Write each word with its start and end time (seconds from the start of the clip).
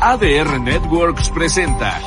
ADR 0.00 0.60
Networks 0.60 1.28
presenta. 1.30 2.00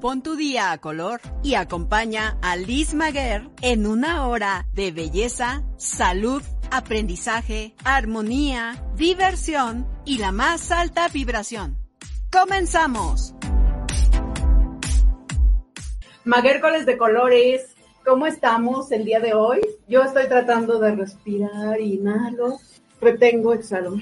Pon 0.00 0.22
tu 0.24 0.34
día 0.34 0.72
a 0.72 0.78
color 0.78 1.20
y 1.40 1.54
acompaña 1.54 2.36
a 2.42 2.56
Liz 2.56 2.94
Maguer 2.94 3.48
en 3.60 3.86
una 3.86 4.26
hora 4.26 4.66
de 4.72 4.90
belleza, 4.90 5.62
salud, 5.76 6.42
aprendizaje, 6.72 7.76
armonía, 7.84 8.84
diversión 8.96 9.86
y 10.04 10.18
la 10.18 10.32
más 10.32 10.72
alta 10.72 11.06
vibración. 11.06 11.78
¡Comenzamos! 12.32 13.36
Maguércoles 16.24 16.86
de 16.86 16.98
colores, 16.98 17.76
¿cómo 18.04 18.26
estamos 18.26 18.90
el 18.90 19.04
día 19.04 19.20
de 19.20 19.34
hoy? 19.34 19.60
Yo 19.86 20.02
estoy 20.02 20.26
tratando 20.26 20.80
de 20.80 20.96
respirar, 20.96 21.80
inhalo, 21.80 22.58
retengo, 23.02 23.52
exhalo. 23.52 23.96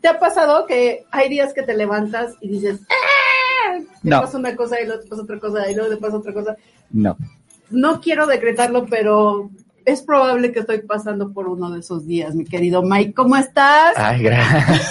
¿Te 0.00 0.08
ha 0.08 0.18
pasado 0.18 0.66
que 0.66 1.04
hay 1.10 1.28
días 1.28 1.52
que 1.52 1.62
te 1.62 1.76
levantas 1.76 2.34
y 2.40 2.48
dices, 2.48 2.80
¡Ah! 2.90 3.78
Te 4.02 4.08
No. 4.10 4.20
pasa 4.20 4.38
una 4.38 4.56
cosa 4.56 4.80
y 4.80 4.86
luego 4.86 5.02
te 5.02 5.08
pasa 5.08 5.22
otra 5.22 5.38
cosa 5.40 5.70
y 5.70 5.74
luego 5.74 5.90
te 5.94 5.96
pasa 6.00 6.16
otra 6.16 6.32
cosa. 6.32 6.56
No. 6.90 7.16
No 7.70 8.00
quiero 8.00 8.26
decretarlo, 8.26 8.86
pero 8.86 9.50
es 9.84 10.02
probable 10.02 10.52
que 10.52 10.60
estoy 10.60 10.78
pasando 10.82 11.32
por 11.32 11.48
uno 11.48 11.70
de 11.70 11.80
esos 11.80 12.06
días, 12.06 12.34
mi 12.34 12.44
querido 12.44 12.82
Mike. 12.82 13.14
¿Cómo 13.14 13.36
estás? 13.36 13.94
Ay, 13.96 14.22
gracias. 14.22 14.90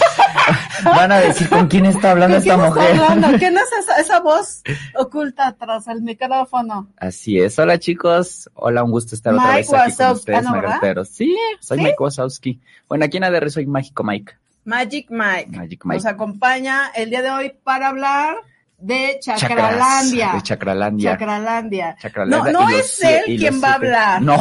Van 0.84 1.11
a 1.11 1.17
decir 1.20 1.49
con 1.49 1.67
quién 1.67 1.85
está 1.85 2.11
hablando 2.11 2.38
¿Con 2.38 2.43
quién 2.43 2.55
esta 2.55 2.67
está 2.67 2.81
mujer. 2.81 3.02
hablando? 3.02 3.38
¿Quién 3.39 3.57
es 3.57 3.71
esa, 3.79 3.95
esa 4.02 4.20
voz 4.20 4.61
oculta 4.95 5.48
atrás 5.48 5.85
del 5.85 6.01
micrófono? 6.01 6.88
Así 6.98 7.39
es. 7.39 7.57
Hola, 7.59 7.79
chicos. 7.79 8.49
Hola, 8.55 8.84
un 8.84 8.91
gusto 8.91 9.15
estar 9.15 9.34
otra 9.34 9.55
vez 9.55 9.71
aquí 9.73 9.95
con 9.95 10.11
ustedes, 10.11 10.45
ah, 10.45 10.51
magarteros. 10.51 11.09
Sí, 11.09 11.35
soy 11.59 11.77
¿Sí? 11.77 11.84
Mike 11.84 11.95
Wazowski. 11.99 12.59
Bueno, 12.88 13.05
aquí 13.05 13.17
en 13.17 13.23
ADR 13.23 13.49
soy 13.51 13.65
Mágico 13.65 14.03
Mike. 14.03 14.34
Magic 14.65 15.07
Mike. 15.09 15.51
Magic 15.51 15.85
Mike. 15.85 15.95
Nos 15.98 16.05
acompaña 16.05 16.91
el 16.95 17.10
día 17.10 17.21
de 17.21 17.29
hoy 17.29 17.54
para 17.63 17.89
hablar 17.89 18.35
de 18.77 19.20
Chacralandia. 19.21 20.34
De 20.34 20.41
Chacralandia. 20.41 21.12
Chacralandia. 21.12 21.95
Chacralandia 21.99 22.51
No, 22.51 22.59
no 22.59 22.70
los 22.70 22.79
es 22.79 23.04
él 23.04 23.37
quien 23.37 23.62
va 23.62 23.71
a 23.71 23.73
hablar. 23.76 24.21
No, 24.21 24.37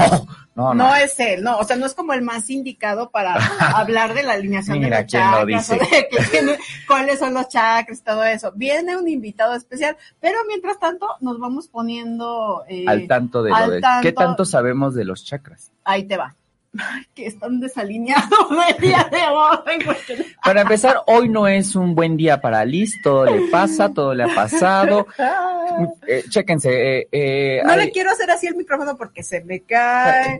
no, 0.54 0.72
no. 0.72 0.74
No 0.74 0.94
es 0.94 1.18
él, 1.18 1.42
no, 1.42 1.58
o 1.58 1.64
sea, 1.64 1.74
no 1.76 1.84
es 1.84 1.94
como 1.94 2.12
el 2.12 2.22
más 2.22 2.48
indicado 2.48 3.10
para 3.10 3.34
hablar 3.76 4.14
de 4.14 4.22
la 4.22 4.34
alineación 4.34 4.78
Mira 4.78 4.98
de 4.98 5.02
los 5.02 5.12
lo 5.12 5.18
chakras, 5.18 5.70
o 5.70 5.74
dice. 5.74 6.44
de 6.44 6.58
cuáles 6.86 7.18
son 7.18 7.34
los 7.34 7.48
chakras, 7.48 8.04
todo 8.04 8.22
eso. 8.22 8.52
Viene 8.54 8.96
un 8.96 9.08
invitado 9.08 9.54
especial, 9.54 9.96
pero 10.20 10.38
mientras 10.46 10.78
tanto 10.78 11.08
nos 11.20 11.40
vamos 11.40 11.66
poniendo 11.66 12.64
eh, 12.68 12.84
Al 12.86 13.08
tanto 13.08 13.42
de 13.42 13.50
lo 13.50 13.70
de... 13.70 13.80
tanto. 13.80 14.02
¿Qué 14.02 14.12
tanto 14.12 14.44
sabemos 14.44 14.94
de 14.94 15.04
los 15.04 15.24
chakras? 15.24 15.72
Ahí 15.84 16.04
te 16.04 16.16
va. 16.16 16.36
Que 17.14 17.26
están 17.26 17.60
desalineados 17.60 18.28
el 18.76 18.80
día 18.82 19.08
de 19.10 19.18
hoy. 19.28 19.84
Para 20.44 20.62
empezar, 20.62 20.96
hoy 21.06 21.28
no 21.28 21.46
es 21.46 21.76
un 21.76 21.94
buen 21.94 22.16
día 22.16 22.40
para 22.40 22.64
Liz. 22.64 23.00
Todo 23.02 23.24
le 23.26 23.48
pasa, 23.50 23.92
todo 23.92 24.14
le 24.14 24.24
ha 24.24 24.34
pasado. 24.34 25.06
Eh, 26.06 26.22
chéquense. 26.28 26.98
eh, 27.00 27.08
eh, 27.10 27.62
No 27.64 27.74
le 27.74 27.90
quiero 27.90 28.10
hacer 28.12 28.30
así 28.30 28.46
el 28.46 28.54
micrófono 28.54 28.96
porque 28.96 29.22
se 29.24 29.42
me 29.42 29.60
cae. 29.60 30.38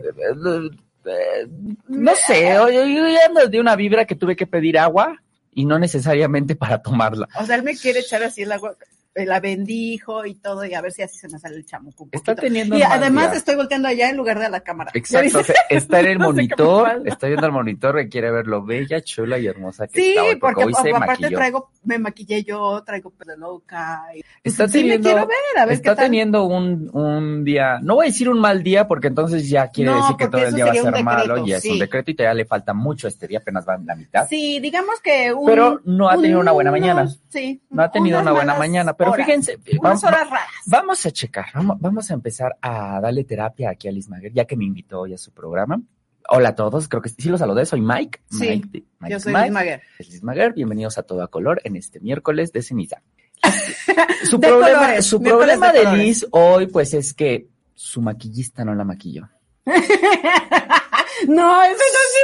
Eh, 1.05 1.47
no 1.87 2.15
sé, 2.15 2.53
yo, 2.53 2.69
yo- 2.69 3.07
ya 3.09 3.25
ando 3.27 3.47
de 3.47 3.59
una 3.59 3.75
vibra 3.75 4.05
que 4.05 4.15
tuve 4.15 4.35
que 4.35 4.47
pedir 4.47 4.77
agua 4.79 5.21
y 5.53 5.65
no 5.65 5.77
necesariamente 5.77 6.55
para 6.55 6.81
tomarla. 6.81 7.27
O 7.39 7.45
sea, 7.45 7.55
él 7.55 7.63
me 7.63 7.75
quiere 7.75 7.99
echar 7.99 8.23
así 8.23 8.43
el 8.43 8.51
agua, 8.51 8.71
eh, 8.79 8.85
la 9.15 9.39
bendijo 9.39 10.25
y 10.25 10.35
todo, 10.35 10.65
y 10.65 10.73
a 10.73 10.81
ver 10.81 10.91
si 10.91 11.01
así 11.01 11.17
se 11.17 11.29
me 11.29 11.39
sale 11.39 11.55
el 11.55 11.65
chamuco. 11.65 12.09
Está 12.11 12.35
teniendo 12.35 12.75
Y 12.77 12.81
mal 12.81 12.91
además 12.91 13.33
estoy 13.35 13.55
volteando 13.55 13.87
allá 13.87 14.09
en 14.09 14.17
lugar 14.17 14.37
de 14.39 14.45
a 14.45 14.49
la 14.49 14.59
cámara. 14.59 14.91
¿Ya 14.93 14.99
Exacto, 14.99 15.23
viste? 15.23 15.39
o 15.39 15.43
sea, 15.43 15.55
está 15.69 15.99
en 16.01 16.05
el 16.07 16.17
No 16.25 16.25
monitor, 16.25 17.01
está 17.05 17.27
viendo 17.27 17.45
el 17.47 17.53
monitor 17.53 17.95
que 17.95 18.09
quiere 18.09 18.29
ver 18.31 18.47
lo 18.47 18.63
bella, 18.65 19.01
chula 19.01 19.39
y 19.39 19.47
hermosa 19.47 19.87
que 19.87 20.01
Sí, 20.01 20.09
está 20.09 20.23
hoy, 20.23 20.35
porque, 20.35 20.63
porque, 20.63 20.65
hoy 20.65 20.73
se 20.83 20.89
aparte 20.95 21.21
maquilló. 21.23 21.37
traigo, 21.37 21.69
me 21.83 21.97
maquillé 21.99 22.43
yo, 22.43 22.83
traigo 22.85 23.11
pelo 23.11 23.37
loca. 23.37 24.01
y- 24.15 24.21
Está 24.43 24.67
sí, 24.67 24.79
teniendo- 24.79 25.07
me 25.09 25.13
quiero 25.15 25.27
ver, 25.27 25.37
a 25.61 25.65
ver 25.65 25.73
Está 25.75 25.91
qué 25.91 25.95
tal. 25.95 26.05
teniendo 26.05 26.43
un, 26.45 26.89
un 26.93 27.43
día, 27.45 27.79
no 27.81 27.95
voy 27.95 28.07
a 28.07 28.09
decir 28.09 28.27
un 28.29 28.39
mal 28.39 28.63
día 28.63 28.85
porque 28.87 29.07
entonces 29.07 29.47
ya 29.49 29.69
quiere 29.69 29.91
No, 29.91 30.01
decir 30.01 30.17
que 30.17 30.27
todo 30.27 30.45
el 30.45 30.53
día 30.55 30.65
va 30.65 30.71
a 30.71 30.75
ser 30.75 31.03
malo 31.03 31.37
y 31.45 31.53
es 31.53 31.61
sí. 31.61 31.71
un 31.71 31.79
decreto 31.79 32.11
y 32.11 32.15
todavía 32.15 32.33
le 32.33 32.45
falta 32.45 32.73
mucho, 32.73 33.07
este 33.07 33.27
día 33.27 33.39
apenas 33.39 33.65
va 33.67 33.75
en 33.75 33.85
la 33.85 33.95
mitad. 33.95 34.27
Sí, 34.27 34.59
digamos 34.59 34.99
que 35.01 35.31
un, 35.33 35.45
Pero 35.45 35.79
no 35.85 36.09
ha 36.09 36.17
tenido 36.19 36.39
una 36.41 36.51
buena 36.51 36.71
unos- 36.71 36.81
mañana. 36.81 37.09
Sí. 37.29 37.61
No 37.69 37.83
ha 37.83 37.91
tenido 37.91 38.19
una 38.21 38.31
buena 38.31 38.55
mañana, 38.55 38.93
pero 38.93 39.04
horas, 39.11 39.25
fíjense, 39.25 39.57
Unas 39.79 39.81
vamos, 39.81 40.03
horas 40.03 40.29
raras. 40.29 40.49
Vamos 40.65 41.05
a 41.05 41.11
checar, 41.11 41.45
vamos, 41.53 41.77
vamos 41.79 42.11
a 42.11 42.13
empezar 42.13 42.55
a 42.61 42.99
darle 43.01 43.23
terapia 43.23 43.69
aquí 43.69 43.87
a 43.87 43.91
Liz 43.91 44.07
Maguer, 44.09 44.33
ya 44.33 44.45
que 44.45 44.55
me 44.55 44.65
invitó 44.65 45.01
hoy 45.01 45.13
a 45.13 45.17
su 45.17 45.31
programa. 45.31 45.79
Hola 46.27 46.49
a 46.49 46.55
todos, 46.55 46.87
creo 46.87 47.01
que 47.03 47.09
sí 47.09 47.29
los 47.29 47.39
saludé, 47.39 47.65
soy 47.67 47.81
Mike. 47.81 48.21
Sí, 48.31 48.47
Mike, 48.49 48.67
de- 48.71 48.83
Mike 48.99 49.13
Yo 49.13 49.19
soy 49.19 49.31
Mike, 49.33 49.45
Liz 49.45 49.53
Maguer. 49.53 49.81
Liz 49.99 50.23
Maguer, 50.23 50.53
bienvenidos 50.53 50.97
a 50.97 51.03
Todo 51.03 51.21
a 51.21 51.27
Color 51.27 51.61
en 51.63 51.75
este 51.75 51.99
miércoles 51.99 52.51
de 52.51 52.61
ceniza. 52.63 53.01
Su 54.23 54.37
De 54.39 54.47
problema, 54.47 54.79
colores, 54.79 55.05
su 55.05 55.21
problema 55.21 55.71
de. 55.71 55.85
Liz 55.97 56.25
hoy, 56.31 56.65
pues 56.67 56.93
es 56.95 57.13
que 57.13 57.47
su 57.75 58.01
maquillista 58.01 58.65
no 58.65 58.73
la 58.73 58.83
maquilló. 58.83 59.29
no, 59.65 61.63
ese 61.63 61.83
no 61.93 61.99
es 62.01 62.13
mi 62.15 62.23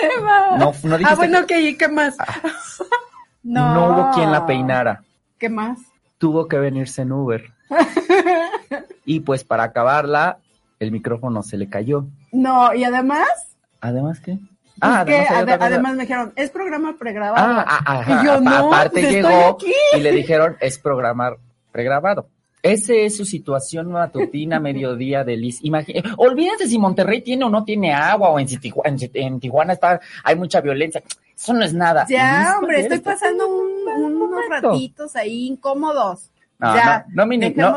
problema. 0.00 0.56
No, 0.58 0.72
no 0.84 0.98
dijiste 0.98 1.04
ah, 1.12 1.14
bueno, 1.16 1.46
que- 1.46 1.70
ok, 1.72 1.78
¿qué 1.78 1.88
más? 1.88 2.16
no. 3.42 3.74
no 3.74 3.86
hubo 3.94 4.10
quien 4.14 4.30
la 4.30 4.46
peinara. 4.46 5.02
¿Qué 5.38 5.48
más? 5.48 5.78
Tuvo 6.22 6.46
que 6.46 6.56
venirse 6.56 7.02
en 7.02 7.10
Uber. 7.10 7.50
Y 9.04 9.18
pues 9.20 9.42
para 9.42 9.64
acabarla, 9.64 10.38
el 10.78 10.92
micrófono 10.92 11.42
se 11.42 11.56
le 11.56 11.68
cayó. 11.68 12.06
No, 12.30 12.72
y 12.72 12.84
además, 12.84 13.28
Además, 13.80 14.20
¿qué? 14.20 14.38
Ah, 14.80 15.02
que 15.04 15.16
además 15.28 15.58
ade- 15.72 15.82
me 15.82 16.00
dijeron, 16.02 16.32
es 16.36 16.50
programa 16.50 16.94
pregrabado. 16.96 17.64
Ah, 17.66 17.80
ah. 17.84 18.04
Y 18.06 18.24
yo, 18.24 18.32
Apa- 18.34 18.40
no, 18.40 18.66
aparte 18.68 19.00
estoy 19.00 19.14
llegó 19.14 19.58
y 19.96 20.00
le 20.00 20.12
dijeron 20.12 20.56
es 20.60 20.78
programar 20.78 21.38
pregrabado. 21.72 22.28
Ese 22.62 23.04
es 23.04 23.16
su 23.16 23.24
situación 23.24 23.90
matutina, 23.90 24.60
mediodía 24.68 25.24
de 25.24 25.36
Liz. 25.36 25.58
Eh, 25.64 26.02
olvídense 26.16 26.68
si 26.68 26.78
Monterrey 26.78 27.22
tiene 27.22 27.44
o 27.44 27.48
no 27.50 27.64
tiene 27.64 27.92
agua 27.92 28.28
o 28.30 28.38
en, 28.38 28.46
si 28.46 28.58
Tijuana, 28.58 28.88
en, 28.90 28.96
Chi- 28.98 29.10
en 29.14 29.40
Tijuana 29.40 29.72
está, 29.72 30.00
hay 30.22 30.36
mucha 30.36 30.60
violencia. 30.60 31.02
Eso 31.36 31.52
no 31.54 31.64
es 31.64 31.74
nada. 31.74 32.06
Ya, 32.08 32.54
hombre, 32.60 32.80
estoy 32.82 33.00
pasando 33.00 33.48
un- 33.48 33.71
un 33.86 34.16
unos 34.16 34.30
momento. 34.30 34.70
ratitos 34.70 35.16
ahí 35.16 35.46
incómodos. 35.46 36.32
No, 36.58 36.76
ya, 36.76 37.04
no, 37.08 37.26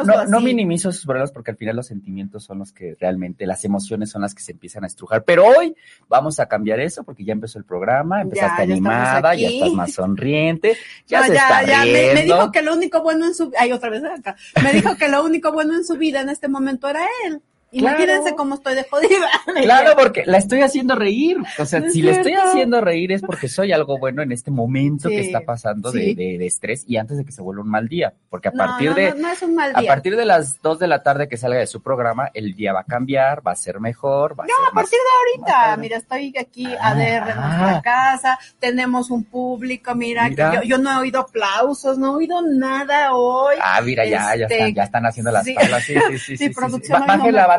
no, 0.03 0.25
no, 0.25 0.39
minimizo 0.41 0.91
sus 0.91 1.05
problemas 1.05 1.31
porque 1.31 1.49
al 1.49 1.57
final 1.57 1.75
los 1.75 1.87
sentimientos 1.87 2.43
son 2.43 2.59
los 2.59 2.71
que 2.71 2.95
realmente, 2.99 3.47
las 3.47 3.65
emociones 3.65 4.11
son 4.11 4.21
las 4.21 4.35
que 4.35 4.43
se 4.43 4.51
empiezan 4.51 4.83
a 4.83 4.87
estrujar. 4.87 5.23
Pero 5.23 5.43
hoy 5.43 5.75
vamos 6.07 6.39
a 6.39 6.45
cambiar 6.45 6.79
eso 6.79 7.03
porque 7.03 7.25
ya 7.25 7.33
empezó 7.33 7.57
el 7.57 7.65
programa, 7.65 8.21
empezaste 8.21 8.67
ya 8.67 8.75
estamos 8.75 8.99
animada, 9.01 9.33
ya 9.33 9.49
estás 9.49 9.71
más 9.71 9.91
sonriente, 9.91 10.77
ya 11.07 11.21
No, 11.21 11.25
se 11.25 11.33
está 11.33 11.63
me, 11.83 12.13
me 12.13 12.23
dijo 12.25 12.51
que 12.51 12.61
lo 12.61 12.75
único 12.75 13.01
bueno 13.01 13.25
en 13.25 13.33
su 13.33 13.51
ay 13.57 13.71
otra 13.71 13.89
vez 13.89 14.03
acá. 14.03 14.35
Me 14.61 14.73
dijo 14.73 14.95
que 14.97 15.07
lo 15.07 15.23
único 15.23 15.51
bueno 15.51 15.73
en 15.73 15.83
su 15.83 15.97
vida 15.97 16.21
en 16.21 16.29
este 16.29 16.47
momento 16.47 16.87
era 16.87 17.07
él. 17.25 17.41
Claro. 17.79 17.97
Imagínense 18.03 18.35
cómo 18.35 18.55
estoy 18.55 18.75
de 18.75 18.83
jodida. 18.89 19.27
Claro, 19.63 19.91
porque 19.97 20.23
la 20.25 20.37
estoy 20.37 20.61
haciendo 20.61 20.95
reír. 20.95 21.37
O 21.57 21.65
sea, 21.65 21.79
No 21.79 21.89
si 21.89 22.01
le 22.01 22.11
estoy 22.11 22.33
haciendo 22.33 22.81
reír 22.81 23.11
es 23.11 23.21
porque 23.21 23.47
soy 23.47 23.71
algo 23.71 23.97
bueno 23.97 24.21
en 24.21 24.31
este 24.31 24.51
momento 24.51 25.09
Sí, 25.09 25.15
que 25.15 25.21
está 25.21 25.41
pasando 25.41 25.91
sí. 25.91 26.13
de, 26.13 26.15
de- 26.15 26.37
de 26.37 26.45
estrés 26.45 26.83
y 26.87 26.97
antes 26.97 27.17
de 27.17 27.25
que 27.25 27.31
se 27.31 27.41
vuelva 27.41 27.61
un 27.63 27.69
mal 27.69 27.87
día. 27.87 28.13
Porque 28.29 28.49
a 28.49 28.51
No, 28.51 28.57
partir 28.65 28.89
no, 28.89 28.95
de, 28.95 29.09
no, 29.11 29.15
no 29.17 29.29
es 29.29 29.41
un 29.41 29.55
mal 29.55 29.71
a 29.75 29.81
partir 29.83 30.15
de 30.15 30.25
las 30.25 30.61
2 30.61 30.79
de 30.79 30.87
la 30.87 31.03
tarde 31.03 31.27
que 31.29 31.37
salga 31.37 31.59
de 31.59 31.67
su 31.67 31.81
programa, 31.81 32.29
el 32.33 32.53
día 32.55 32.73
va 32.73 32.81
a 32.81 32.83
cambiar, 32.83 33.45
va 33.45 33.51
a 33.51 33.55
ser 33.55 33.79
mejor, 33.79 34.37
va 34.39 34.43
a 34.43 34.47
No, 34.47 34.53
ser 34.55 34.67
a 34.67 34.71
partir 34.73 34.99
de 34.99 35.43
ahorita, 35.45 35.77
mira, 35.77 35.97
estoy 35.97 36.33
aquí 36.37 36.65
Ah, 36.79 36.89
ADR 36.89 37.29
en 37.31 37.37
ah. 37.37 37.57
nuestra 37.59 37.81
casa, 37.81 38.39
tenemos 38.59 39.09
un 39.09 39.23
público, 39.23 39.95
mira, 39.95 40.27
Mira. 40.29 40.51
que 40.51 40.57
yo, 40.57 40.63
yo 40.63 40.77
no 40.77 40.91
he 40.91 40.97
oído 40.97 41.21
aplausos, 41.21 41.97
no 41.97 42.13
he 42.13 42.15
oído 42.17 42.41
nada 42.41 43.13
hoy. 43.13 43.55
Ah, 43.61 43.81
mira, 43.81 44.05
ya, 44.05 44.35
ya, 44.35 44.43
Este, 44.45 44.55
están, 44.55 44.73
ya 44.75 44.83
están 44.83 45.05
haciendo 45.05 45.31
las 45.31 45.45
sí. 45.45 45.55
tablas. 45.55 45.83
Sí, 45.83 45.93
sí, 46.09 46.17
sí. 46.17 46.17
Sí, 46.17 46.37
sí, 46.37 46.47
sí, 46.47 46.49
producción 46.53 46.99
Ba- 47.01 47.05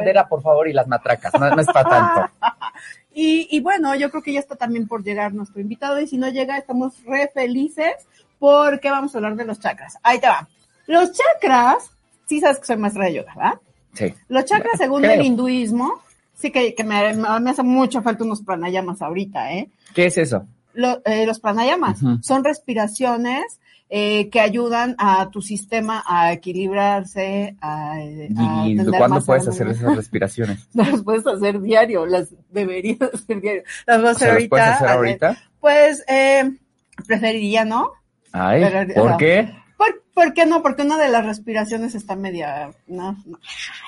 bandera, 0.06 0.28
por 0.28 0.42
favor, 0.42 0.68
y 0.68 0.72
las 0.72 0.86
matracas. 0.86 1.32
No, 1.38 1.50
no 1.50 1.60
es 1.60 1.66
para 1.66 1.88
tanto. 1.88 2.30
Y, 3.18 3.48
y 3.50 3.60
bueno, 3.60 3.94
yo 3.94 4.10
creo 4.10 4.22
que 4.22 4.34
ya 4.34 4.40
está 4.40 4.56
también 4.56 4.86
por 4.86 5.02
llegar 5.02 5.32
nuestro 5.32 5.58
invitado 5.62 5.98
y 5.98 6.06
si 6.06 6.18
no 6.18 6.28
llega 6.28 6.58
estamos 6.58 7.02
re 7.06 7.30
felices 7.32 7.94
porque 8.38 8.90
vamos 8.90 9.14
a 9.14 9.18
hablar 9.18 9.36
de 9.36 9.46
los 9.46 9.58
chakras. 9.58 9.96
Ahí 10.02 10.20
te 10.20 10.26
va. 10.26 10.46
Los 10.86 11.12
chakras, 11.12 11.90
sí 12.26 12.40
sabes 12.40 12.58
que 12.58 12.66
soy 12.66 12.76
maestra 12.76 13.06
de 13.06 13.14
yoga, 13.14 13.32
¿verdad? 13.34 13.54
Sí. 13.94 14.14
Los 14.28 14.44
chakras 14.44 14.76
según 14.76 15.00
Creo. 15.00 15.14
el 15.14 15.24
hinduismo, 15.24 15.94
sí 16.34 16.50
que, 16.50 16.74
que 16.74 16.84
me, 16.84 17.14
me 17.14 17.50
hace 17.50 17.62
mucho 17.62 18.02
falta 18.02 18.22
unos 18.22 18.42
pranayamas 18.42 19.00
ahorita, 19.00 19.50
¿eh? 19.54 19.70
¿Qué 19.94 20.04
es 20.06 20.18
eso? 20.18 20.44
Lo- 20.74 21.00
eh, 21.06 21.24
los 21.24 21.40
pranayamas 21.40 21.98
son 22.20 22.44
respiraciones 22.44 23.60
eh, 23.88 24.28
que 24.30 24.40
ayudan 24.40 24.94
a 24.98 25.30
tu 25.30 25.40
sistema 25.42 26.02
a 26.06 26.32
equilibrarse, 26.32 27.56
a, 27.60 27.92
a 27.92 28.02
¿Y 28.66 28.76
tener 28.76 28.90
cuándo 28.98 29.16
más 29.16 29.24
puedes 29.24 29.46
hacer 29.48 29.68
esas 29.68 29.94
respiraciones? 29.96 30.66
Las 30.74 31.02
puedes 31.02 31.26
hacer 31.26 31.60
diario, 31.60 32.04
las 32.06 32.28
deberías 32.50 33.00
hacer 33.14 33.40
diario. 33.40 33.62
Las 33.86 34.00
voy 34.00 34.10
a 34.10 34.14
¿Se 34.14 34.24
hacer 34.24 34.28
las 34.28 34.34
ahorita. 34.34 34.48
puedes 34.48 34.68
hacer 34.68 34.86
ver, 34.88 34.96
ahorita? 34.96 35.36
Pues, 35.60 36.04
eh, 36.08 36.50
preferiría, 37.06 37.64
¿no? 37.64 37.92
Ay, 38.32 38.62
Pero- 38.64 38.94
¿por 38.94 39.10
no. 39.12 39.16
qué? 39.18 39.54
¿Por, 39.76 40.02
por 40.14 40.34
qué 40.34 40.46
no? 40.46 40.62
Porque 40.62 40.82
una 40.82 40.98
de 40.98 41.08
las 41.08 41.24
respiraciones 41.24 41.94
está 41.94 42.16
media, 42.16 42.70
no, 42.86 43.12
no, 43.26 43.38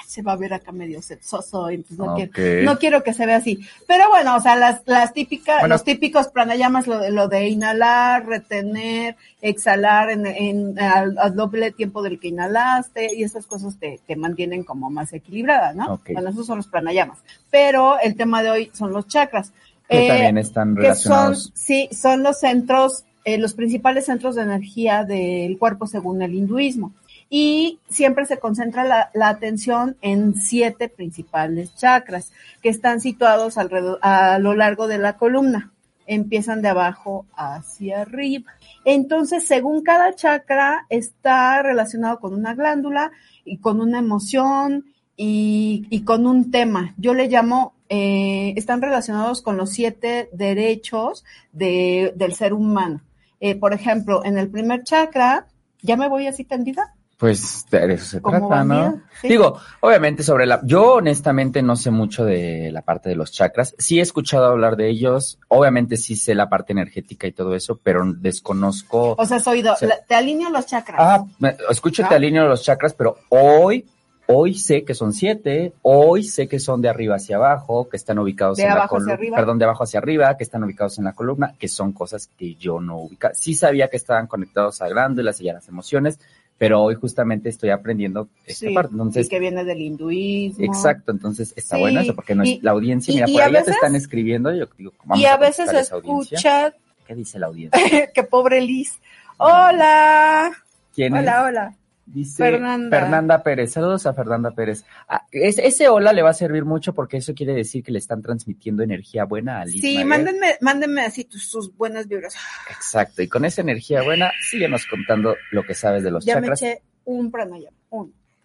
se 0.09 0.23
va 0.23 0.33
a 0.33 0.37
ver 0.37 0.55
acá 0.55 0.73
medio 0.73 1.03
sexoso, 1.03 1.69
entonces 1.69 1.99
no, 1.99 2.15
quiero, 2.15 2.63
no 2.65 2.79
quiero 2.79 3.03
que 3.03 3.13
se 3.13 3.27
vea 3.27 3.37
así. 3.37 3.61
Pero 3.87 4.09
bueno, 4.09 4.37
o 4.37 4.41
sea, 4.41 4.57
las, 4.57 4.81
las 4.87 5.13
típicas, 5.13 5.61
Bueno. 5.61 5.75
los 5.75 5.85
típicos 5.85 6.29
pranayamas, 6.29 6.87
lo 6.87 6.99
de, 6.99 7.11
lo 7.11 7.29
de 7.29 7.47
inhalar, 7.49 8.25
retener, 8.27 9.17
exhalar 9.43 10.09
en, 10.11 10.25
en, 10.27 10.81
al, 10.81 11.19
al 11.19 11.37
doble 11.37 11.73
tiempo 11.73 12.01
del 12.03 12.19
que 12.19 12.29
inhalaste, 12.29 13.15
y 13.15 13.23
esas 13.23 13.47
cosas 13.47 13.77
te, 13.79 14.01
te 14.07 14.17
mantienen 14.17 14.65
como 14.65 14.89
más 14.89 15.13
equilibrada, 15.13 15.75
¿no? 15.75 16.01
Bueno, 16.11 16.31
esos 16.31 16.47
son 16.47 16.57
los 16.57 16.69
pranayamas. 16.69 17.19
Pero 17.51 17.99
el 18.01 18.17
tema 18.17 18.43
de 18.43 18.51
hoy 18.51 18.71
son 18.73 18.93
los 18.95 19.07
chakras. 19.09 19.53
Que 19.89 20.07
Eh, 20.07 20.09
también 20.09 20.39
están 20.39 20.75
que 20.75 20.83
son, 20.83 20.83
relacionados. 20.85 21.53
sí, 21.55 21.89
son 21.93 22.23
los 22.23 22.41
centros, 22.41 23.05
eh, 23.25 23.37
los 23.37 23.53
principales 23.53 24.07
centros 24.07 24.37
de 24.37 24.43
energía 24.43 25.05
del 25.05 25.59
cuerpo 25.59 25.87
según 25.87 26.23
el 26.23 26.35
hinduismo. 26.35 26.93
Y 27.31 27.81
siempre 27.91 28.25
se 28.25 28.39
concentra 28.39 28.85
la, 28.85 29.29
atención 29.29 29.97
en 30.01 30.35
siete 30.35 30.89
principales 30.89 31.75
chakras 31.77 32.33
que 32.63 32.71
están 32.71 33.01
situados 33.01 33.59
alrededor, 33.59 33.99
a 34.03 34.39
lo 34.39 34.55
largo 34.55 34.89
de 34.89 34.99
la 34.99 35.17
columna. 35.19 35.73
Empiezan 36.07 36.63
de 36.63 36.69
abajo 36.69 37.27
hacia 37.37 38.03
arriba. 38.03 38.53
Entonces, 38.85 39.47
según 39.47 39.83
cada 39.83 40.15
chakra, 40.15 40.87
está 40.89 41.63
relacionado 41.63 42.19
con 42.19 42.33
una 42.33 42.55
glándula 42.55 43.13
y 43.45 43.59
con 43.59 43.83
una 43.83 43.99
emoción 43.99 44.87
y, 45.19 45.87
y 45.91 46.05
con 46.05 46.27
un 46.27 46.51
tema. 46.51 46.95
Yo 46.97 47.13
le 47.13 47.29
llamo, 47.29 47.75
eh, 47.91 48.55
están 48.57 48.81
relacionados 48.81 49.43
con 49.43 49.59
los 49.59 49.71
siete 49.71 50.31
derechos 50.33 51.25
de, 51.53 52.15
del 52.17 52.33
ser 52.33 52.55
humano. 52.55 53.03
Eh, 53.41 53.55
por 53.55 53.75
ejemplo, 53.75 54.25
en 54.25 54.39
el 54.39 54.49
primer 54.49 54.85
chakra, 54.85 55.47
ya 55.83 55.97
me 55.97 56.09
voy 56.09 56.27
así 56.27 56.45
tendida. 56.45 56.95
Pues 57.19 57.67
de 57.69 57.95
eso 57.95 58.05
se 58.05 58.23
Como 58.23 58.39
trata, 58.49 58.63
¿no? 58.65 59.03
sí. 59.21 59.27
Digo, 59.29 59.59
obviamente 59.81 60.23
sobre 60.23 60.47
la... 60.47 60.61
Yo 60.65 60.95
honestamente 60.95 61.63
no 61.63 61.75
sé 61.75 61.91
mucho 61.91 62.25
de 62.25 62.71
la 62.73 62.83
parte 62.83 63.09
de 63.09 63.17
los 63.17 63.33
chakras. 63.33 63.75
Sí 63.77 63.99
he 63.99 64.03
escuchado 64.03 64.47
hablar 64.47 64.77
de 64.77 64.89
ellos. 64.89 65.37
Obviamente 65.49 65.97
sí 65.97 66.15
sé 66.15 66.37
la 66.37 66.49
parte 66.49 66.73
energética 66.73 67.27
y 67.27 67.33
todo 67.33 67.57
eso, 67.57 67.81
pero 67.83 68.05
desconozco... 68.17 69.17
O 69.19 69.27
sea, 69.27 69.41
soy, 69.41 69.63
do- 69.63 69.75
Sí. 69.77 69.87
la- 69.87 70.01
te 70.01 70.15
alineo 70.15 70.49
los 70.51 70.67
chakras. 70.67 70.97
Ah, 71.01 71.25
escucho 71.71 72.05
te 72.09 72.15
alineo 72.15 72.47
los 72.47 72.63
chakras, 72.63 72.95
pero 72.95 73.17
hoy, 73.31 73.85
hoy 74.29 74.55
sé 74.55 74.85
que 74.85 74.95
son 74.95 75.13
siete, 75.13 75.73
hoy 75.83 76.23
sé 76.23 76.47
que 76.47 76.61
son 76.61 76.81
de 76.83 76.89
arriba 76.89 77.17
hacia 77.17 77.35
abajo, 77.35 77.89
que 77.89 77.97
están 77.97 78.21
ubicados 78.21 78.59
De 78.59 78.63
en 78.63 78.69
la 78.69 78.75
hacia 78.77 78.89
columna, 78.89 79.15
arriba. 79.15 79.37
perdón, 79.39 79.59
de 79.59 79.65
abajo 79.65 79.83
hacia 79.83 79.99
arriba, 79.99 80.37
que 80.37 80.45
están 80.45 80.63
ubicados 80.63 80.99
en 80.99 81.05
la 81.07 81.15
columna, 81.15 81.55
que 81.59 81.67
son 81.67 81.93
cosas 81.93 82.31
que 82.39 82.55
yo 82.55 82.79
no 82.81 82.99
ubicaba. 82.99 83.35
Sí 83.35 83.55
sabía 83.55 83.89
que 83.89 83.97
estaban 83.97 84.29
conectados 84.29 84.81
a 84.83 84.89
glándulas 84.89 85.41
y 85.41 85.49
a 85.49 85.55
las 85.55 85.67
emociones, 85.67 86.21
pero 86.59 86.83
hoy 86.83 86.97
justamente 86.97 87.49
estoy 87.49 87.71
aprendiendo 87.71 88.29
esta 88.45 88.67
Sí, 88.69 88.75
parte. 88.75 88.91
y 88.93 88.95
Entonces, 88.95 89.29
que 89.29 89.39
viene 89.39 89.65
del 89.65 89.81
hinduismo. 89.81 90.65
exacto, 90.65 91.13
entonces 91.13 91.53
está 91.57 91.77
Sí, 91.77 91.83
bueno 91.83 92.01
eso, 92.01 92.15
porque 92.15 92.35
no 92.35 92.43
es- 92.43 92.49
y- 92.49 92.61
la 92.61 92.73
audiencia, 92.73 93.13
y- 93.13 93.15
mira, 93.15 93.29
y 93.29 93.33
por 93.33 93.43
a 93.43 93.45
ahí 93.47 93.53
ya 93.53 93.59
te 93.59 93.65
veces- 93.67 93.75
están 93.77 93.95
escribiendo, 93.95 94.53
yo 94.55 94.67
digo, 94.77 94.93
vamos 95.05 95.21
Y 95.23 95.27
a 95.27 95.37
veces 95.37 95.73
esa 95.73 95.95
audiencia. 95.95 96.37
escucha 96.39 96.75
¿Qué 97.07 97.15
dice 97.15 97.39
la 97.39 97.47
audiencia? 97.47 97.71
que 98.15 98.23
pobre 98.25 98.61
Liz. 98.61 98.99
Hola. 99.39 100.51
¿Quién 100.95 101.15
es? 101.17 101.23
Hola, 101.23 101.45
hola. 101.45 101.75
Dice 102.11 102.43
Fernanda. 102.43 102.99
Fernanda. 103.01 103.43
Pérez. 103.43 103.73
Saludos 103.73 104.07
a 104.07 104.15
Fernanda 104.15 104.51
Pérez. 104.53 104.85
Ah, 105.09 105.27
es- 105.31 105.59
ese 105.59 105.89
hola 105.89 106.13
le 106.13 106.23
va 106.23 106.31
a 106.31 106.35
servir 106.35 106.65
mucho 106.65 106.95
porque 106.95 107.19
eso 107.19 107.35
quiere 107.35 107.53
decir 107.55 107.83
que 107.85 107.93
le 107.93 107.99
están 107.99 108.23
transmitiendo 108.23 108.83
energía 108.83 109.25
buena 109.25 109.61
a 109.61 109.65
Liz 109.67 109.81
Sí, 109.81 109.93
Maguer. 109.97 110.07
mándenme, 110.07 110.47
mándenme 110.61 111.03
así 111.03 111.25
tus, 111.25 111.49
sus 111.49 111.77
buenas 111.77 112.09
vibras. 112.09 112.35
Exacto. 112.71 113.23
Y 113.23 113.29
con 113.29 113.45
esa 113.45 113.61
energía 113.61 114.03
buena, 114.03 114.31
síguenos 114.41 114.87
contando 114.87 115.37
lo 115.53 115.63
que 115.65 115.75
sabes 115.75 116.03
de 116.03 116.11
los 116.11 116.25
Ya 116.25 116.37
me 116.37 116.41
chakras. 116.49 116.63
eché 116.63 116.83
un 117.05 117.31
pranayama. 117.31 117.77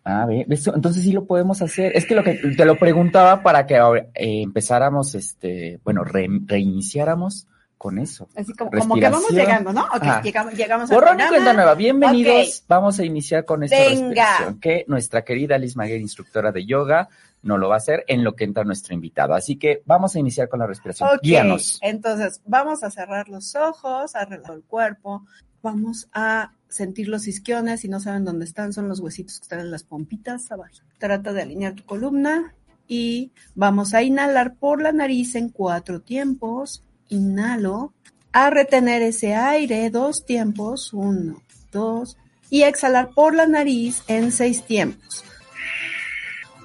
Ah, 0.06 0.28
entonces 0.30 1.02
sí 1.02 1.14
lo 1.14 1.26
podemos 1.26 1.62
hacer. 1.62 1.96
Es 1.96 2.06
que 2.06 2.16
lo 2.16 2.26
que 2.26 2.34
te 2.34 2.66
lo 2.66 2.78
preguntaba 2.78 3.42
para 3.42 3.66
que 3.66 3.78
ahora, 3.78 4.08
eh, 4.14 4.42
empezáramos, 4.42 5.16
este, 5.16 5.80
bueno, 5.86 6.04
re- 6.04 6.28
reiniciáramos 6.46 7.48
con 7.84 8.00
eso. 8.00 8.30
Así 8.34 8.54
como, 8.54 8.72
como 8.72 8.96
que 8.96 9.10
vamos 9.10 9.30
llegando, 9.30 9.74
¿no? 9.74 9.84
Ok, 9.84 10.04
Ajá. 10.04 10.22
llegamos, 10.22 10.54
llegamos 10.54 10.90
al 10.90 10.96
Borrón 10.96 11.20
y 11.20 11.28
cuenta 11.28 11.52
nueva, 11.52 11.76
bienvenidos. 11.76 12.64
Vamos 12.66 12.98
a 12.98 13.04
iniciar 13.04 13.44
con 13.44 13.62
esta 13.62 13.78
Venga. 13.78 14.08
respiración 14.08 14.60
que 14.62 14.86
nuestra 14.88 15.26
querida 15.26 15.58
Liz 15.58 15.76
Maguer, 15.76 16.00
instructora 16.00 16.54
de 16.54 16.66
yoga, 16.66 17.10
no 17.42 17.58
lo 17.58 17.68
va 17.68 17.76
a 17.76 17.78
hacer 17.80 18.06
en 18.08 18.24
lo 18.24 18.38
que 18.38 18.46
entra 18.46 18.64
nuestro 18.64 18.94
invitado. 18.94 19.34
Así 19.34 19.58
que 19.58 19.84
vamos 19.86 20.16
a 20.16 20.20
iniciar 20.20 20.48
con 20.48 20.62
la 20.62 20.66
respiración. 20.66 21.10
Guíanos. 21.22 21.78
entonces 21.82 22.40
vamos 22.46 22.86
a 22.86 22.90
cerrar 22.90 23.28
los 23.28 23.54
ojos, 23.54 24.16
a 24.16 24.24
relajar 24.24 24.56
el 24.56 24.64
cuerpo, 24.64 25.26
vamos 25.62 26.08
a 26.14 26.54
sentir 26.70 27.10
los 27.10 27.28
isquiones, 27.28 27.82
si 27.82 27.90
no 27.90 28.00
saben 28.00 28.24
dónde 28.24 28.46
están, 28.46 28.72
son 28.72 28.88
los 28.88 29.02
huesitos 29.02 29.40
que 29.40 29.44
están 29.44 29.60
en 29.60 29.72
las 29.72 29.84
pompitas 29.84 30.50
abajo. 30.54 30.72
Trata 31.00 31.34
de 31.34 31.42
alinear 31.42 31.74
tu 31.74 31.84
columna 31.84 32.56
y 32.88 33.34
vamos 33.56 33.94
a 33.94 34.04
inhalar 34.04 34.56
por 34.56 34.82
la 34.82 34.94
nariz 34.94 35.36
en 35.36 35.50
cuatro 35.50 36.00
tiempos. 36.00 36.82
Inhalo, 37.14 37.94
a 38.32 38.50
retener 38.50 39.04
ese 39.04 39.36
aire 39.36 39.90
dos 39.92 40.26
tiempos, 40.26 40.92
uno, 40.94 41.42
dos, 41.72 42.18
y 42.50 42.64
exhalar 42.64 43.12
por 43.12 43.36
la 43.36 43.46
nariz 43.46 44.04
en 44.08 44.32
seis 44.32 44.64
tiempos. 44.64 45.24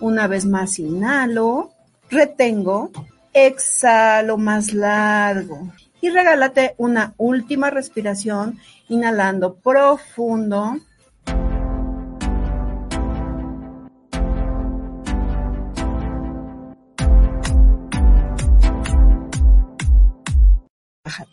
Una 0.01 0.27
vez 0.27 0.47
más 0.47 0.79
inhalo, 0.79 1.73
retengo, 2.09 2.91
exhalo 3.33 4.39
más 4.39 4.73
largo 4.73 5.73
y 6.01 6.09
regálate 6.09 6.75
una 6.79 7.15
última 7.19 7.71
respiración 7.71 8.59
inhalando 8.89 9.57
profundo. 9.57 10.79
¿Eh? 21.19 21.25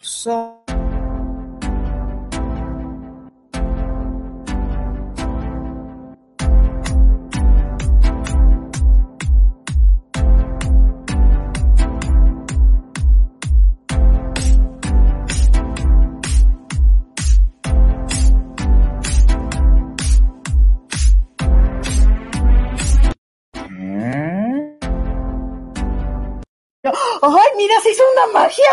¡Ay, 27.21 27.49
mira, 27.57 27.79
se 27.81 27.91
hizo 27.91 28.03
una 28.13 28.33
magia! 28.33 28.71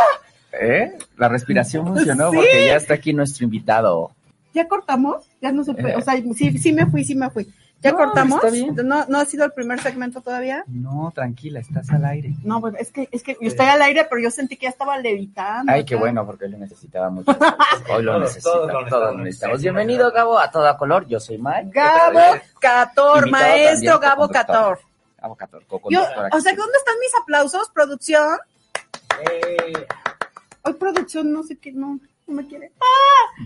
¿Eh? 0.53 1.02
La 1.23 1.29
respiración 1.29 1.87
funcionó 1.87 2.31
Sí. 2.31 2.37
porque 2.37 2.67
ya 2.67 2.75
está 2.77 2.95
aquí 2.95 3.13
nuestro 3.13 3.45
invitado. 3.45 4.11
¿Ya 4.55 4.67
cortamos? 4.67 5.25
Ya 5.41 5.53
no 5.53 5.63
supe, 5.65 5.93
Eh. 5.93 5.97
o 5.97 6.01
sea, 6.01 6.15
sí, 6.35 6.59
sí 6.59 6.73
me 6.73 6.87
fui, 6.87 7.05
sí 7.05 7.15
me 7.15 7.31
fui. 7.31 7.47
¿Ya 7.81 7.93
No, 7.93 7.97
cortamos? 7.99 8.37
está 8.43 8.51
bien. 8.51 8.75
¿No, 8.85 9.07
¿No 9.07 9.19
ha 9.19 9.25
sido 9.25 9.45
el 9.45 9.53
primer 9.53 9.81
segmento 9.81 10.21
todavía? 10.21 10.65
No, 10.67 11.13
tranquila, 11.15 11.61
estás 11.61 11.89
al 11.91 12.05
aire. 12.05 12.35
No, 12.43 12.61
pues 12.61 12.75
es 12.79 12.91
que, 12.91 13.09
es 13.13 13.23
que 13.23 13.37
yo 13.41 13.49
estoy 13.49 13.67
al 13.67 13.81
aire, 13.83 14.05
pero 14.11 14.21
yo 14.21 14.31
sentí 14.33 14.57
que 14.57 14.65
ya 14.65 14.71
estaba 14.71 14.99
levitando. 14.99 15.73
Ay, 15.73 15.85
qué 15.85 15.95
bueno, 15.97 16.27
porque 16.27 16.45
hoy 16.47 16.51
lo 16.53 16.59
necesitaba 16.59 17.09
mucho. 17.11 17.31
Hoy 17.89 18.03
lo 18.03 18.13
Todos, 18.15 18.21
necesita, 18.23 18.51
todos 18.51 18.89
todos 18.89 19.17
lo 19.17 19.19
necesitamos. 19.23 19.59
Sí, 19.59 19.63
Bienvenido, 19.63 20.11
sí, 20.11 20.15
Gabo, 20.17 20.39
a 20.41 20.51
toda 20.51 20.77
color. 20.77 21.07
Yo 21.07 21.19
soy 21.21 21.39
Mike. 21.39 21.71
Gabo 21.73 22.21
Cator, 22.61 23.31
maestro 23.31 23.99
Gabo. 24.01 24.29
Cator. 24.29 24.81
Gabo 25.21 25.35
Cator, 25.37 25.61
Yo, 25.63 25.67
co-conductor 25.69 26.27
aquí. 26.27 26.37
o 26.37 26.41
sea, 26.41 26.53
¿dónde 26.57 26.79
están 26.79 26.95
mis 27.01 27.13
aplausos, 27.23 27.71
producción? 27.73 28.39
Eh, 29.31 29.73
Hoy 30.65 30.75
producción 30.75 31.33
no 31.33 31.43
sé 31.43 31.59
qué, 31.59 31.73
no, 31.73 31.99
no 32.27 32.35
me 32.35 32.47
quiere. 32.47 32.73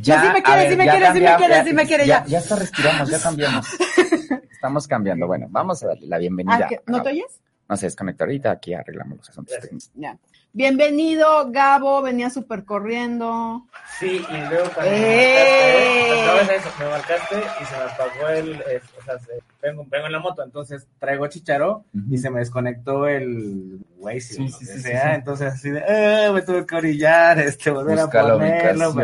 Ya, 0.02 0.20
sí 0.22 0.28
me 0.32 0.42
quiere, 0.42 0.70
sí 0.70 0.76
me 0.76 0.84
ya 0.86 0.90
quiere, 0.92 1.06
sí 1.12 1.20
me 1.20 1.36
quiere, 1.36 1.64
sí 1.64 1.72
me 1.72 1.86
quiere, 1.86 2.06
ya. 2.06 2.24
Ya 2.26 2.38
hasta 2.38 2.56
respiramos, 2.56 3.08
ya 3.10 3.20
cambiamos. 3.20 3.66
Estamos 4.50 4.86
cambiando. 4.86 5.26
Bueno, 5.26 5.46
vamos 5.50 5.82
a 5.82 5.88
darle 5.88 6.06
la 6.06 6.18
bienvenida. 6.18 6.68
Ah. 6.70 6.80
¿No 6.86 7.02
te 7.02 7.10
oyes? 7.10 7.40
No 7.68 7.76
se 7.76 7.86
desconecta 7.86 8.24
ahorita, 8.24 8.50
aquí 8.52 8.74
arreglamos 8.74 9.18
los 9.18 9.28
asuntos 9.30 9.58
técnicos. 9.60 9.90
Ya. 9.94 10.16
Bienvenido, 10.52 11.50
Gabo, 11.50 12.00
venía 12.00 12.30
súper 12.30 12.64
corriendo. 12.64 13.66
sí, 13.98 14.24
y 14.28 14.48
luego 14.48 14.70
cuando 14.74 14.92
¡Eh! 14.94 16.24
me 16.26 16.26
marcaste. 16.44 16.84
Me 16.84 16.90
marcaste 16.90 17.36
y 17.60 17.64
se 17.64 17.76
me 17.76 17.82
apagó 17.82 18.28
el, 18.28 18.52
eh, 18.62 18.80
o 19.00 19.04
sea, 19.04 19.18
se- 19.18 19.42
vengo, 19.66 19.86
vengo 19.88 20.06
en 20.06 20.12
la 20.12 20.20
moto, 20.20 20.42
entonces 20.42 20.86
traigo 20.98 21.26
chicharo 21.26 21.84
y 22.10 22.18
se 22.18 22.30
me 22.30 22.40
desconectó 22.40 23.06
el 23.06 23.78
Waze, 23.98 24.20
Sí, 24.20 24.48
sí, 24.48 24.64
sí, 24.66 24.80
sea, 24.80 25.02
sí, 25.02 25.08
sí. 25.08 25.14
entonces 25.14 25.52
así 25.52 25.70
de, 25.70 25.82
eh, 25.86 26.30
me 26.32 26.42
tuve 26.42 26.66
que 26.66 26.76
orillar, 26.76 27.38
este, 27.38 27.70
volver 27.70 27.98
Busca 27.98 28.20
a 28.20 28.32
ponerlo, 28.32 28.94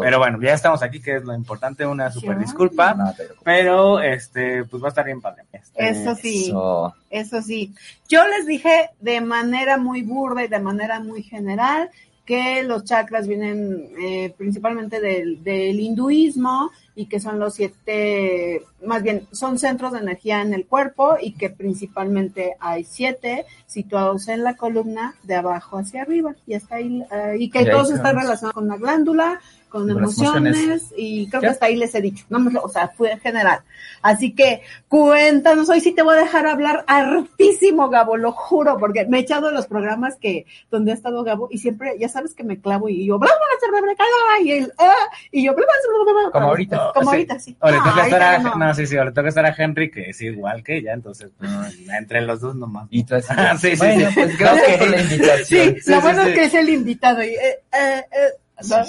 pero, 0.00 0.18
bueno, 0.18 0.40
ya 0.40 0.52
estamos 0.52 0.82
aquí, 0.82 1.00
que 1.00 1.16
es 1.16 1.24
lo 1.24 1.34
importante, 1.34 1.86
una 1.86 2.10
super 2.10 2.38
disculpa, 2.38 2.94
No 2.94 3.12
pero, 3.42 4.00
este, 4.00 4.64
pues 4.64 4.82
va 4.82 4.86
a 4.86 4.90
estar 4.90 5.04
bien 5.04 5.20
padre. 5.20 5.44
Este, 5.52 5.88
Eso 5.88 6.14
sí. 6.14 6.46
Eso. 6.46 6.94
Eso 7.08 7.40
sí, 7.40 7.72
yo 8.08 8.26
les 8.26 8.46
dije 8.46 8.90
de 9.00 9.20
manera 9.20 9.78
muy 9.78 10.02
burda 10.02 10.44
y 10.44 10.48
de 10.48 10.58
manera 10.58 11.00
muy 11.00 11.22
general 11.22 11.90
que 12.26 12.64
los 12.64 12.84
chakras 12.84 13.28
vienen 13.28 13.88
eh, 13.98 14.34
principalmente 14.36 15.00
del, 15.00 15.42
del 15.44 15.78
hinduismo 15.78 16.72
y 16.96 17.06
que 17.06 17.20
son 17.20 17.38
los 17.38 17.54
siete, 17.54 18.62
más 18.84 19.02
bien, 19.02 19.28
son 19.30 19.58
centros 19.58 19.92
de 19.92 20.00
energía 20.00 20.42
en 20.42 20.54
el 20.54 20.66
cuerpo 20.66 21.16
y 21.20 21.32
que 21.32 21.50
principalmente 21.50 22.56
hay 22.58 22.84
siete 22.84 23.44
situados 23.66 24.28
en 24.28 24.42
la 24.42 24.56
columna 24.56 25.14
de 25.22 25.36
abajo 25.36 25.78
hacia 25.78 26.02
arriba 26.02 26.34
y 26.46 26.54
hasta 26.54 26.76
ahí, 26.76 27.02
eh, 27.12 27.36
y 27.38 27.50
que 27.50 27.60
están 27.60 28.02
van. 28.02 28.16
relacionados 28.16 28.54
con 28.54 28.68
la 28.68 28.76
glándula, 28.76 29.40
con 29.80 29.90
emociones, 29.90 30.54
emociones. 30.56 30.92
y 30.96 31.28
creo 31.28 31.40
que 31.40 31.46
hasta 31.48 31.66
ahí 31.66 31.76
les 31.76 31.94
he 31.94 32.00
dicho, 32.00 32.24
no, 32.28 32.38
o 32.62 32.68
sea, 32.68 32.88
fue 32.88 33.12
en 33.12 33.20
general. 33.20 33.60
Así 34.02 34.34
que 34.34 34.62
cuéntanos, 34.88 35.68
hoy 35.68 35.80
sí 35.80 35.92
te 35.92 36.02
voy 36.02 36.14
a 36.16 36.20
dejar 36.20 36.46
hablar 36.46 36.84
hartísimo, 36.86 37.88
Gabo, 37.88 38.16
lo 38.16 38.32
juro, 38.32 38.78
porque 38.78 39.06
me 39.06 39.18
he 39.18 39.20
echado 39.20 39.50
los 39.50 39.66
programas 39.66 40.16
que, 40.16 40.46
donde 40.70 40.92
ha 40.92 40.94
estado 40.94 41.24
Gabo, 41.24 41.48
y 41.50 41.58
siempre, 41.58 41.94
ya 41.98 42.08
sabes 42.08 42.34
que 42.34 42.44
me 42.44 42.60
clavo 42.60 42.88
y 42.88 43.06
yo, 43.06 43.18
bla, 43.18 43.28
bla, 43.30 43.70
bla, 43.70 43.80
bla, 43.80 43.94
bla, 43.94 44.42
y 44.44 44.52
él, 44.52 44.72
ah, 44.78 44.92
y 45.32 45.44
yo, 45.44 45.54
bla, 45.54 45.64
bla, 45.66 46.04
bla, 46.04 46.12
bla, 46.12 46.22
bla, 46.22 46.30
Como 46.32 46.46
ahorita. 46.48 46.90
Como 46.94 47.10
Sí. 47.10 47.16
ahorita, 47.16 47.38
sí. 47.38 47.56
O 47.60 47.70
le 47.70 47.76
Ah, 47.76 47.82
toca 47.84 48.04
estar 48.04 48.22
ahorita 48.22 48.30
a, 48.30 48.42
ya 48.52 48.56
no. 48.58 48.66
no. 48.66 48.74
sí, 48.74 48.86
sí, 48.86 48.96
o 48.96 49.04
le 49.04 49.12
toca 49.12 49.28
estar 49.28 49.46
a 49.46 49.54
Henry, 49.56 49.90
que 49.90 50.10
es 50.10 50.20
igual 50.20 50.62
que 50.62 50.76
ella, 50.76 50.92
entonces, 50.92 51.30
pues, 51.38 51.50
entre 51.98 52.20
los 52.22 52.40
dos 52.40 52.54
nomás. 52.54 52.86
Y 52.90 53.04
tú 53.04 53.14
así, 53.16 53.26
Ah, 53.36 53.56
sí, 53.58 53.70
sí, 53.70 53.76
bueno, 53.76 54.08
sí. 54.08 54.14
pues 54.14 54.38
gracias 54.38 54.76
por 54.78 54.88
la 54.90 55.00
invitación. 55.00 55.44
Sí, 55.74 55.80
Sí, 55.82 55.90
lo 55.90 55.96
sí, 55.96 56.02
bueno 56.02 56.22
sí. 56.22 56.28
es 56.30 56.34
que 56.34 56.44
es 56.44 56.54
el 56.54 56.68
invitado, 56.68 57.22
y, 57.22 57.26
eh, 57.28 57.38
eh, 57.72 58.04
eh, 58.12 58.64
¿no? 58.68 58.84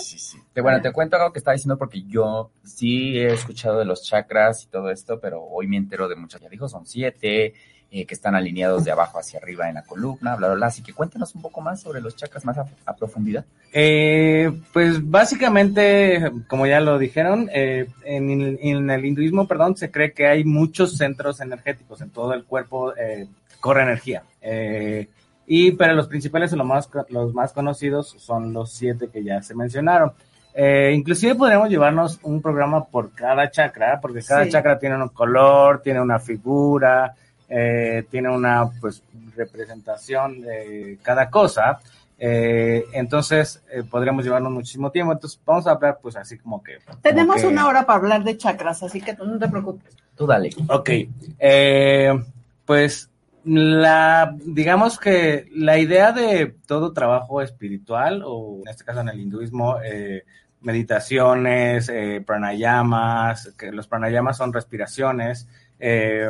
Que 0.57 0.61
bueno, 0.61 0.81
te 0.81 0.91
cuento 0.91 1.17
algo 1.17 1.31
que 1.31 1.37
estaba 1.37 1.53
diciendo 1.53 1.77
porque 1.77 2.01
yo 2.07 2.49
sí 2.63 3.15
he 3.19 3.27
escuchado 3.31 3.77
de 3.77 3.85
los 3.85 4.01
chakras 4.01 4.63
y 4.63 4.67
todo 4.69 4.89
esto, 4.89 5.19
pero 5.19 5.43
hoy 5.43 5.67
me 5.67 5.77
entero 5.77 6.07
de 6.07 6.15
muchas. 6.15 6.41
Ya 6.41 6.49
dijo, 6.49 6.67
son 6.67 6.87
siete, 6.87 7.53
eh, 7.91 8.05
que 8.07 8.13
están 8.15 8.33
alineados 8.33 8.83
de 8.83 8.89
abajo 8.89 9.19
hacia 9.19 9.37
arriba 9.39 9.69
en 9.69 9.75
la 9.75 9.83
columna, 9.83 10.35
bla, 10.35 10.47
bla, 10.47 10.55
bla. 10.55 10.65
Así 10.65 10.81
que 10.81 10.93
cuéntanos 10.93 11.35
un 11.35 11.43
poco 11.43 11.61
más 11.61 11.79
sobre 11.81 12.01
los 12.01 12.15
chakras 12.15 12.43
más 12.43 12.57
a, 12.57 12.65
a 12.87 12.95
profundidad. 12.95 13.45
Eh, 13.71 14.51
pues 14.73 15.07
básicamente, 15.07 16.31
como 16.47 16.65
ya 16.65 16.79
lo 16.79 16.97
dijeron, 16.97 17.51
eh, 17.53 17.85
en, 18.03 18.31
el- 18.41 18.59
en 18.59 18.89
el 18.89 19.05
hinduismo, 19.05 19.47
perdón, 19.47 19.77
se 19.77 19.91
cree 19.91 20.11
que 20.11 20.25
hay 20.25 20.43
muchos 20.43 20.97
centros 20.97 21.39
energéticos 21.39 22.01
en 22.01 22.09
todo 22.09 22.33
el 22.33 22.45
cuerpo, 22.45 22.95
eh, 22.97 23.27
corre 23.59 23.83
energía. 23.83 24.23
Eh, 24.41 25.07
y 25.45 25.71
pero 25.73 25.93
los 25.93 26.07
principales 26.07 26.51
o 26.51 26.55
los 26.57 26.65
más, 26.67 26.89
los 27.09 27.33
más 27.35 27.53
conocidos 27.53 28.15
son 28.17 28.51
los 28.53 28.71
siete 28.73 29.07
que 29.13 29.23
ya 29.23 29.41
se 29.43 29.53
mencionaron. 29.53 30.13
Eh, 30.59 30.91
inclusive 30.95 31.35
podríamos 31.35 31.69
llevarnos 31.69 32.19
un 32.23 32.41
programa 32.41 32.83
por 32.83 33.11
cada 33.11 33.51
chakra, 33.51 33.99
porque 34.01 34.23
cada 34.23 34.43
Sí. 34.45 34.49
chakra 34.49 34.79
tiene 34.79 34.95
un 34.97 35.09
color, 35.09 35.83
tiene 35.83 36.01
una 36.01 36.17
figura, 36.17 37.13
eh, 37.47 38.03
tiene 38.09 38.29
una 38.35 38.67
pues 38.81 39.03
representación 39.35 40.41
de 40.41 40.97
cada 41.03 41.29
cosa. 41.29 41.77
Eh, 42.19 42.85
entonces 42.93 43.61
eh, 43.71 43.83
podríamos 43.83 44.25
llevarnos 44.25 44.51
muchísimo 44.51 44.89
tiempo. 44.89 45.13
Entonces 45.13 45.39
vamos 45.45 45.67
a 45.67 45.71
hablar 45.73 45.99
pues 46.01 46.15
así 46.15 46.39
como 46.39 46.63
que... 46.63 46.79
como 46.85 46.97
Tenemos 47.01 47.35
que- 47.41 47.47
una 47.47 47.67
hora 47.67 47.85
para 47.85 47.99
hablar 47.99 48.23
de 48.23 48.35
chakras, 48.35 48.81
así 48.81 48.99
que 48.99 49.13
tú 49.13 49.25
no 49.27 49.37
te 49.37 49.47
preocupes. 49.47 49.95
Tú 50.15 50.25
dale. 50.25 50.49
Ok, 50.69 50.89
eh, 51.37 52.19
pues 52.65 53.11
la, 53.43 54.35
digamos 54.43 54.97
que 54.99 55.47
la 55.55 55.77
idea 55.77 56.11
de 56.11 56.55
todo 56.65 56.91
trabajo 56.93 57.43
espiritual, 57.43 58.23
o 58.25 58.61
en 58.65 58.69
este 58.69 58.83
caso 58.83 59.01
en 59.01 59.09
el 59.09 59.19
hinduismo, 59.19 59.77
eh, 59.85 60.23
meditaciones, 60.61 61.89
eh, 61.89 62.23
pranayamas, 62.25 63.53
que 63.57 63.71
los 63.71 63.87
pranayamas 63.87 64.37
son 64.37 64.53
respiraciones, 64.53 65.47
eh, 65.79 66.27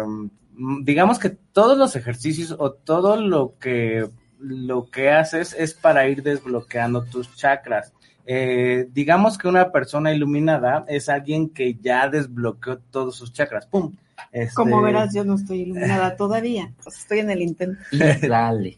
digamos 0.81 1.19
que 1.19 1.29
todos 1.29 1.77
los 1.77 1.95
ejercicios 1.95 2.55
o 2.57 2.71
todo 2.73 3.15
lo 3.21 3.55
que, 3.59 4.09
lo 4.39 4.89
que 4.89 5.11
haces 5.11 5.55
es 5.57 5.73
para 5.73 6.07
ir 6.07 6.23
desbloqueando 6.23 7.03
tus 7.03 7.35
chakras. 7.35 7.93
Eh, 8.25 8.87
digamos 8.91 9.37
que 9.37 9.47
una 9.47 9.71
persona 9.71 10.11
iluminada 10.13 10.83
es 10.89 11.07
alguien 11.07 11.49
que 11.49 11.75
ya 11.75 12.09
desbloqueó 12.09 12.79
todos 12.91 13.15
sus 13.15 13.31
chakras. 13.31 13.65
¡Pum! 13.67 13.95
Este, 14.31 14.53
Como 14.55 14.81
verás, 14.81 15.13
yo 15.13 15.23
no 15.23 15.35
estoy 15.35 15.61
iluminada 15.61 16.15
todavía, 16.17 16.73
pues 16.83 16.97
estoy 16.97 17.19
en 17.19 17.29
el 17.29 17.41
intento. 17.41 17.79
Y 17.91 18.27
dale. 18.27 18.77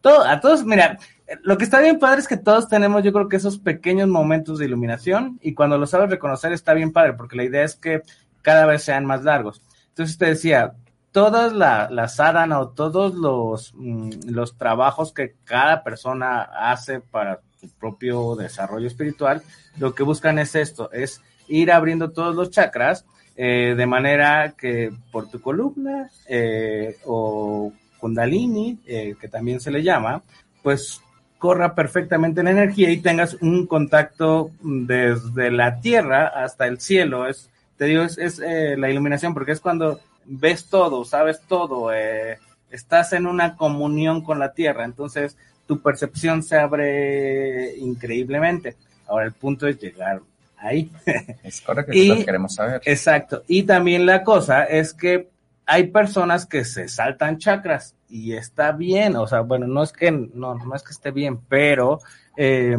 todo- 0.00 0.24
a 0.24 0.40
todos, 0.40 0.64
mira, 0.64 0.96
lo 1.42 1.58
que 1.58 1.64
está 1.64 1.80
bien 1.80 1.98
padre 1.98 2.20
es 2.20 2.28
que 2.28 2.36
todos 2.36 2.68
tenemos, 2.68 3.02
yo 3.02 3.12
creo 3.12 3.28
que 3.28 3.36
esos 3.36 3.58
pequeños 3.58 4.08
momentos 4.08 4.58
de 4.58 4.66
iluminación 4.66 5.38
y 5.42 5.54
cuando 5.54 5.78
lo 5.78 5.86
sabes 5.86 6.10
reconocer 6.10 6.52
está 6.52 6.74
bien 6.74 6.92
padre, 6.92 7.14
porque 7.14 7.36
la 7.36 7.44
idea 7.44 7.64
es 7.64 7.74
que 7.74 8.02
cada 8.42 8.66
vez 8.66 8.82
sean 8.84 9.04
más 9.04 9.24
largos. 9.24 9.62
Entonces 9.88 10.18
te 10.18 10.26
decía, 10.26 10.74
todas 11.10 11.52
la, 11.52 11.88
la 11.90 12.08
sadhana 12.08 12.60
o 12.60 12.68
todos 12.68 13.14
los, 13.14 13.72
mm, 13.74 14.28
los 14.28 14.56
trabajos 14.56 15.12
que 15.12 15.34
cada 15.44 15.82
persona 15.82 16.42
hace 16.42 17.00
para 17.00 17.40
su 17.58 17.70
propio 17.70 18.36
desarrollo 18.36 18.86
espiritual, 18.86 19.42
lo 19.78 19.94
que 19.94 20.02
buscan 20.02 20.38
es 20.38 20.54
esto, 20.54 20.92
es 20.92 21.22
ir 21.48 21.72
abriendo 21.72 22.10
todos 22.10 22.36
los 22.36 22.50
chakras 22.50 23.06
eh, 23.34 23.74
de 23.76 23.86
manera 23.86 24.54
que 24.56 24.92
por 25.10 25.28
tu 25.28 25.40
columna 25.40 26.10
eh, 26.28 26.96
o 27.04 27.72
kundalini, 27.98 28.78
eh, 28.86 29.14
que 29.20 29.28
también 29.28 29.60
se 29.60 29.70
le 29.70 29.82
llama, 29.82 30.22
pues 30.62 31.00
corra 31.46 31.76
perfectamente 31.76 32.42
la 32.42 32.50
energía 32.50 32.90
y 32.90 32.96
tengas 32.96 33.34
un 33.34 33.68
contacto 33.68 34.50
desde 34.60 35.52
la 35.52 35.80
tierra 35.80 36.26
hasta 36.26 36.66
el 36.66 36.80
cielo. 36.80 37.28
Es, 37.28 37.48
te 37.76 37.84
digo, 37.84 38.02
es, 38.02 38.18
es, 38.18 38.40
eh, 38.40 38.74
la 38.76 38.90
iluminación 38.90 39.32
porque 39.32 39.52
es 39.52 39.60
cuando 39.60 40.00
ves 40.24 40.64
todo, 40.68 41.04
sabes 41.04 41.40
todo, 41.46 41.92
eh, 41.94 42.38
estás 42.72 43.12
en 43.12 43.28
una 43.28 43.54
comunión 43.54 44.22
con 44.24 44.40
la 44.40 44.54
tierra, 44.54 44.84
entonces 44.84 45.36
tu 45.68 45.78
percepción 45.80 46.42
se 46.42 46.56
abre 46.58 47.76
increíblemente. 47.76 48.74
Ahora 49.06 49.26
el 49.26 49.32
punto 49.32 49.68
es 49.68 49.78
llegar 49.78 50.22
ahí. 50.56 50.90
Es 51.44 51.60
correcto, 51.60 51.92
Y- 51.92 52.08
lo 52.08 52.16
que 52.16 52.24
queremos 52.24 52.56
saber. 52.56 52.82
Exacto. 52.86 53.44
Y 53.46 53.62
también 53.62 54.04
la 54.04 54.24
cosa 54.24 54.64
es 54.64 54.92
que 54.92 55.28
hay 55.64 55.84
personas 55.84 56.44
que 56.44 56.64
se 56.64 56.88
saltan 56.88 57.38
chakras 57.38 57.94
y 58.08 58.34
está 58.34 58.72
bien, 58.72 59.16
o 59.16 59.26
sea, 59.26 59.40
bueno, 59.40 59.66
no 59.66 59.82
es 59.82 59.92
que 59.92 60.10
no, 60.10 60.54
no 60.54 60.74
es 60.74 60.82
que 60.82 60.92
esté 60.92 61.10
bien, 61.10 61.38
pero 61.48 61.98
eh, 62.36 62.76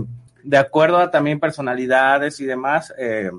de 0.47 0.57
acuerdo 0.57 0.97
a 0.97 1.11
también 1.11 1.41
personalidades 1.41 2.39
y 2.39 2.45
demás, 2.45 2.93
eh, 2.97 3.29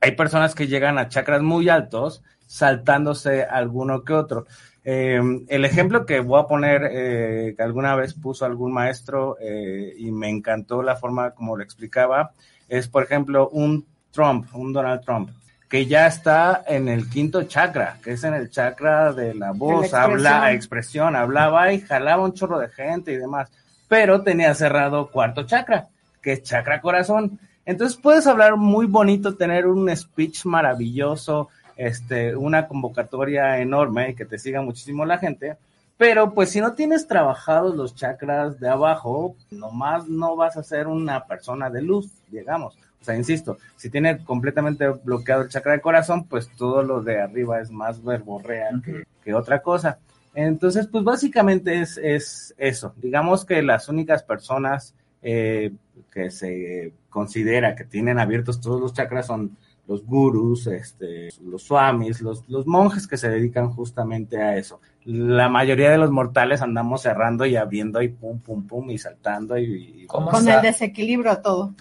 hay 0.00 0.12
personas 0.12 0.54
que 0.54 0.66
llegan 0.66 0.98
a 0.98 1.08
chakras 1.08 1.40
muy 1.40 1.70
altos 1.70 2.22
saltándose 2.46 3.42
alguno 3.42 4.04
que 4.04 4.12
otro. 4.12 4.46
Eh, 4.84 5.20
el 5.48 5.64
ejemplo 5.64 6.04
que 6.04 6.20
voy 6.20 6.40
a 6.40 6.46
poner, 6.46 6.82
eh, 6.92 7.54
que 7.56 7.62
alguna 7.62 7.96
vez 7.96 8.12
puso 8.12 8.44
algún 8.44 8.72
maestro 8.72 9.36
y 9.40 10.10
me 10.12 10.28
encantó 10.28 10.82
la 10.82 10.96
forma 10.96 11.30
como 11.30 11.56
lo 11.56 11.64
explicaba, 11.64 12.32
es 12.68 12.86
por 12.86 13.02
ejemplo 13.02 13.48
un 13.48 13.86
Trump, 14.10 14.46
un 14.54 14.74
Donald 14.74 15.02
Trump, 15.02 15.30
que 15.68 15.86
ya 15.86 16.06
está 16.06 16.62
en 16.66 16.88
el 16.88 17.08
quinto 17.10 17.42
chakra, 17.44 17.98
que 18.02 18.12
es 18.12 18.24
en 18.24 18.34
el 18.34 18.50
chakra 18.50 19.12
de 19.12 19.34
la 19.34 19.52
voz, 19.52 19.86
expresión. 19.86 20.02
habla, 20.02 20.52
expresión, 20.52 21.16
hablaba 21.16 21.72
y 21.72 21.80
jalaba 21.80 22.24
un 22.24 22.34
chorro 22.34 22.58
de 22.58 22.68
gente 22.68 23.12
y 23.12 23.16
demás, 23.16 23.50
pero 23.88 24.22
tenía 24.22 24.54
cerrado 24.54 25.10
cuarto 25.10 25.42
chakra, 25.44 25.88
que 26.22 26.32
es 26.32 26.42
chakra 26.42 26.80
corazón. 26.80 27.38
Entonces 27.64 27.98
puedes 28.00 28.26
hablar 28.28 28.56
muy 28.56 28.86
bonito, 28.86 29.34
tener 29.34 29.66
un 29.66 29.94
speech 29.94 30.44
maravilloso, 30.44 31.48
este, 31.76 32.36
una 32.36 32.68
convocatoria 32.68 33.58
enorme 33.58 34.10
y 34.10 34.14
que 34.14 34.24
te 34.24 34.38
siga 34.38 34.62
muchísimo 34.62 35.04
la 35.04 35.18
gente, 35.18 35.56
pero 35.98 36.32
pues 36.32 36.50
si 36.50 36.60
no 36.60 36.74
tienes 36.74 37.08
trabajados 37.08 37.74
los 37.74 37.94
chakras 37.94 38.60
de 38.60 38.68
abajo, 38.68 39.34
nomás 39.50 40.06
no 40.06 40.36
vas 40.36 40.56
a 40.56 40.62
ser 40.62 40.86
una 40.86 41.24
persona 41.24 41.70
de 41.70 41.82
luz, 41.82 42.10
digamos. 42.30 42.78
Sea, 43.06 43.16
insisto, 43.16 43.58
si 43.76 43.88
tiene 43.88 44.24
completamente 44.24 44.88
bloqueado 44.88 45.42
el 45.42 45.48
chakra 45.48 45.70
del 45.72 45.80
corazón, 45.80 46.24
pues 46.24 46.48
todo 46.56 46.82
lo 46.82 47.02
de 47.02 47.20
arriba 47.20 47.60
es 47.60 47.70
más 47.70 48.02
verborrea 48.02 48.70
que, 48.84 49.04
que 49.22 49.32
otra 49.32 49.62
cosa. 49.62 50.00
Entonces, 50.34 50.88
pues 50.88 51.04
básicamente 51.04 51.80
es, 51.80 51.98
es 51.98 52.52
eso. 52.58 52.94
Digamos 52.96 53.44
que 53.44 53.62
las 53.62 53.88
únicas 53.88 54.24
personas 54.24 54.92
eh, 55.22 55.72
que 56.12 56.32
se 56.32 56.92
considera 57.08 57.76
que 57.76 57.84
tienen 57.84 58.18
abiertos 58.18 58.60
todos 58.60 58.80
los 58.80 58.92
chakras 58.92 59.28
son 59.28 59.56
los 59.86 60.04
gurus, 60.04 60.66
este, 60.66 61.28
los 61.44 61.62
swamis, 61.62 62.20
los, 62.20 62.48
los 62.48 62.66
monjes 62.66 63.06
que 63.06 63.16
se 63.16 63.30
dedican 63.30 63.70
justamente 63.70 64.42
a 64.42 64.56
eso. 64.56 64.80
La 65.08 65.48
mayoría 65.48 65.90
de 65.92 65.98
los 65.98 66.10
mortales 66.10 66.62
andamos 66.62 67.02
cerrando 67.02 67.46
y 67.46 67.54
abriendo 67.54 68.02
y 68.02 68.08
pum, 68.08 68.40
pum, 68.40 68.66
pum 68.66 68.90
y 68.90 68.98
saltando 68.98 69.56
y... 69.56 70.02
y- 70.02 70.06
¿Cómo 70.06 70.30
Con 70.32 70.48
el 70.48 70.60
desequilibrio 70.62 71.30
a 71.30 71.40
todo. 71.42 71.74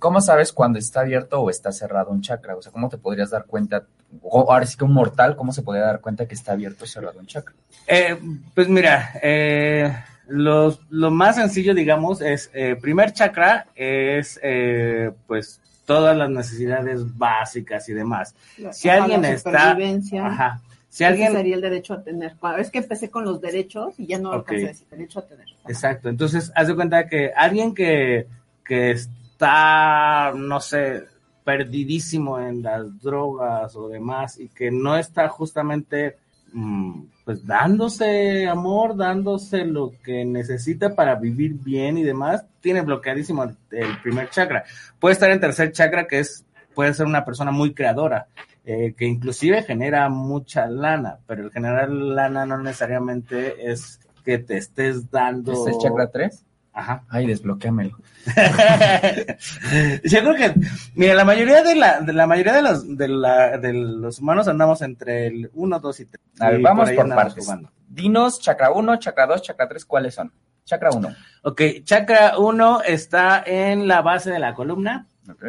¿Cómo 0.00 0.20
sabes 0.20 0.52
cuando 0.52 0.78
está 0.80 1.00
abierto 1.00 1.40
o 1.40 1.50
está 1.50 1.70
cerrado 1.70 2.10
un 2.10 2.20
chakra? 2.20 2.56
O 2.56 2.62
sea, 2.62 2.72
¿cómo 2.72 2.88
te 2.88 2.98
podrías 2.98 3.30
dar 3.30 3.44
cuenta? 3.44 3.84
O 4.22 4.50
ahora 4.52 4.66
sí 4.66 4.76
que 4.76 4.82
un 4.84 4.92
mortal, 4.92 5.36
¿cómo 5.36 5.52
se 5.52 5.62
podría 5.62 5.84
dar 5.84 6.00
cuenta 6.00 6.26
que 6.26 6.34
está 6.34 6.52
abierto 6.52 6.82
o 6.84 6.86
cerrado 6.88 7.20
un 7.20 7.26
chakra? 7.26 7.54
Eh, 7.86 8.18
pues 8.56 8.68
mira, 8.68 9.10
eh, 9.22 9.92
los- 10.26 10.80
lo 10.90 11.12
más 11.12 11.36
sencillo, 11.36 11.74
digamos, 11.74 12.20
es, 12.22 12.50
eh, 12.54 12.76
primer 12.80 13.12
chakra 13.12 13.66
es, 13.76 14.40
eh, 14.42 15.12
pues, 15.28 15.60
todas 15.86 16.16
las 16.16 16.28
necesidades 16.30 17.16
básicas 17.16 17.88
y 17.88 17.92
demás. 17.92 18.34
Si 18.72 18.88
alguien 18.88 19.22
la 19.22 19.30
está... 19.30 19.50
supervivencia. 19.50 20.26
Ajá. 20.26 20.60
Si 20.94 21.02
Ese 21.02 21.06
alguien... 21.06 21.32
sería 21.32 21.56
el 21.56 21.60
derecho 21.60 21.94
a 21.94 22.04
tener. 22.04 22.36
Es 22.56 22.70
que 22.70 22.78
empecé 22.78 23.10
con 23.10 23.24
los 23.24 23.40
derechos 23.40 23.98
y 23.98 24.06
ya 24.06 24.16
no 24.20 24.28
Ok. 24.28 24.34
alcancé 24.36 24.64
a 24.64 24.68
decir 24.68 24.86
derecho 24.88 25.18
a 25.18 25.26
tener. 25.26 25.46
Ajá. 25.48 25.68
Exacto. 25.68 26.08
Entonces, 26.08 26.52
haz 26.54 26.68
de 26.68 26.74
cuenta 26.76 27.08
que 27.08 27.32
alguien 27.34 27.74
que, 27.74 28.28
que 28.64 28.92
está, 28.92 30.32
no 30.36 30.60
sé, 30.60 31.02
perdidísimo 31.42 32.38
en 32.38 32.62
las 32.62 33.02
drogas 33.02 33.74
o 33.74 33.88
demás 33.88 34.38
y 34.38 34.46
que 34.50 34.70
no 34.70 34.96
está 34.96 35.28
justamente 35.28 36.16
mm, 36.52 37.00
pues 37.24 37.44
dándose 37.44 38.46
amor, 38.46 38.96
dándose 38.96 39.64
lo 39.64 39.94
que 40.04 40.24
necesita 40.24 40.94
para 40.94 41.16
vivir 41.16 41.54
bien 41.54 41.98
y 41.98 42.04
demás, 42.04 42.44
tiene 42.60 42.82
bloqueadísimo 42.82 43.42
el, 43.42 43.56
el 43.72 43.98
primer 44.00 44.30
chakra. 44.30 44.62
Puede 45.00 45.14
estar 45.14 45.28
en 45.32 45.40
tercer 45.40 45.72
chakra, 45.72 46.06
que 46.06 46.20
es, 46.20 46.44
puede 46.72 46.94
ser 46.94 47.06
una 47.06 47.24
persona 47.24 47.50
muy 47.50 47.74
creadora, 47.74 48.28
eh, 48.64 48.94
que 48.96 49.04
inclusive 49.04 49.62
genera 49.62 50.08
mucha 50.08 50.66
lana, 50.66 51.18
pero 51.26 51.44
el 51.44 51.50
generar 51.50 51.90
lana 51.90 52.46
no 52.46 52.58
necesariamente 52.58 53.70
es 53.70 54.00
que 54.24 54.38
te 54.38 54.56
estés 54.56 55.10
dando. 55.10 55.52
¿Este 55.52 55.70
es 55.72 55.78
chakra 55.78 56.10
3? 56.10 56.44
Ajá. 56.72 57.04
Ay, 57.08 57.26
desbloquéamelo. 57.26 57.96
Yo 60.04 60.20
creo 60.20 60.34
que, 60.34 60.54
mira, 60.94 61.14
la 61.14 61.24
mayoría 61.24 61.62
de 61.62 61.76
la, 61.76 62.00
de 62.00 62.12
la 62.12 62.26
mayoría 62.26 62.52
de 62.54 62.62
los, 62.62 62.96
de 62.96 63.06
la, 63.06 63.58
de 63.58 63.72
los 63.72 64.18
humanos 64.18 64.48
andamos 64.48 64.82
entre 64.82 65.28
el 65.28 65.50
1, 65.54 65.78
2 65.78 66.00
y 66.00 66.06
3. 66.06 66.22
A 66.40 66.50
ver, 66.50 66.60
vamos 66.62 66.90
por 66.90 67.00
andamos 67.04 67.24
partes. 67.24 67.44
jugando. 67.44 67.70
Dinos, 67.86 68.40
chakra 68.40 68.72
1, 68.72 68.96
chakra 68.96 69.26
2, 69.26 69.42
chakra 69.42 69.68
3, 69.68 69.84
¿cuáles 69.84 70.14
son? 70.14 70.32
Chakra 70.64 70.90
1. 70.90 71.14
Ok, 71.42 71.62
chakra 71.84 72.38
1 72.38 72.82
está 72.82 73.44
en 73.46 73.86
la 73.86 74.02
base 74.02 74.32
de 74.32 74.40
la 74.40 74.54
columna. 74.54 75.06
Ok. 75.30 75.44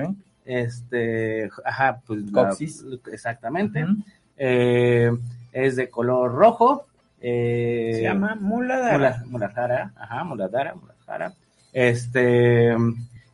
Este, 0.46 1.50
ajá, 1.64 2.02
pues. 2.06 2.32
la- 2.32 2.50
Coxis. 2.50 2.86
exactamente. 3.12 3.84
Ujú. 3.84 3.96
Eh, 4.38 5.12
es 5.52 5.76
de 5.76 5.90
color 5.90 6.32
rojo. 6.34 6.86
Eh, 7.22 7.92
Se 7.96 8.02
llama 8.04 8.36
Muladhara. 8.36 8.98
Mula- 8.98 9.24
Muladhara, 9.26 9.92
ajá, 9.96 10.24
Muladhara, 10.24 10.76
Muladhara. 10.76 11.34
Este, 11.74 12.76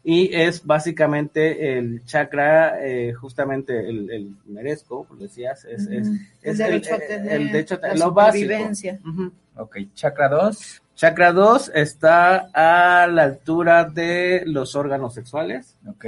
y 0.03 0.33
es 0.33 0.65
básicamente 0.65 1.77
el 1.77 2.03
chakra, 2.05 2.83
eh, 2.85 3.13
justamente 3.13 3.87
el, 3.87 4.09
el 4.09 4.35
merezco, 4.45 5.03
como 5.05 5.21
decías, 5.21 5.65
es, 5.65 5.87
es, 5.87 6.07
es 6.41 6.59
el 6.59 6.73
el- 6.75 6.81
tener 6.81 7.31
el 7.41 7.51
derecho 7.51 7.79
a 7.83 7.87
la 7.89 7.95
lo 7.95 8.11
básico. 8.11 8.43
supervivencia. 8.45 8.99
Ujú. 9.07 9.31
Ok, 9.57 9.77
chakra 9.93 10.29
2. 10.29 10.81
Chakra 10.95 11.31
2 11.33 11.71
está 11.73 12.49
a 12.53 13.07
la 13.07 13.23
altura 13.23 13.85
de 13.85 14.43
los 14.45 14.75
órganos 14.75 15.13
sexuales, 15.13 15.75
Ok. 15.87 16.05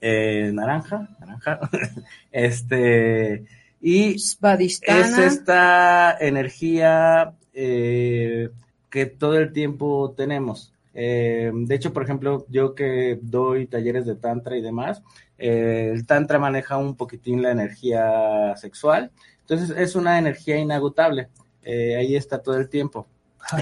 Eh, 0.00 0.50
naranja, 0.52 1.08
naranja, 1.20 1.60
este, 2.32 3.44
y 3.80 4.18
Svadhisthana. 4.18 5.00
es 5.00 5.18
esta 5.18 6.16
energía 6.18 7.32
eh, 7.54 8.50
que 8.90 9.06
todo 9.06 9.38
el 9.38 9.52
tiempo 9.52 10.14
tenemos. 10.16 10.72
Eh, 10.98 11.52
de 11.52 11.74
hecho, 11.74 11.92
por 11.92 12.02
ejemplo, 12.02 12.46
yo 12.48 12.74
que 12.74 13.18
doy 13.20 13.66
talleres 13.66 14.06
de 14.06 14.14
tantra 14.14 14.56
y 14.56 14.62
demás, 14.62 15.02
eh, 15.36 15.90
el 15.92 16.06
tantra 16.06 16.38
maneja 16.38 16.78
un 16.78 16.96
poquitín 16.96 17.42
la 17.42 17.50
energía 17.50 18.56
sexual, 18.56 19.10
entonces 19.40 19.76
es 19.76 19.94
una 19.94 20.18
energía 20.18 20.56
inagotable. 20.56 21.28
Eh, 21.62 21.96
ahí 21.96 22.16
está 22.16 22.42
todo 22.42 22.56
el 22.56 22.70
tiempo. 22.70 23.06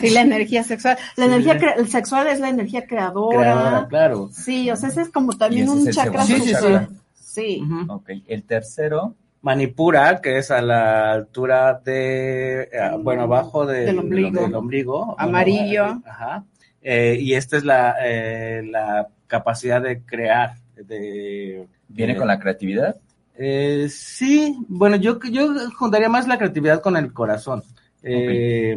Sí, 0.00 0.10
la 0.10 0.20
energía 0.22 0.62
sexual. 0.64 0.96
La 1.16 1.26
Sí. 1.26 1.30
energía 1.32 1.58
cre- 1.58 1.74
el 1.78 1.88
sexual 1.88 2.26
es 2.28 2.40
la 2.40 2.48
energía 2.48 2.86
creadora. 2.86 3.38
creadora, 3.38 3.86
claro. 3.88 4.28
Sí, 4.32 4.70
o 4.70 4.76
sea, 4.76 4.88
ese 4.88 5.02
es 5.02 5.10
como 5.10 5.36
también 5.36 5.68
un 5.68 5.88
chakra. 5.90 6.24
súper- 6.24 6.52
chakra. 6.52 6.88
Sí. 7.14 7.62
Ujú. 7.64 7.92
Ok, 7.92 8.10
el 8.26 8.42
tercero. 8.44 9.14
Manipura, 9.40 10.20
que 10.20 10.38
es 10.38 10.50
a 10.50 10.60
la 10.60 11.12
altura 11.12 11.80
de, 11.84 12.62
eh, 12.62 12.68
bueno, 13.00 13.22
abajo 13.22 13.64
de- 13.66 13.84
Del 13.84 13.98
ombligo. 14.00 14.40
del 14.42 14.54
ombligo, 14.54 14.98
bueno, 15.06 15.14
Amarillo. 15.18 15.86
eh, 15.86 15.96
ajá. 16.06 16.44
Eh, 16.82 17.16
y 17.20 17.34
esta 17.34 17.56
es 17.56 17.64
la, 17.64 17.94
eh, 18.04 18.62
la 18.68 19.06
capacidad 19.28 19.80
de 19.80 20.02
crear, 20.02 20.54
de... 20.76 21.66
¿Viene 21.86 22.14
de- 22.14 22.18
con 22.18 22.26
la 22.26 22.40
creatividad? 22.40 22.96
Eh, 23.36 23.86
sí, 23.90 24.56
bueno, 24.68 24.96
yo, 24.96 25.20
yo 25.30 25.48
juntaría 25.76 26.08
más 26.08 26.26
la 26.26 26.36
creatividad 26.38 26.80
con 26.82 26.96
el 26.96 27.12
corazón. 27.12 27.62
Eh, 28.02 28.76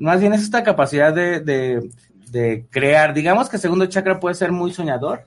Más 0.00 0.18
bien 0.18 0.32
es 0.32 0.42
esta 0.42 0.64
capacidad 0.64 1.12
de, 1.12 1.40
de, 1.40 1.90
de 2.30 2.66
crear. 2.70 3.12
Digamos 3.12 3.50
que 3.50 3.56
el 3.56 3.62
segundo 3.62 3.84
chakra 3.86 4.18
puede 4.18 4.34
ser 4.34 4.50
muy 4.50 4.72
soñador, 4.72 5.26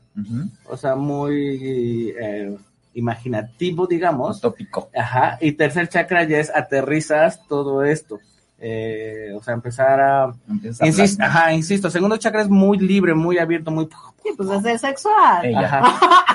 o 0.66 0.76
sea, 0.76 0.96
muy 0.96 2.12
eh, 2.20 2.58
imaginativo, 2.96 3.86
digamos. 3.86 4.40
Utópico. 4.40 4.90
Ajá, 4.98 5.38
y 5.40 5.52
tercer 5.52 5.88
chakra 5.90 6.24
ya 6.24 6.40
es 6.40 6.52
aterrizas 6.54 7.48
todo 7.48 7.84
esto. 7.84 8.20
Eh, 8.66 9.32
o 9.36 9.44
sea, 9.44 9.54
empezar 9.54 10.00
a... 10.00 10.34
Empieza 10.50 10.88
Insisto, 10.88 11.22
ajá, 11.22 11.54
insisto, 11.54 11.90
segundo 11.90 12.18
chakra 12.18 12.42
es 12.42 12.50
muy 12.50 12.80
libre, 12.80 13.14
muy 13.14 13.38
abierto, 13.38 13.70
muy... 13.70 13.90
Sí, 14.24 14.30
pues 14.36 14.50
es 14.50 14.66
el 14.66 14.80
sexual. 14.80 15.46
Ella. 15.46 15.66
Ajá. 15.66 16.00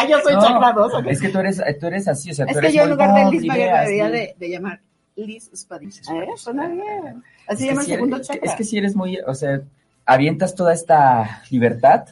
Ah, 0.00 0.06
yo 0.08 0.20
soy 0.20 0.32
No, 0.34 0.42
chakra. 0.42 1.10
Es 1.10 1.20
que 1.20 1.28
tú 1.28 1.40
eres, 1.40 1.60
tú 1.80 1.88
eres 1.88 2.06
así, 2.06 2.30
o 2.30 2.34
sea, 2.34 2.46
Es 2.46 2.52
tú 2.54 2.60
que 2.60 2.66
eres 2.68 2.76
yo 2.76 2.84
en 2.84 2.90
lugar 2.90 3.30
de 3.32 3.36
ideas, 3.36 3.84
debería 3.84 4.10
de, 4.10 4.36
de 4.38 4.48
llamar 4.48 4.80
Liz 5.26 5.50
Spadis. 5.54 6.00
¿Eh? 6.08 6.26
Suena 6.36 6.68
bien. 6.68 7.22
Así 7.46 7.64
Es 7.64 7.70
llama 7.70 7.80
el 7.82 7.86
segundo 7.86 8.16
eres- 8.16 8.28
chakra. 8.28 8.50
Es 8.50 8.56
que 8.56 8.64
si 8.64 8.78
eres 8.78 8.94
muy, 8.96 9.18
o 9.26 9.34
sea, 9.34 9.60
avientas 10.06 10.54
toda 10.54 10.72
esta 10.72 11.42
libertad. 11.50 12.06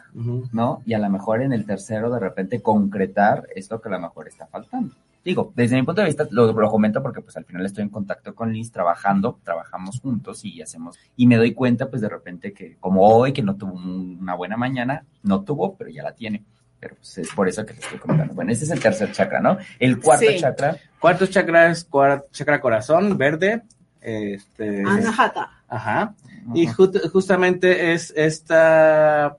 ¿no? 0.53 0.83
Y 0.85 0.95
a 0.95 0.99
lo 0.99 1.09
mejor 1.11 1.43
en 1.43 1.53
el 1.53 1.65
tercero 1.67 2.11
de 2.11 2.21
repente 2.21 2.61
concretar 2.63 3.47
es 3.55 3.71
lo 3.71 3.81
que 3.81 3.89
a 3.89 3.93
lo 3.93 4.01
mejor 4.01 4.29
está 4.29 4.47
faltando. 4.47 4.95
Digo, 5.25 5.53
desde 5.57 5.75
mi 5.75 5.83
punto 5.83 6.03
de 6.03 6.07
vista 6.07 6.25
lo, 6.31 6.53
lo 6.53 6.71
comento 6.71 7.03
porque 7.03 7.21
pues 7.21 7.37
al 7.37 7.45
final 7.45 7.67
estoy 7.67 7.83
en 7.83 7.89
contacto 7.89 8.33
con 8.33 8.53
Liz 8.53 8.71
trabajando, 8.71 9.41
trabajamos 9.43 9.99
juntos 10.01 10.45
y 10.45 10.63
hacemos, 10.63 10.97
y 11.17 11.27
me 11.27 11.37
doy 11.37 11.53
cuenta 11.53 11.91
pues 11.91 12.01
de 12.01 12.09
repente 12.09 12.53
que 12.53 12.77
como 12.79 13.03
hoy 13.09 13.33
que 13.33 13.43
no 13.43 13.57
tuvo 13.57 13.73
un- 13.73 14.19
una 14.21 14.37
buena 14.37 14.57
mañana, 14.57 15.05
no 15.25 15.43
tuvo, 15.43 15.75
pero 15.75 15.91
ya 15.91 16.05
la 16.05 16.13
tiene. 16.15 16.45
Pero 16.87 16.95
pues 17.01 17.19
es 17.19 17.29
por 17.35 17.49
eso 17.49 17.67
que 17.67 17.75
te 17.75 17.81
estoy 17.81 17.99
comentando. 17.99 18.33
Bueno, 18.35 18.53
ese 18.53 18.65
es 18.65 18.71
el 18.71 18.79
tercer 18.81 19.11
chakra, 19.11 19.41
¿no? 19.41 19.59
El 19.81 20.01
cuarto 20.01 20.27
Sí. 20.31 20.39
chakra, 20.39 20.77
Cuarto 21.01 21.27
chakra 21.27 21.69
es 21.71 21.89
chakra 22.31 22.61
corazón, 22.61 23.19
verde. 23.19 23.63
Este, 24.01 24.83
Anahata. 24.87 25.51
ajá. 25.69 26.15
Y 26.55 26.69
ju- 26.69 27.11
justamente 27.11 27.93
es 27.93 28.13
esta, 28.17 29.37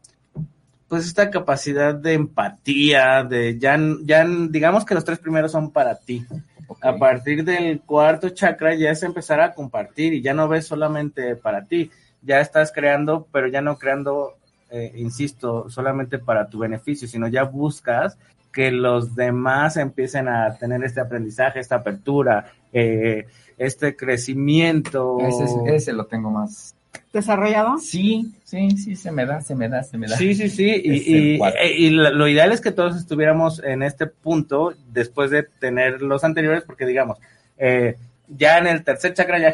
pues 0.90 1.06
esta 1.08 1.30
capacidad 1.32 1.96
de 1.96 2.14
empatía, 2.16 3.24
de 3.24 3.58
ya, 3.58 3.80
ya, 4.04 4.26
digamos 4.50 4.84
que 4.84 4.94
los 4.94 5.06
tres 5.06 5.20
primeros 5.20 5.54
son 5.54 5.72
para 5.72 5.96
ti. 5.96 6.26
A 6.82 6.98
partir 6.98 7.46
del 7.46 7.80
cuarto 7.80 8.28
chakra 8.30 8.76
ya 8.76 8.92
es 8.92 9.02
empezar 9.04 9.40
a 9.40 9.54
compartir 9.54 10.14
y 10.14 10.22
ya 10.22 10.34
no 10.34 10.50
ves 10.50 10.68
solamente 10.68 11.38
para 11.38 11.64
ti, 11.64 11.90
ya 12.22 12.42
estás 12.42 12.74
creando, 12.74 13.26
pero 13.32 13.48
ya 13.48 13.62
no 13.62 13.78
creando, 13.78 14.34
eh, 14.70 14.92
insisto, 14.96 15.70
solamente 15.70 16.20
para 16.20 16.50
tu 16.50 16.60
beneficio, 16.60 17.08
sino 17.08 17.28
ya 17.28 17.44
buscas 17.44 18.18
que 18.52 18.72
los 18.72 19.16
demás 19.16 19.78
empiecen 19.78 20.28
a 20.28 20.58
tener 20.58 20.84
este 20.84 21.00
aprendizaje, 21.02 21.60
esta 21.60 21.76
apertura, 21.76 22.52
eh, 22.74 23.28
este 23.58 23.96
crecimiento. 23.96 25.20
ese, 25.20 25.44
es- 25.46 25.58
ese 25.66 25.94
lo 25.94 26.06
tengo 26.06 26.30
más. 26.32 26.74
¿Desarrollado? 27.14 27.78
Sí, 27.78 28.32
sí, 28.44 28.72
sí, 28.72 28.96
se 28.96 29.12
me 29.12 29.26
da, 29.26 29.42
se 29.42 29.56
me 29.56 29.70
da, 29.70 29.84
se 29.84 29.98
me 29.98 30.08
da. 30.08 30.16
Sí, 30.18 30.34
sí, 30.36 30.50
sí. 30.50 30.82
Y, 30.84 31.34
y, 31.36 31.38
cuarto. 31.38 31.58
y 31.64 31.90
lo 31.92 32.10
lo 32.12 32.28
ideal 32.28 32.52
es 32.52 32.62
que 32.62 32.72
todos 32.72 32.96
estuviéramos 32.98 33.62
en 33.64 33.84
este 33.84 34.08
punto 34.08 34.74
después 34.92 35.30
de 35.32 35.44
tener 35.44 36.02
los 36.02 36.24
anteriores, 36.24 36.64
porque 36.64 36.86
digamos, 36.86 37.18
eh, 37.58 37.96
ya 38.28 38.58
en 38.58 38.68
el 38.68 38.84
tercer 38.84 39.14
chakra 39.14 39.40
ya 39.40 39.52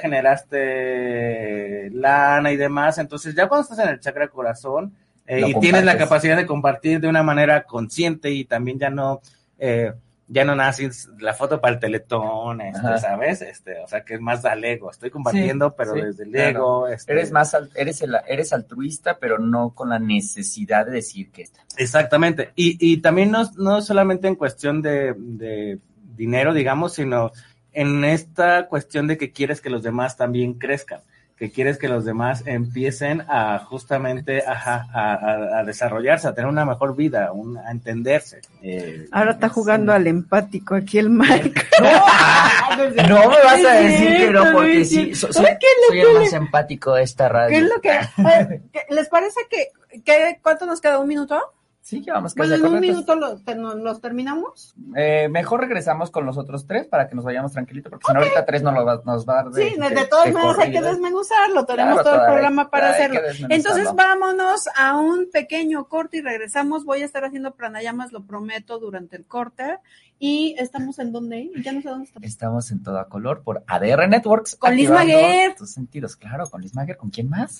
generaste 0.57 1.89
lana 1.91 2.51
y 2.51 2.57
demás, 2.57 2.97
entonces 2.97 3.35
ya 3.35 3.47
cuando 3.47 3.63
estás 3.63 3.79
en 3.79 3.89
el 3.89 3.99
chakra 3.99 4.27
corazón 4.27 4.93
eh, 5.27 5.43
y 5.47 5.59
tienes 5.59 5.83
la 5.85 5.97
capacidad 5.97 6.35
de 6.37 6.45
compartir 6.45 6.99
de 6.99 7.07
una 7.07 7.23
manera 7.23 7.63
consciente 7.63 8.31
y 8.31 8.45
también 8.45 8.79
ya 8.79 8.89
no... 8.89 9.21
eh, 9.57 9.93
ya 10.29 10.45
no 10.45 10.55
naces 10.55 11.09
la 11.19 11.33
foto 11.33 11.59
para 11.59 11.73
el 11.75 11.79
teletón, 11.81 12.61
este. 12.61 12.97
¿sabes? 12.97 13.41
Este, 13.41 13.79
o 13.79 13.87
sea, 13.87 14.03
que 14.03 14.15
es 14.15 14.21
más 14.21 14.43
al 14.45 14.63
ego. 14.63 14.89
Estoy 14.89 15.11
compartiendo, 15.11 15.69
Sí, 15.69 15.75
pero 15.77 15.93
sí, 15.93 16.01
desde 16.01 16.23
el 16.23 16.31
claro. 16.31 16.49
ego. 16.49 16.87
este, 16.87 17.11
Eres 17.11 17.31
más, 17.31 17.53
al- 17.53 17.69
eres, 17.75 18.01
el, 18.01 18.15
eres 18.27 18.53
altruista, 18.53 19.17
pero 19.19 19.37
no 19.37 19.71
con 19.75 19.89
la 19.89 19.99
necesidad 19.99 20.85
de 20.87 20.93
decir 20.93 21.29
que 21.29 21.43
está. 21.43 21.59
Exactamente. 21.77 22.51
Y, 22.55 22.77
y 22.79 22.97
también 22.97 23.31
no, 23.31 23.43
no 23.57 23.81
solamente 23.81 24.27
en 24.27 24.35
cuestión 24.35 24.81
de, 24.81 25.13
de 25.17 25.77
dinero, 26.15 26.53
digamos, 26.53 26.93
sino 26.93 27.31
en 27.73 28.03
esta 28.05 28.67
cuestión 28.69 29.07
de 29.07 29.17
que 29.17 29.31
quieres 29.33 29.61
que 29.61 29.69
los 29.69 29.83
demás 29.83 30.15
también 30.15 30.53
crezcan, 30.55 31.01
que 31.37 31.51
quieres 31.51 31.77
que 31.77 31.87
los 31.89 32.05
demás 32.05 32.43
empiecen 32.45 33.21
a 33.27 33.59
justamente 33.59 34.43
ajá, 34.47 34.87
a, 34.93 35.13
a- 35.13 35.59
a 35.59 35.63
desarrollarse, 35.63 36.27
a 36.27 36.33
tener 36.33 36.49
una 36.49 36.63
mejor 36.65 36.95
vida, 36.95 37.31
un- 37.31 37.57
a 37.57 37.71
entenderse. 37.71 38.41
Eh, 38.61 39.07
Ahora 39.11 39.31
está 39.31 39.49
jugando 39.49 39.91
al 39.93 40.07
empático 40.07 40.75
aquí 40.75 40.99
el 40.99 41.09
Mike. 41.09 41.53
No 43.07 43.29
me 43.29 43.43
vas 43.43 43.65
a 43.65 43.77
Sí, 43.79 43.83
decir 43.87 44.17
que 44.17 44.31
no, 44.31 44.43
porque 44.53 44.85
sí. 44.85 45.05
sí, 45.05 45.15
so- 45.15 45.31
soy, 45.31 45.45
¿Qué 45.45 45.67
le 45.81 45.87
soy 45.87 45.99
el 45.99 46.19
más 46.21 46.33
empático 46.33 46.93
de 46.95 47.03
esta 47.03 47.29
radio. 47.29 47.49
¿Qué 47.57 47.63
es 47.63 47.69
lo 47.69 47.81
que... 47.81 47.89
eh, 47.91 48.61
¿qué- 48.71 48.85
¿Les 48.89 49.07
parece 49.09 49.41
que, 49.49 49.67
que... 50.01 50.39
¿Cuánto 50.41 50.65
nos 50.65 50.81
queda? 50.81 50.99
¿Un 50.99 51.07
minuto? 51.07 51.39
Sí, 51.85 52.01
llevamos 52.01 52.33
Bueno, 52.35 52.53
casi 52.53 52.65
en 52.65 52.73
un 52.73 52.79
minuto 52.79 53.13
lo- 53.13 53.35
te- 53.41 53.55
no- 53.55 53.75
los 53.75 53.99
terminamos. 53.99 54.73
Eh, 54.95 55.27
mejor 55.29 55.59
regresamos 55.59 56.11
con 56.11 56.25
los 56.25 56.37
otros 56.37 56.65
tres 56.65 56.87
para 56.87 57.09
que 57.09 57.15
nos 57.15 57.25
vayamos 57.25 57.51
tranquilito, 57.51 57.89
porque 57.89 58.05
si 58.07 58.13
no 58.13 58.19
ahorita 58.19 58.45
tres 58.45 58.63
nos, 58.63 58.73
lo 58.73 58.85
va, 58.85 59.01
nos 59.03 59.27
va 59.27 59.33
a 59.33 59.43
dar 59.43 59.51
de, 59.51 59.69
Sí, 59.69 59.75
de, 59.77 59.89
de 59.89 60.05
todas 60.05 60.31
maneras 60.31 60.59
hay 60.59 60.71
que 60.71 60.77
corrido. 60.77 60.91
desmenuzarlo, 60.93 61.65
tenemos 61.65 61.93
Claro, 61.95 62.03
todo 62.09 62.15
el 62.21 62.31
programa 62.31 62.69
para 62.69 62.87
hay 62.87 62.93
hacerlo. 62.93 63.19
Entonces 63.49 63.93
vámonos 63.93 64.69
a 64.77 64.97
un 64.97 65.29
pequeño 65.29 65.83
corte 65.89 66.19
y 66.19 66.21
regresamos. 66.21 66.85
Voy 66.85 67.01
a 67.01 67.05
estar 67.05 67.25
haciendo 67.25 67.53
pranayamas, 67.53 68.13
lo 68.13 68.23
prometo, 68.23 68.79
durante 68.79 69.17
el 69.17 69.25
corte. 69.25 69.79
Y 70.19 70.55
estamos 70.59 70.99
en 70.99 71.11
donde, 71.11 71.51
ya 71.65 71.73
no 71.73 71.81
sé 71.81 71.89
dónde 71.89 72.05
estamos. 72.05 72.25
Estamos 72.29 72.71
en 72.71 72.81
toda 72.81 73.09
color 73.09 73.41
por 73.43 73.61
ADR 73.67 74.07
Networks. 74.07 74.55
Con 74.55 74.73
Liz 74.73 74.89
Maguer. 74.89 75.53
Tus 75.55 75.71
sentidos, 75.71 76.15
claro, 76.15 76.49
con 76.49 76.61
Liz 76.61 76.73
Maguer. 76.75 76.95
¿Con 76.95 77.09
quién 77.09 77.27
más? 77.29 77.59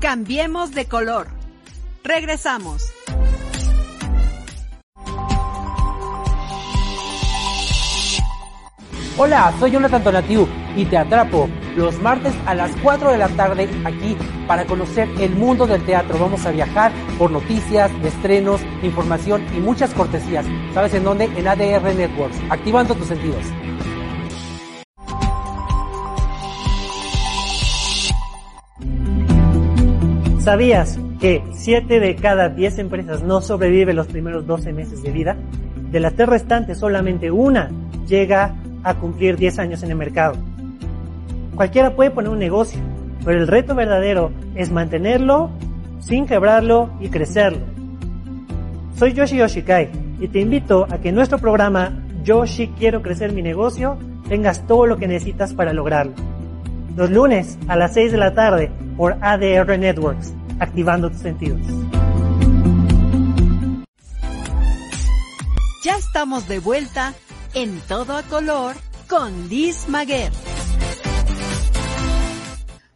Cambiemos 0.00 0.70
de 0.76 0.84
color. 0.86 1.26
Regresamos. 2.04 2.92
Hola, 9.20 9.52
soy 9.58 9.72
Jonathan 9.72 10.04
Tonatiu 10.04 10.46
y 10.76 10.84
te 10.84 10.96
atrapo 10.96 11.48
los 11.76 12.00
martes 12.00 12.32
a 12.46 12.54
las 12.54 12.70
4 12.82 13.10
de 13.10 13.18
la 13.18 13.28
tarde 13.30 13.68
aquí 13.84 14.16
para 14.46 14.64
conocer 14.64 15.08
el 15.18 15.32
mundo 15.32 15.66
del 15.66 15.84
teatro. 15.84 16.18
Vamos 16.20 16.46
a 16.46 16.52
viajar 16.52 16.92
por 17.18 17.32
noticias, 17.32 17.90
estrenos, 18.04 18.60
información 18.82 19.44
y 19.56 19.58
muchas 19.58 19.92
cortesías. 19.92 20.46
¿Sabes 20.72 20.94
en 20.94 21.02
dónde? 21.02 21.24
En 21.24 21.48
ADR 21.48 21.94
Networks, 21.96 22.38
activando 22.48 22.94
tus 22.94 23.08
sentidos. 23.08 23.44
¿Sabías 30.44 30.98
que 31.20 31.42
7 31.52 32.00
de 32.00 32.16
cada 32.16 32.48
10 32.48 32.78
empresas 32.78 33.22
no 33.22 33.40
sobreviven 33.40 33.96
los 33.96 34.06
primeros 34.06 34.46
12 34.46 34.72
meses 34.72 35.02
de 35.02 35.10
vida? 35.10 35.36
De 35.90 36.00
las 36.00 36.14
tres 36.14 36.28
restantes, 36.28 36.78
solamente 36.78 37.30
una 37.30 37.70
llega 38.06 38.54
a 38.84 38.94
cumplir 38.94 39.36
10 39.36 39.58
años 39.58 39.82
en 39.82 39.90
el 39.90 39.96
mercado. 39.96 40.36
Cualquiera 41.54 41.96
puede 41.96 42.10
poner 42.10 42.30
un 42.30 42.38
negocio, 42.38 42.80
pero 43.24 43.38
el 43.38 43.48
reto 43.48 43.74
verdadero 43.74 44.30
es 44.54 44.70
mantenerlo 44.70 45.50
sin 46.00 46.26
quebrarlo 46.26 46.90
y 47.00 47.08
crecerlo. 47.08 47.60
Soy 48.94 49.12
Yoshi 49.12 49.36
Yoshikai 49.36 49.90
y 50.20 50.28
te 50.28 50.40
invito 50.40 50.86
a 50.90 50.98
que 50.98 51.12
nuestro 51.12 51.38
programa 51.38 51.92
Yoshi 52.24 52.68
Quiero 52.78 53.02
Crecer 53.02 53.32
Mi 53.32 53.42
Negocio 53.42 53.96
tengas 54.28 54.66
todo 54.66 54.86
lo 54.86 54.96
que 54.98 55.08
necesitas 55.08 55.54
para 55.54 55.72
lograrlo. 55.72 56.12
Los 56.96 57.10
lunes 57.10 57.58
a 57.68 57.76
las 57.76 57.94
6 57.94 58.12
de 58.12 58.18
la 58.18 58.34
tarde 58.34 58.70
por 58.96 59.16
ADR 59.20 59.78
Networks, 59.78 60.34
activando 60.58 61.10
tus 61.10 61.20
sentidos. 61.20 61.60
Ya 65.84 65.96
estamos 65.96 66.48
de 66.48 66.58
vuelta 66.58 67.14
en 67.54 67.80
todo 67.88 68.16
a 68.16 68.22
color 68.24 68.76
con 69.08 69.48
Liz 69.48 69.88
Maguer. 69.88 70.32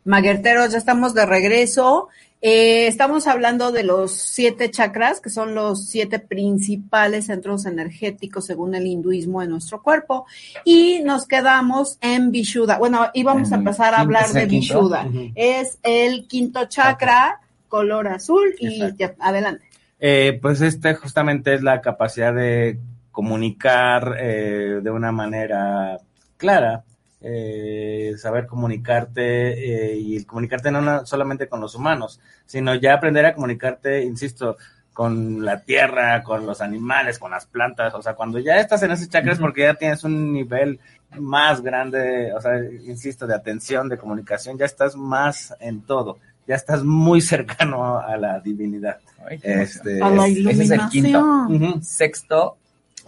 Maguerteros, 0.05 0.73
ya 0.73 0.79
estamos 0.79 1.15
de 1.15 1.25
regreso. 1.25 2.09
Eh, 2.45 2.89
estamos 2.89 3.29
hablando 3.29 3.71
de 3.71 3.85
los 3.85 4.11
siete 4.13 4.69
chakras, 4.69 5.21
que 5.21 5.31
son 5.31 5.55
los 5.55 5.87
siete 5.87 6.19
principales 6.19 7.27
centros 7.27 7.67
energéticos 7.67 8.47
según 8.47 8.75
el 8.75 8.89
hinduismo 8.89 9.43
en 9.43 9.51
nuestro 9.51 9.81
cuerpo. 9.81 10.27
Y 10.65 11.03
nos 11.05 11.27
quedamos 11.27 11.99
en 12.01 12.33
Vishuddha. 12.33 12.79
Bueno, 12.79 13.07
íbamos 13.15 13.53
a 13.53 13.55
empezar 13.55 13.95
a 13.95 14.01
hablar 14.01 14.25
¿es 14.25 14.35
de? 14.35 14.47
Vishuddha. 14.47 15.07
Es 15.37 15.79
el 15.85 16.27
quinto 16.27 16.65
chakra, 16.65 17.41
color 17.73 18.07
azul, 18.09 18.55
y 18.59 18.95
ya, 18.99 19.15
adelante. 19.19 19.65
Eh, 19.99 20.39
pues 20.43 20.61
este 20.61 20.95
justamente 20.95 21.55
es 21.55 21.63
la 21.63 21.81
capacidad 21.81 22.35
de 22.35 22.79
comunicar 23.11 24.15
eh, 24.21 24.81
de 24.83 24.91
una 24.91 25.11
manera 25.11 25.97
clara, 26.37 26.85
eh, 27.23 28.13
saber 28.19 28.47
comunicarte 28.47 29.23
eh, 29.23 29.97
y 29.97 30.23
comunicarte 30.25 30.71
no 30.71 31.07
solamente 31.07 31.49
con 31.49 31.63
los 31.63 31.75
humanos, 31.75 32.21
sino 32.45 32.75
ya 32.75 32.93
aprender 32.93 33.25
a 33.25 33.33
comunicarte, 33.33 34.03
insisto, 34.03 34.59
con 34.93 35.43
la 35.43 35.63
tierra, 35.63 36.23
con 36.23 36.45
los 36.45 36.61
animales, 36.61 37.19
con 37.19 37.31
las 37.31 37.47
plantas, 37.47 37.95
o 37.95 38.03
sea, 38.03 38.13
cuando 38.13 38.39
ya 38.39 38.57
estás 38.61 38.83
en 38.83 38.91
esos 38.91 39.09
chakras 39.09 39.37
Ujú. 39.39 39.47
porque 39.47 39.63
ya 39.63 39.75
tienes 39.77 40.05
un 40.05 40.31
nivel 40.31 40.79
más 41.19 41.63
grande, 41.63 42.35
o 42.35 42.41
sea, 42.43 42.59
insisto, 42.85 43.27
de 43.27 43.35
atención, 43.35 43.89
de 43.89 43.97
comunicación, 43.97 44.59
ya 44.59 44.67
estás 44.67 44.95
más 44.95 45.55
en 45.59 45.81
todo, 45.81 46.19
ya 46.47 46.55
estás 46.57 46.83
muy 46.85 47.21
cercano 47.21 47.99
a 47.99 48.17
la 48.17 48.41
divinidad. 48.41 48.99
Ay. 49.29 49.39
Este, 49.43 50.03
A 50.03 50.11
la 50.11 50.27
es- 50.27 50.39
ese 50.39 50.63
es 50.65 50.71
el 50.71 50.89
quinto. 50.89 51.49
Sexto, 51.83 52.57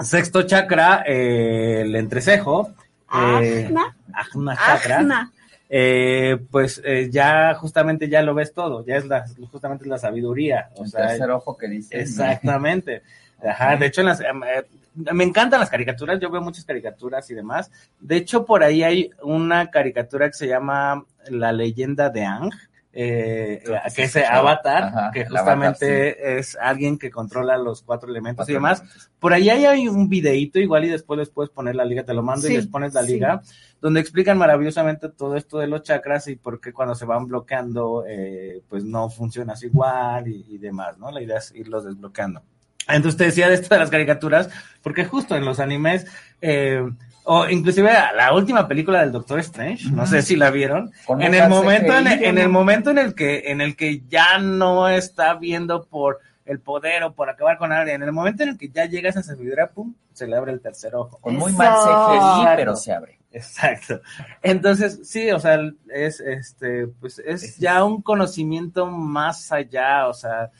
Sexto 0.00 0.42
chakra, 0.42 1.04
eh, 1.06 1.82
el 1.82 1.94
entrecejo. 1.96 2.68
eh, 3.14 3.64
Ajna, 3.66 3.96
Ajna 4.12 4.56
chakra. 4.56 4.98
ajna. 4.98 5.32
eh, 5.68 6.36
pues 6.50 6.80
eh, 6.84 7.08
ya 7.10 7.54
justamente 7.54 8.08
ya 8.08 8.22
lo 8.22 8.34
ves 8.34 8.52
todo, 8.52 8.84
ya 8.84 8.96
es 8.96 9.06
la, 9.06 9.24
justamente 9.50 9.84
es 9.84 9.88
la 9.88 9.98
sabiduría. 9.98 10.68
O 10.76 10.84
el 10.84 10.90
sea, 10.90 11.06
tercer 11.08 11.30
ojo 11.30 11.56
que 11.56 11.68
dice. 11.68 11.98
exactamente. 12.00 13.02
Ajá, 13.46 13.76
de 13.76 13.86
hecho, 13.86 14.00
en 14.00 14.06
las, 14.08 14.20
em, 14.20 14.42
eh, 14.44 14.64
me 15.12 15.24
encantan 15.24 15.60
las 15.60 15.70
caricaturas, 15.70 16.18
yo 16.20 16.30
veo 16.30 16.40
muchas 16.40 16.64
caricaturas 16.64 17.28
y 17.30 17.34
demás. 17.34 17.70
De 18.00 18.16
hecho, 18.16 18.44
por 18.44 18.62
ahí 18.62 18.82
hay 18.82 19.10
una 19.22 19.70
caricatura 19.70 20.28
que 20.28 20.34
se 20.34 20.46
llama 20.46 21.04
La 21.28 21.52
leyenda 21.52 22.08
de 22.10 22.24
Ang, 22.24 22.50
eh, 22.96 23.60
que 23.64 23.90
sí 23.90 23.96
que 23.96 24.02
es 24.04 24.16
he 24.16 24.20
escuchado. 24.20 24.40
Avatar, 24.48 24.82
Ajá, 24.84 25.10
que 25.12 25.26
justamente 25.26 26.10
Avatar, 26.16 26.38
es 26.38 26.56
alguien 26.60 26.96
que 26.98 27.10
controla 27.10 27.58
los 27.58 27.82
cuatro 27.82 28.08
elementos 28.08 28.48
y 28.48 28.52
demás. 28.52 28.78
elementos. 28.80 29.10
Por 29.18 29.32
ahí 29.32 29.50
hay- 29.50 29.64
hay 29.64 29.88
un 29.88 30.08
videíto 30.08 30.58
igual 30.60 30.84
y 30.84 30.88
después 30.88 31.18
les 31.18 31.28
puedes 31.30 31.50
poner 31.50 31.74
la 31.74 31.84
liga, 31.84 32.04
te 32.04 32.14
lo 32.14 32.22
mando 32.22 32.46
Sí, 32.46 32.52
y 32.52 32.56
les 32.56 32.66
pones 32.68 32.94
la 32.94 33.02
sí. 33.02 33.14
liga, 33.14 33.42
donde 33.80 34.00
explican 34.00 34.38
maravillosamente 34.38 35.08
todo 35.08 35.36
esto 35.36 35.58
de 35.58 35.66
los 35.66 35.82
chakras 35.82 36.28
y 36.28 36.36
por 36.36 36.60
qué 36.60 36.72
cuando 36.72 36.94
se 36.94 37.04
van 37.04 37.26
bloqueando, 37.26 38.04
eh, 38.06 38.62
pues 38.68 38.84
no 38.84 39.10
funcionas 39.10 39.62
igual 39.64 40.28
y, 40.28 40.46
y 40.48 40.58
demás, 40.58 40.96
¿no? 40.98 41.10
La 41.10 41.20
idea 41.20 41.38
es 41.38 41.52
irlos 41.54 41.84
desbloqueando. 41.84 42.42
Entonces 42.86 43.16
te 43.18 43.24
decía 43.24 43.48
de 43.48 43.54
esto 43.54 43.74
de 43.74 43.80
las 43.80 43.90
caricaturas, 43.90 44.50
porque 44.82 45.04
justo 45.06 45.34
en 45.36 45.44
los 45.46 45.58
animes, 45.58 46.06
eh, 46.42 46.86
o 47.24 47.48
inclusive 47.48 47.90
la 48.16 48.32
última 48.34 48.68
película 48.68 49.00
del 49.00 49.12
Doctor 49.12 49.40
Strange, 49.40 49.90
no 49.90 50.06
sé 50.06 50.22
si 50.22 50.36
la 50.36 50.50
vieron, 50.50 50.92
Con 51.06 51.20
en 51.22 51.34
el 51.34 51.48
momento 51.48 51.96
en, 51.96 52.06
en 52.06 52.38
el 52.38 52.48
momento 52.48 52.90
en 52.90 52.98
el 52.98 53.14
que 53.14 53.50
en 53.50 53.60
el 53.60 53.76
que 53.76 54.02
ya 54.08 54.38
no 54.38 54.88
está 54.88 55.34
viendo 55.34 55.84
por 55.84 56.20
el 56.44 56.60
poder 56.60 57.02
o 57.04 57.14
por 57.14 57.30
acabar 57.30 57.56
con 57.56 57.72
alguien, 57.72 57.96
en 58.02 58.08
el 58.08 58.12
momento 58.12 58.42
en 58.42 58.50
el 58.50 58.58
que 58.58 58.68
ya 58.68 58.84
llega 58.84 59.08
esa 59.08 59.22
sabiduría, 59.22 59.68
pum, 59.68 59.94
se 60.12 60.26
le 60.26 60.36
abre 60.36 60.52
el 60.52 60.60
tercer 60.60 60.94
ojo. 60.94 61.18
Con 61.18 61.36
muy 61.36 61.52
mal 61.54 61.72
CGI, 61.74 62.56
pero 62.56 62.76
se 62.76 62.92
abre. 62.92 63.18
Exacto. 63.32 64.00
Entonces, 64.42 65.00
sí, 65.08 65.30
o 65.30 65.40
sea, 65.40 65.58
es 65.92 66.20
este, 66.20 66.86
pues 67.00 67.18
es 67.18 67.42
Es- 67.42 67.58
ya 67.58 67.82
un 67.82 68.02
conocimiento 68.02 68.86
más 68.86 69.50
allá, 69.52 70.06
o 70.06 70.14
sea, 70.14 70.50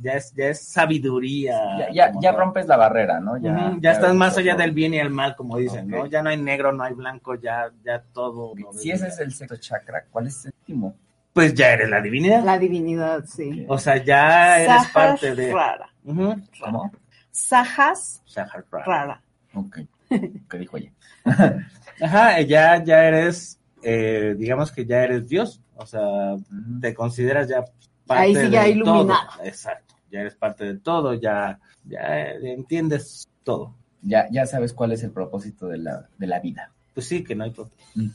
ya 0.00 0.12
es, 0.14 0.32
ya 0.34 0.46
es 0.48 0.60
sabiduría. 0.64 1.58
Ya, 1.78 1.92
ya, 1.92 2.12
ya 2.20 2.32
rompes 2.32 2.66
la 2.66 2.76
barrera, 2.76 3.20
¿no? 3.20 3.32
Ujú, 3.32 3.80
Ya, 3.80 3.92
estás 3.92 4.14
más 4.14 4.36
allá 4.36 4.52
todo. 4.52 4.62
del 4.62 4.72
bien 4.72 4.94
y 4.94 4.98
el 4.98 5.10
mal, 5.10 5.34
como 5.36 5.56
dicen, 5.56 5.88
¿no? 5.88 6.06
Ya 6.06 6.22
no 6.22 6.30
hay 6.30 6.36
negro, 6.36 6.72
no 6.72 6.84
hay 6.84 6.94
blanco, 6.94 7.34
ya, 7.34 7.70
ya 7.84 8.02
todo. 8.12 8.54
lo 8.56 8.72
Si 8.72 8.90
ese 8.90 9.08
es 9.08 9.18
el 9.18 9.32
sexto 9.32 9.56
chakra, 9.56 10.04
¿cuál 10.10 10.26
es 10.26 10.36
el 10.46 10.52
séptimo? 10.52 10.94
Pues 11.32 11.54
ya 11.54 11.72
eres 11.72 11.88
la 11.88 12.00
divinidad. 12.00 12.44
La 12.44 12.58
divinidad, 12.58 13.24
sí. 13.24 13.64
O 13.68 13.78
sea, 13.78 13.96
ya 14.02 14.60
eres 14.60 14.88
parte 14.92 15.34
de. 15.34 15.52
Rara. 15.52 15.88
¿Cómo? 16.04 16.92
Sajas 17.30 18.22
Sahara. 18.26 18.64
rara. 18.70 19.22
Ok. 19.54 19.78
¿Qué 20.50 20.58
dijo 20.58 20.76
ella? 20.76 20.92
Ajá, 22.00 22.40
ya, 22.42 22.82
ya 22.84 23.04
eres, 23.04 23.58
eh, 23.82 24.34
digamos 24.36 24.70
que 24.72 24.84
ya 24.84 25.02
eres 25.04 25.26
Dios. 25.28 25.60
O 25.76 25.86
sea, 25.86 26.36
te 26.80 26.92
consideras 26.94 27.48
ya 27.48 27.64
parte 28.06 28.22
Ahí 28.24 28.34
sí 28.36 28.50
ya 28.50 28.68
iluminado. 28.68 29.06
todo. 29.06 29.44
Exacto. 29.44 29.94
Ya 30.10 30.20
eres 30.20 30.34
parte 30.34 30.64
de 30.64 30.78
todo, 30.78 31.14
ya, 31.14 31.58
ya 31.84 32.28
entiendes 32.42 33.28
todo. 33.44 33.74
Ya, 34.02 34.28
ya 34.30 34.46
sabes 34.46 34.72
cuál 34.72 34.92
es 34.92 35.02
el 35.04 35.10
propósito 35.10 35.68
de 35.68 35.78
la, 35.78 36.08
de 36.18 36.26
la 36.26 36.40
vida. 36.40 36.72
Pues 36.92 37.06
sí, 37.06 37.24
que 37.24 37.34
no 37.34 37.44
hay 37.44 37.52
todo. 37.52 37.70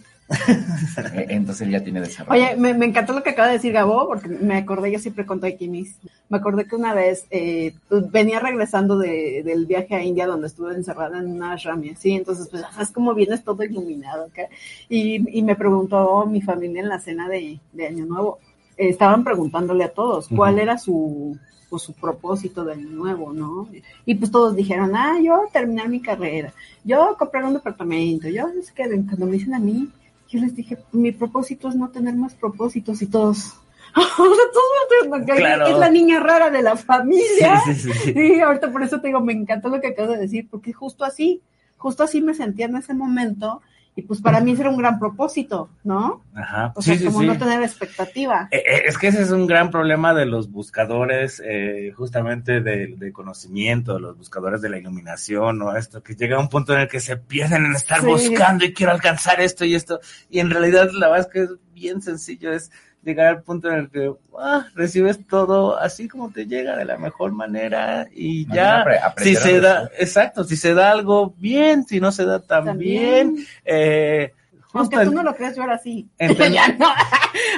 Eh, 1.14 1.28
Entonces 1.30 1.70
ya 1.70 1.82
tiene 1.82 2.02
desarrollo. 2.02 2.44
Oye, 2.44 2.56
me, 2.58 2.74
me 2.74 2.86
encantó 2.86 3.14
lo 3.14 3.24
que 3.24 3.30
acaba 3.30 3.48
de 3.48 3.54
decir 3.54 3.72
Gabo, 3.72 4.08
porque 4.08 4.28
me 4.28 4.58
acordé, 4.58 4.92
yo 4.92 5.00
siempre 5.00 5.26
cuento 5.26 5.48
aquí 5.48 5.70
mis, 5.70 5.98
me 6.28 6.38
acordé 6.38 6.66
que 6.68 6.76
una 6.76 6.94
vez 6.94 7.26
eh, 7.30 7.74
pues, 7.88 8.12
venía 8.12 8.42
regresando 8.42 8.98
de, 8.98 9.42
del 9.46 9.66
viaje 9.66 9.96
a 9.96 10.04
India 10.04 10.28
donde 10.28 10.48
estuve 10.48 10.74
encerrada 10.76 11.20
en 11.20 11.28
una 11.32 11.54
ashram 11.54 11.82
y 11.84 11.92
así, 11.92 12.12
entonces 12.12 12.50
pues 12.50 12.62
sabes 12.74 12.92
cómo 12.92 13.14
vienes 13.14 13.44
todo 13.46 13.64
iluminado 13.64 14.26
acá. 14.26 14.50
Y, 14.90 15.38
y 15.38 15.42
me 15.44 15.56
preguntó 15.56 16.26
mi 16.26 16.42
familia 16.42 16.82
en 16.82 16.90
la 16.90 17.00
cena 17.00 17.30
de, 17.30 17.62
de 17.72 17.88
Año 17.88 18.06
Nuevo, 18.06 18.40
estaban 18.78 19.24
preguntándole 19.24 19.84
a 19.84 19.90
todos 19.94 20.28
cuál 20.30 20.60
era 20.60 20.78
su, 20.78 21.38
pues, 21.70 21.82
su 21.84 21.94
propósito 21.94 22.64
de 22.64 22.78
Nuevo, 22.78 23.34
¿no? 23.34 23.68
Y 24.06 24.16
pues 24.16 24.32
todos 24.32 24.56
dijeron, 24.56 24.96
ah, 24.96 25.20
yo 25.22 25.42
terminar 25.52 25.90
mi 25.90 26.02
carrera, 26.02 26.54
yo 26.84 27.16
comprar 27.18 27.44
un 27.46 27.54
departamento, 27.56 28.28
yo 28.30 28.48
es 28.60 28.72
que 28.72 28.84
cuando 28.88 29.26
me 29.26 29.34
dicen 29.34 29.54
a 29.54 29.60
mí, 29.60 29.90
yo 30.30 30.40
les 30.40 30.56
dije, 30.56 30.78
mi 30.92 31.12
propósito 31.12 31.70
es 31.70 31.76
no 31.76 31.90
tener 31.90 32.16
más 32.16 32.34
propósitos 32.34 33.02
y 33.02 33.08
todos, 33.08 33.54
o 33.96 34.00
sea, 34.00 34.16
todos 34.54 35.26
Claro. 35.26 35.68
es 35.68 35.78
la 35.78 35.90
niña 35.90 36.20
rara 36.20 36.50
de 36.50 36.62
la 36.62 36.76
familia. 36.76 37.62
Sí, 37.66 37.74
sí, 37.74 37.92
sí, 37.92 38.00
sí. 38.00 38.14
Sí, 38.14 38.40
ahorita 38.40 38.72
por 38.72 38.84
eso 38.84 39.00
te 39.00 39.08
digo, 39.08 39.22
me 39.22 39.34
encantó 39.34 39.70
lo 39.70 39.80
que 39.82 39.88
acabas 39.88 40.12
de 40.12 40.18
decir, 40.18 40.48
porque 40.50 40.74
justo 40.74 41.04
así, 41.06 41.42
justo 41.78 42.04
así 42.04 42.22
me 42.22 42.34
sentía 42.34 42.66
en 42.66 42.76
ese 42.76 42.94
momento, 42.94 43.62
y 43.98 44.04
pues 44.04 44.22
para 44.22 44.42
mí 44.42 44.52
ese 44.52 44.62
era 44.62 44.70
un 44.70 44.78
gran 44.78 45.00
propósito, 45.00 45.72
¿no? 45.84 46.22
Ajá. 46.36 46.72
O 46.76 46.84
sea, 46.84 46.94
sí, 46.94 47.00
sí, 47.00 47.06
como 47.08 47.22
sí. 47.22 47.26
no 47.26 47.36
tener 47.36 47.64
expectativa. 47.64 48.48
Eh, 48.52 48.58
eh, 48.58 48.82
Es 48.86 48.96
que 48.96 49.08
ese 49.08 49.24
es 49.24 49.32
un 49.32 49.48
gran 49.48 49.72
problema 49.72 50.14
de 50.14 50.28
los 50.28 50.52
buscadores, 50.52 51.42
eh, 51.44 51.92
justamente 51.98 52.62
de, 52.62 52.94
de 52.96 53.12
conocimiento, 53.12 53.96
de 53.96 54.02
los 54.02 54.16
buscadores 54.16 54.62
de 54.62 54.70
la 54.70 54.78
iluminación 54.78 55.64
o 55.64 55.76
esto, 55.76 56.04
que 56.04 56.14
llega 56.14 56.38
a 56.38 56.40
un 56.40 56.48
punto 56.48 56.76
en 56.76 56.82
el 56.82 56.88
que 56.88 57.00
se 57.00 57.18
pierden 57.18 57.66
en 57.66 57.74
estar 57.74 58.06
buscando 58.06 58.66
y 58.66 58.74
quiero 58.76 58.92
alcanzar 58.92 59.42
esto 59.42 59.66
y 59.66 59.74
esto. 59.74 60.00
Y 60.30 60.42
en 60.42 60.52
realidad 60.52 60.92
la 60.94 61.10
verdad 61.10 61.26
es 61.26 61.34
que 61.34 61.44
es 61.46 61.50
bien 61.74 62.04
sencillo, 62.04 62.54
es 62.54 62.70
llegar 63.08 63.28
al 63.28 63.42
punto 63.42 63.70
en 63.70 63.76
el 63.80 63.90
que 63.90 64.12
ah, 64.40 64.68
recibes 64.76 65.26
todo 65.28 65.78
así 65.80 66.08
como 66.08 66.30
te 66.32 66.46
llega 66.46 66.76
de 66.76 66.86
la 66.86 66.98
mejor 66.98 67.32
manera 67.32 68.08
y 68.14 68.46
Más 68.48 68.56
ya. 68.56 68.86
Si 69.18 69.36
se 69.36 69.60
da, 69.60 69.90
exacto, 69.98 70.44
si 70.44 70.56
se 70.58 70.74
da 70.74 70.92
algo 70.92 71.34
bien, 71.38 71.86
si 71.88 72.00
no 72.00 72.12
se 72.12 72.26
da 72.26 72.40
tan 72.40 72.66
También. 72.66 73.34
bien. 73.36 73.48
Eh, 73.66 74.34
Aunque 74.74 75.00
tú 75.06 75.12
no 75.12 75.24
lo 75.24 75.34
creas, 75.36 75.56
yo 75.56 75.64
ahora 75.64 75.78
sí. 75.80 76.08
Enten- 76.20 76.54
ya 76.54 76.68
no. 76.78 76.88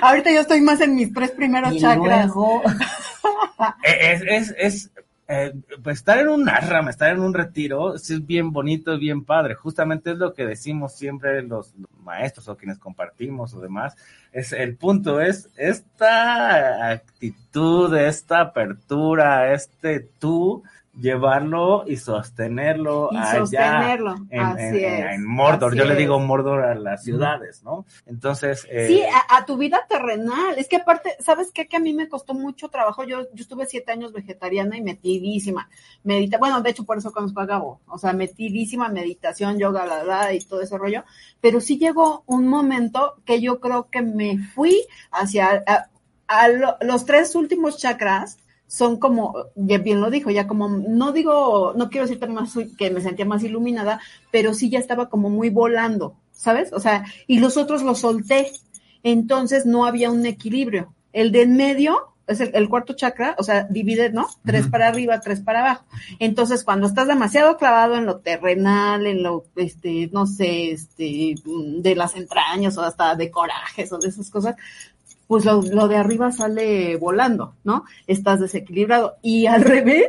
Ahorita 0.01 0.31
yo 0.31 0.41
estoy 0.41 0.61
más 0.61 0.79
en 0.81 0.95
mis 0.95 1.11
tres 1.13 1.31
primeros 1.31 1.73
Y 1.73 1.81
chakras. 1.81 2.27
luego, 2.27 2.61
Eh, 3.83 4.13
es, 4.13 4.21
es, 4.27 4.55
es 4.57 4.91
eh, 5.31 5.53
pues 5.83 5.97
estar 5.97 6.17
en 6.17 6.27
un 6.27 6.49
ashram, 6.49 6.89
estar 6.89 7.11
en 7.11 7.19
un 7.19 7.35
retiro, 7.35 7.93
es 7.93 8.25
bien 8.25 8.51
bonito, 8.51 8.93
es 8.93 8.99
bien 8.99 9.23
padre. 9.23 9.53
Justamente 9.53 10.11
es 10.11 10.17
lo 10.17 10.33
que 10.33 10.43
decimos 10.43 10.95
siempre 10.95 11.43
los, 11.43 11.75
los 11.75 12.03
maestros 12.03 12.47
o 12.47 12.57
quienes 12.57 12.79
compartimos 12.79 13.53
o 13.53 13.61
demás. 13.61 13.95
Es 14.31 14.53
el 14.53 14.75
punto 14.75 15.21
es 15.21 15.47
esta 15.55 16.89
actitud, 16.89 17.95
esta 17.95 18.41
apertura, 18.41 19.53
este 19.53 19.99
tú 19.99 20.63
llevarlo 20.97 21.83
y 21.87 21.95
sostenerlo 21.97 23.09
Y 23.11 23.17
allá 23.17 23.39
sostenerlo. 23.39 24.15
en, 24.29 24.39
así 24.41 24.63
en- 24.83 25.07
es. 25.07 25.15
en 25.15 25.25
Mordor. 25.25 25.69
así 25.69 25.77
Yo 25.79 25.85
le 25.85 25.95
digo 25.95 26.19
Mordor 26.19 26.63
a 26.63 26.75
las 26.75 27.03
ciudades, 27.03 27.63
¿no? 27.63 27.85
Entonces, 28.05 28.67
eh, 28.69 28.87
Sí, 28.87 29.01
a, 29.03 29.37
a 29.37 29.45
tu 29.45 29.57
vida 29.57 29.85
terrenal. 29.87 30.55
Es 30.57 30.67
que 30.67 30.77
aparte, 30.77 31.15
¿sabes 31.19 31.51
qué? 31.53 31.67
Que 31.67 31.77
a 31.77 31.79
mí 31.79 31.93
me 31.93 32.09
costó 32.09 32.33
mucho 32.33 32.69
trabajo. 32.69 33.03
Yo, 33.03 33.21
yo 33.33 33.41
estuve 33.41 33.65
siete 33.65 33.91
años 33.91 34.11
vegetariana 34.13 34.77
y 34.77 34.81
metidísima. 34.81 35.69
Medita, 36.03 36.37
bueno, 36.37 36.61
de 36.61 36.69
hecho, 36.71 36.85
por 36.85 36.97
eso 36.97 37.11
conozco 37.11 37.39
a 37.41 37.45
Gabo. 37.45 37.81
O 37.87 37.97
sea, 37.97 38.13
metidísima 38.13 38.89
meditación, 38.89 39.57
yoga, 39.59 39.85
la, 39.85 40.03
la, 40.03 40.33
y 40.33 40.39
todo 40.41 40.61
ese 40.61 40.77
rollo. 40.77 41.03
Pero 41.41 41.61
sí 41.61 41.77
llegó 41.77 42.23
un 42.25 42.47
momento 42.47 43.15
que 43.25 43.41
yo 43.41 43.59
creo 43.59 43.89
que 43.89 44.01
me 44.01 44.37
fui 44.37 44.81
hacia 45.11 45.63
a- 45.65 45.89
a 46.27 46.47
lo- 46.49 46.77
los 46.81 47.05
tres 47.05 47.33
últimos 47.35 47.77
chakras 47.77 48.37
son 48.69 48.97
como, 48.97 49.33
ya 49.55 49.79
bien 49.79 49.99
lo 49.99 50.11
dijo, 50.11 50.29
ya 50.29 50.45
como, 50.45 50.69
no 50.69 51.11
digo, 51.11 51.73
no 51.75 51.89
quiero 51.89 52.05
decirte 52.05 52.27
más 52.27 52.53
que 52.77 52.91
me 52.91 53.01
sentía 53.01 53.25
más 53.25 53.43
iluminada, 53.43 53.99
pero 54.29 54.53
sí 54.53 54.69
ya 54.69 54.77
estaba 54.77 55.09
como 55.09 55.31
muy 55.31 55.49
volando, 55.49 56.13
¿sabes? 56.31 56.71
O 56.71 56.79
sea, 56.79 57.03
y 57.25 57.39
los 57.39 57.57
otros 57.57 57.81
los 57.81 57.99
solté. 57.99 58.51
Entonces 59.01 59.65
no 59.65 59.85
había 59.85 60.11
un 60.11 60.23
equilibrio. 60.27 60.93
El 61.13 61.31
de 61.31 61.41
en 61.41 61.57
medio 61.57 62.13
es 62.27 62.41
el, 62.41 62.51
el 62.53 62.69
cuarto 62.69 62.93
chakra, 62.93 63.35
o 63.39 63.43
sea, 63.43 63.63
divide, 63.63 64.11
¿no? 64.11 64.27
Tres 64.45 64.67
para 64.67 64.87
arriba, 64.87 65.19
tres 65.19 65.41
para 65.41 65.61
abajo. 65.61 65.85
Entonces, 66.19 66.63
cuando 66.63 66.85
estás 66.85 67.07
demasiado 67.07 67.57
clavado 67.57 67.95
en 67.95 68.05
lo 68.05 68.19
terrenal, 68.19 69.07
en 69.07 69.23
lo, 69.23 69.45
este, 69.55 70.11
no 70.13 70.27
sé, 70.27 70.73
este, 70.73 71.33
de 71.43 71.95
las 71.95 72.15
entrañas 72.15 72.77
o 72.77 72.83
hasta 72.83 73.15
de 73.15 73.31
corajes 73.31 73.91
o 73.91 73.97
de 73.97 74.09
esas 74.09 74.29
cosas, 74.29 74.55
pues 75.29 75.45
lo, 75.45 75.61
de 75.87 75.95
arriba 75.95 76.31
sale 76.31 76.97
volando, 76.97 77.53
¿no? 77.63 77.83
Estás 78.07 78.39
desequilibrado. 78.39 79.17
Y 79.21 79.45
al 79.45 79.61
revés, 79.61 80.07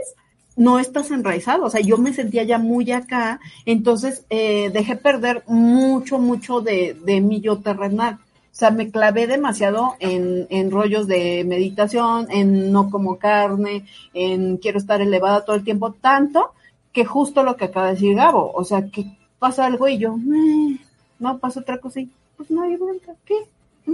no 0.57 0.79
estás 0.79 1.11
enraizado. 1.11 1.65
O 1.67 1.71
sea, 1.71 1.83
yo 1.83 1.99
me 1.99 2.15
sentía 2.15 2.43
ya 2.43 2.57
muy 2.59 2.91
acá, 2.91 3.39
entonces 3.67 4.25
eh, 4.31 4.71
dejé 4.73 4.97
perder 4.97 5.43
mucho, 5.47 6.19
mucho 6.19 6.63
de, 6.63 6.97
de 7.05 7.21
mi 7.21 7.43
yo 7.43 7.59
terrenal. 7.59 8.15
O 8.15 8.55
sea, 8.61 8.71
me 8.71 8.91
clavé 8.91 9.27
demasiado 9.27 9.95
en, 10.01 10.47
en 10.49 10.71
rollos 10.71 11.07
de 11.07 11.45
meditación, 11.45 12.27
en 12.31 12.73
no 12.73 12.89
como 12.89 13.19
carne, 13.19 13.85
en 14.15 14.57
quiero 14.57 14.79
estar 14.79 15.03
elevada 15.03 15.45
todo 15.45 15.55
el 15.55 15.65
tiempo, 15.65 15.93
tanto 15.93 16.53
que 16.95 17.05
justo 17.05 17.43
lo 17.43 17.57
que 17.59 17.67
acaba 17.67 17.89
de 17.89 17.93
decir 17.97 18.17
Gabo, 18.17 18.53
o 18.55 18.65
sea, 18.65 18.87
que 18.87 19.05
pasa 19.39 19.67
algo 19.67 19.87
y 19.87 19.99
yo, 19.99 20.17
"Eh, 20.17 20.79
no, 21.19 21.37
pasa 21.39 21.61
otra 21.61 21.77
cosa 21.77 22.01
y 22.01 22.09
pues 22.39 22.51
no 22.51 22.63
hay 22.63 22.77
bronca, 22.77 23.13
¿qué? 23.27 23.35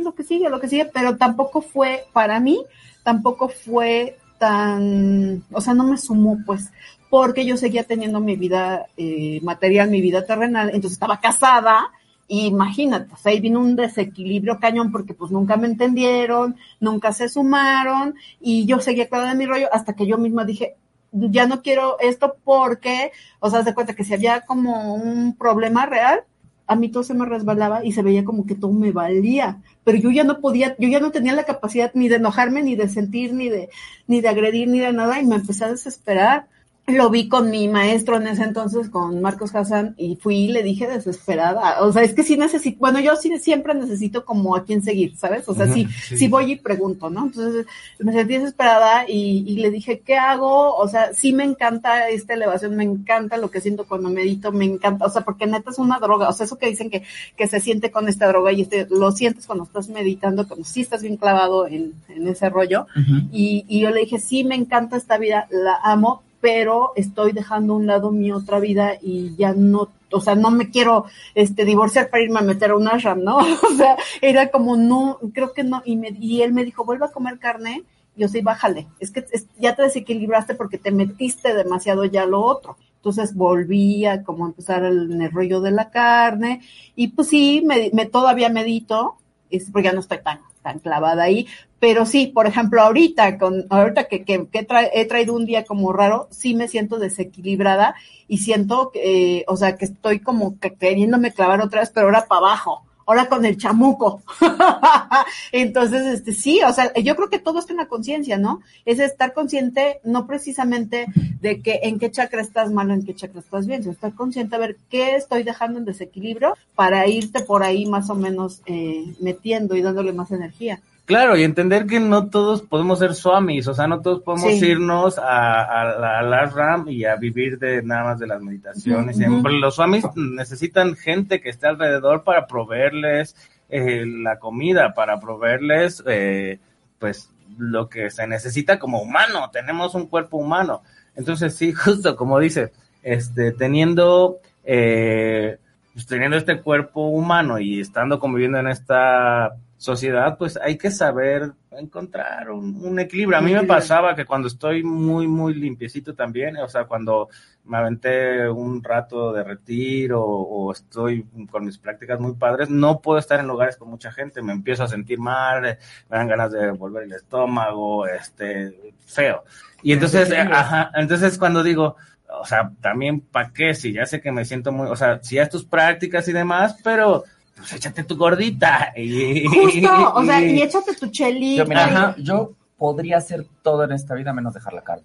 Lo 0.03 0.15
que 0.15 0.23
sigue, 0.23 0.49
lo 0.49 0.61
que 0.61 0.69
sigue, 0.69 0.87
pero 0.87 1.17
tampoco 1.17 1.61
fue, 1.61 2.05
para 2.13 2.41
mí, 2.41 2.65
tampoco 3.03 3.49
fue 3.49 4.19
tan, 4.39 5.45
o 5.53 5.61
sea, 5.61 5.75
no 5.75 5.85
me 5.85 5.99
sumó, 5.99 6.39
pues, 6.45 6.71
porque 7.09 7.47
yo 7.47 7.57
seguía 7.57 7.85
teniendo 7.85 8.21
mi 8.21 8.37
vida 8.37 8.87
eh, 8.97 9.41
material, 9.43 9.91
mi 9.91 10.01
vida 10.01 10.27
terrenal, 10.27 10.69
entonces 10.69 10.93
estaba 10.93 11.21
casada, 11.21 11.91
y 12.29 12.47
imagínate, 12.47 13.15
ahí 13.25 13.41
vino 13.41 13.61
un 13.61 13.77
desequilibrio 13.77 14.59
cañón 14.59 14.91
porque 14.91 15.15
pues 15.15 15.31
nunca 15.31 15.57
me 15.57 15.69
entendieron, 15.69 16.57
nunca 16.81 17.13
se 17.13 17.29
sumaron, 17.29 18.17
y 18.41 18.67
yo 18.67 18.81
seguía 18.81 19.09
clavada 19.09 19.33
en 19.33 19.39
mi 19.39 19.47
rollo 19.47 19.69
hasta 19.73 19.95
que 19.95 20.07
yo 20.07 20.19
misma 20.19 20.45
dije, 20.45 20.75
ya 21.13 21.47
no 21.47 21.63
quiero 21.63 21.99
esto 22.01 22.37
porque, 22.45 23.13
o 23.41 23.49
sea, 23.51 23.63
de 23.63 23.75
cuenta 23.75 23.95
que 23.95 24.05
si 24.05 24.15
había 24.15 24.43
como 24.43 24.95
un 24.95 25.37
problema 25.37 25.87
real, 25.87 26.25
a 26.67 26.77
mí 26.77 26.89
todo 26.89 27.05
se 27.05 27.15
me 27.15 27.27
resbalaba 27.27 27.85
y 27.85 27.93
se 27.93 28.03
veía 28.03 28.25
como 28.25 28.47
que 28.47 28.55
todo 28.55 28.73
me 28.73 28.93
valía, 28.93 29.59
pero 29.85 29.99
yo 29.99 30.11
ya 30.11 30.25
no 30.25 30.41
podía, 30.41 30.77
yo 30.79 30.89
ya 30.89 31.01
no 31.01 31.13
tenía 31.13 31.33
la 31.33 31.45
capacidad 31.45 31.93
ni 31.95 32.09
de 32.09 32.17
enojarme, 32.17 32.63
ni 32.63 32.77
de 32.77 32.89
sentir, 32.89 33.33
ni 33.33 33.49
de, 33.49 33.69
ni 34.07 34.21
de 34.21 34.29
agredir, 34.29 34.69
ni 34.69 34.81
de 34.81 34.93
nada, 34.93 35.21
y 35.21 35.27
me 35.27 35.37
empecé 35.37 35.65
a 35.65 35.71
desesperar. 35.71 36.47
Lo 36.89 37.11
vi 37.11 37.29
con 37.29 37.51
mi 37.51 37.67
maestro 37.67 38.17
en 38.17 38.29
ese 38.29 38.45
entonces, 38.45 38.89
con 38.91 39.21
Marcos 39.21 39.53
Hassan, 39.57 39.95
y 39.97 40.15
fui 40.15 40.37
y 40.37 40.49
le 40.49 40.63
dije 40.63 40.87
desesperada. 40.87 41.83
O 41.83 41.93
sea, 41.93 42.03
es 42.03 42.15
que 42.15 42.23
sí 42.23 42.37
necesito, 42.37 42.79
bueno, 42.79 43.01
yo 43.01 43.17
sí 43.17 43.37
siempre 43.39 43.75
necesito 43.75 44.25
como 44.25 44.55
a 44.55 44.65
quién 44.65 44.83
seguir, 44.83 45.17
¿sabes? 45.17 45.49
O 45.49 45.55
sea, 45.55 45.67
sí, 45.67 45.89
sí. 46.07 46.17
sí 46.17 46.29
voy 46.29 46.53
y 46.53 46.57
pregunto, 46.57 47.11
¿no? 47.11 47.25
Entonces 47.27 47.67
me 47.99 48.13
sentí 48.13 48.35
desesperada 48.35 49.05
y, 49.09 49.45
y 49.49 49.57
le 49.57 49.71
dije, 49.73 49.99
¿qué 49.99 50.17
hago? 50.17 50.77
O 50.77 50.87
sea, 50.87 51.13
sí 51.13 51.33
me 51.33 51.43
encanta 51.43 52.09
esta 52.09 52.35
elevación, 52.35 52.77
me 52.77 52.85
encanta 52.85 53.37
lo 53.37 53.51
que 53.51 53.61
siento 53.61 53.87
cuando 53.87 54.09
medito, 54.09 54.53
me 54.53 54.65
encanta, 54.65 55.07
o 55.07 55.11
sea, 55.11 55.23
porque 55.23 55.47
neta 55.47 55.71
es 55.71 55.79
una 55.79 55.99
droga, 55.99 56.29
o 56.29 56.33
sea, 56.33 56.47
eso 56.47 56.57
que 56.57 56.69
dicen 56.69 56.89
que, 56.89 57.03
que 57.37 57.49
se 57.49 57.59
siente 57.59 57.91
con 57.91 58.09
esta 58.09 58.29
droga 58.29 58.53
y 58.53 58.63
este, 58.63 58.87
lo 58.91 59.11
sientes 59.11 59.47
cuando 59.47 59.65
estás 59.65 59.89
meditando, 59.89 60.47
cuando 60.47 60.65
sí 60.65 60.83
estás 60.83 61.03
bien 61.03 61.17
clavado 61.17 61.67
en, 61.67 61.95
en 62.09 62.29
ese 62.29 62.49
rollo. 62.49 62.87
Y, 63.33 63.65
y 63.69 63.81
yo 63.81 63.91
le 63.91 64.03
dije, 64.03 64.21
sí, 64.21 64.45
me 64.45 64.55
encanta 64.55 64.97
esta 64.97 65.19
vida, 65.19 65.49
la 65.51 65.81
amo, 65.83 66.23
pero 66.47 66.93
estoy 66.95 67.33
dejando 67.33 67.73
a 67.73 67.77
un 67.77 67.89
lado 67.89 68.13
mi 68.13 68.31
otra 68.31 68.61
vida 68.61 68.93
y 69.03 69.35
ya 69.35 69.53
no, 69.53 69.89
o 70.13 70.21
sea, 70.21 70.37
no 70.37 70.53
me 70.53 70.71
quiero 70.71 71.07
este 71.35 71.65
divorciar 71.65 72.09
para 72.09 72.23
irme 72.23 72.39
a 72.39 72.43
meter 72.43 72.71
a 72.71 72.77
un 72.77 72.87
ashram, 72.87 73.25
¿no? 73.25 73.39
O 73.69 73.77
sea, 73.77 73.97
era 74.23 74.53
como, 74.53 74.77
no, 74.77 75.19
creo 75.35 75.53
que 75.53 75.65
no, 75.65 75.83
y, 75.85 75.97
me, 75.97 76.11
y 76.21 76.43
él 76.43 76.53
me 76.53 76.65
dijo, 76.65 76.85
vuelve 76.85 77.07
a 77.07 77.11
comer 77.11 77.41
carne, 77.41 77.83
y 78.15 78.21
yo 78.21 78.29
sí, 78.29 78.43
bájale, 78.43 78.87
es 79.01 79.11
que 79.11 79.27
ya 79.59 79.75
te 79.75 79.83
desequilibraste 79.83 80.55
porque 80.55 80.79
te 80.79 80.93
metiste 80.93 81.53
demasiado 81.53 82.05
ya 82.05 82.27
lo 82.27 82.41
otro. 82.43 82.77
Entonces 82.95 83.35
volví 83.35 84.07
a 84.07 84.23
como 84.23 84.47
empezar 84.47 84.85
en 84.85 85.21
el 85.21 85.33
rollo 85.33 85.61
de 85.61 85.73
la 85.73 85.91
carne, 85.91 86.61
y 86.95 87.09
pues 87.09 87.27
sí, 87.27 87.65
me, 87.67 87.91
me 87.93 88.07
todavía 88.07 88.51
medito, 88.51 89.17
es 89.51 89.69
porque 89.73 89.89
ya 89.89 89.93
no 89.93 89.99
estoy 89.99 90.19
tan, 90.23 90.39
tan 90.67 90.79
clavada 90.81 91.23
ahí, 91.25 91.47
pero 91.79 92.07
sí, 92.07 92.27
por 92.29 92.47
ejemplo, 92.47 92.81
ahorita, 92.83 93.39
con, 93.39 93.67
ahorita 93.71 94.05
que, 94.09 94.25
que, 94.25 94.47
que 94.49 94.59
he, 94.61 94.67
tra- 94.67 94.91
he 94.93 95.05
traído 95.07 95.35
un 95.35 95.47
día 95.47 95.65
como 95.65 95.93
raro, 95.93 96.29
sí 96.31 96.55
me 96.55 96.69
siento 96.69 96.99
desequilibrada 96.99 97.95
y 98.29 98.39
siento 98.39 98.91
que, 98.93 99.39
eh, 99.41 99.45
o 99.49 99.57
sea, 99.57 99.77
que 99.77 99.85
estoy 99.87 100.21
como 100.21 100.59
que 100.59 100.75
queriéndome 100.75 101.33
clavar 101.33 101.61
otra 101.61 101.81
vez, 101.81 101.91
pero 101.95 102.07
ahora 102.07 102.27
para 102.27 102.39
abajo, 102.41 102.86
ahora 103.07 103.29
con 103.29 103.45
el 103.45 103.57
chamuco. 103.57 104.23
Entonces, 105.53 106.03
este, 106.07 106.33
sí, 106.33 106.61
o 106.63 106.73
sea, 106.73 106.93
yo 106.95 107.17
creo 107.17 107.31
que 107.31 107.39
todo 107.39 107.61
está 107.61 107.73
en 107.73 107.79
la 107.79 107.89
conciencia, 107.89 108.37
¿no? 108.37 108.61
Es 108.85 108.99
estar 108.99 109.33
consciente, 109.33 110.01
no 110.05 110.27
precisamente 110.27 111.07
de 111.41 111.63
que 111.63 111.81
en 111.85 111.99
qué 111.99 112.11
chakra 112.11 112.43
estás 112.43 112.71
mal 112.73 112.91
en 112.91 113.05
qué 113.05 113.15
chakra 113.15 113.41
estás 113.41 113.67
bien, 113.67 113.83
sino 113.83 113.93
estar 113.93 114.15
consciente 114.15 114.57
a 114.57 114.59
ver 114.59 114.77
qué 114.91 115.15
estoy 115.15 115.45
dejando 115.45 115.79
en 115.79 115.85
desequilibrio 115.85 116.55
para 116.75 117.07
irte 117.07 117.41
por 117.41 117.63
ahí 117.63 117.87
más 117.87 118.11
o 118.11 118.15
menos 118.15 118.63
eh, 118.67 119.15
metiendo 119.21 119.77
y 119.77 119.83
dándole 119.83 120.13
más 120.13 120.33
energía. 120.33 120.81
Claro, 121.07 121.37
y 121.37 121.45
entender 121.45 121.87
que 121.87 122.01
no 122.01 122.29
todos 122.31 122.63
podemos 122.63 122.99
ser 122.99 123.15
swamis, 123.15 123.69
o 123.69 123.75
sea, 123.75 123.87
no 123.87 124.01
todos 124.03 124.23
podemos 124.23 124.59
Sí. 124.59 124.67
irnos 124.67 125.19
a, 125.19 125.63
a, 125.63 125.85
la- 126.01 126.19
a 126.19 126.23
la 126.23 126.47
RAM 126.47 126.89
y 126.89 127.05
a 127.05 127.15
vivir 127.15 127.61
de 127.61 127.81
nada 127.83 128.03
más 128.05 128.19
de 128.19 128.27
las 128.27 128.43
meditaciones. 128.43 129.17
Los 129.45 129.77
swamis 129.77 130.05
necesitan 130.17 130.97
gente 130.97 131.41
que 131.41 131.49
esté 131.51 131.69
alrededor 131.69 132.25
para 132.25 132.47
proveerles 132.49 133.37
eh, 133.69 134.05
la 134.05 134.39
comida, 134.41 134.95
para 134.95 135.19
proveerles, 135.21 136.03
eh, 136.07 136.59
pues, 136.99 137.31
lo 137.59 137.89
que 137.89 138.11
se 138.11 138.27
necesita 138.27 138.79
como 138.81 139.01
humano. 139.01 139.49
Tenemos 139.53 139.95
un 139.95 140.07
cuerpo 140.09 140.37
humano. 140.39 140.83
Entonces, 141.15 141.55
sí, 141.55 141.73
justo 141.73 142.17
como 142.17 142.39
dices, 142.41 142.71
este, 143.05 143.53
teniendo, 143.53 144.39
eh, 144.65 145.59
pues, 145.95 146.07
teniendo 146.07 146.37
este 146.37 146.61
cuerpo 146.61 147.09
humano 147.09 147.59
y 147.61 147.81
estando 147.81 148.19
conviviendo 148.19 148.59
en 148.59 148.67
esta 148.69 149.55
sociedad, 149.77 150.39
pues 150.39 150.57
hay 150.57 150.79
que 150.79 150.91
saber 150.91 151.53
encontrar 151.71 152.51
un, 152.51 152.77
un 152.83 152.99
equilibrio. 152.99 153.39
A 153.39 153.43
mí 153.43 153.53
me 153.53 153.65
pasaba 153.65 154.15
que 154.15 154.25
cuando 154.25 154.49
estoy 154.49 154.83
muy, 154.83 155.27
muy 155.29 155.55
limpiecito 155.55 156.15
también, 156.15 156.57
o 156.57 156.69
sea, 156.69 156.85
cuando 156.85 157.29
me 157.65 157.77
aventé 157.77 158.49
un 158.49 158.83
rato 158.83 159.33
de 159.33 159.45
retiro 159.45 160.25
o 160.25 160.73
estoy 160.73 161.27
con 161.51 161.65
mis 161.65 161.79
prácticas 161.79 162.19
muy 162.19 162.35
padres, 162.35 162.71
no 162.71 163.01
puedo 163.01 163.19
estar 163.19 163.41
en 163.41 163.49
lugares 163.49 163.77
con 163.77 163.91
mucha 163.91 164.11
gente, 164.13 164.41
me 164.41 164.53
empiezo 164.53 164.85
a 164.85 164.89
sentir 164.89 165.19
mal, 165.19 165.63
me 165.63 166.17
dan 166.17 166.29
ganas 166.29 166.53
de 166.53 166.71
volver 166.71 167.05
el 167.05 167.13
estómago, 167.13 168.07
este, 168.07 168.95
feo. 169.05 169.45
Y 169.83 169.93
entonces, 169.93 170.33
ajá, 170.33 170.91
entonces 170.95 171.39
cuando 171.39 171.63
digo, 171.63 171.97
o 172.29 172.45
sea, 172.45 172.73
también, 172.81 173.21
¿para 173.21 173.53
qué? 173.53 173.75
Si 173.75 173.93
ya 173.93 174.07
sé 174.07 174.21
que 174.21 174.33
me 174.33 174.45
siento 174.45 174.73
muy, 174.73 174.89
o 174.89 174.97
sea, 174.97 175.23
si 175.23 175.39
haz 175.39 175.51
tus 175.51 175.65
prácticas 175.65 176.27
y 176.29 176.33
demás, 176.33 176.79
pero 176.83 177.25
pues 177.57 177.73
échate 177.73 178.05
tu 178.05 178.17
gordita. 178.17 178.93
Y, 178.97 179.47
Justo, 179.47 180.13
o 180.15 180.25
sea, 180.25 180.41
y 180.45 180.63
échate 180.63 180.95
tu 180.95 181.09
chelita. 181.09 181.65
Yo, 181.65 181.69
mira, 181.69 181.85
Ajá. 181.85 182.17
yo 182.19 182.53
podría 182.77 183.17
hacer 183.19 183.47
todo 183.63 183.85
en 183.85 183.93
esta 183.93 184.15
vida 184.15 184.33
menos 184.33 184.55
dejar 184.55 184.75
la 184.75 184.83
carne. 184.83 185.05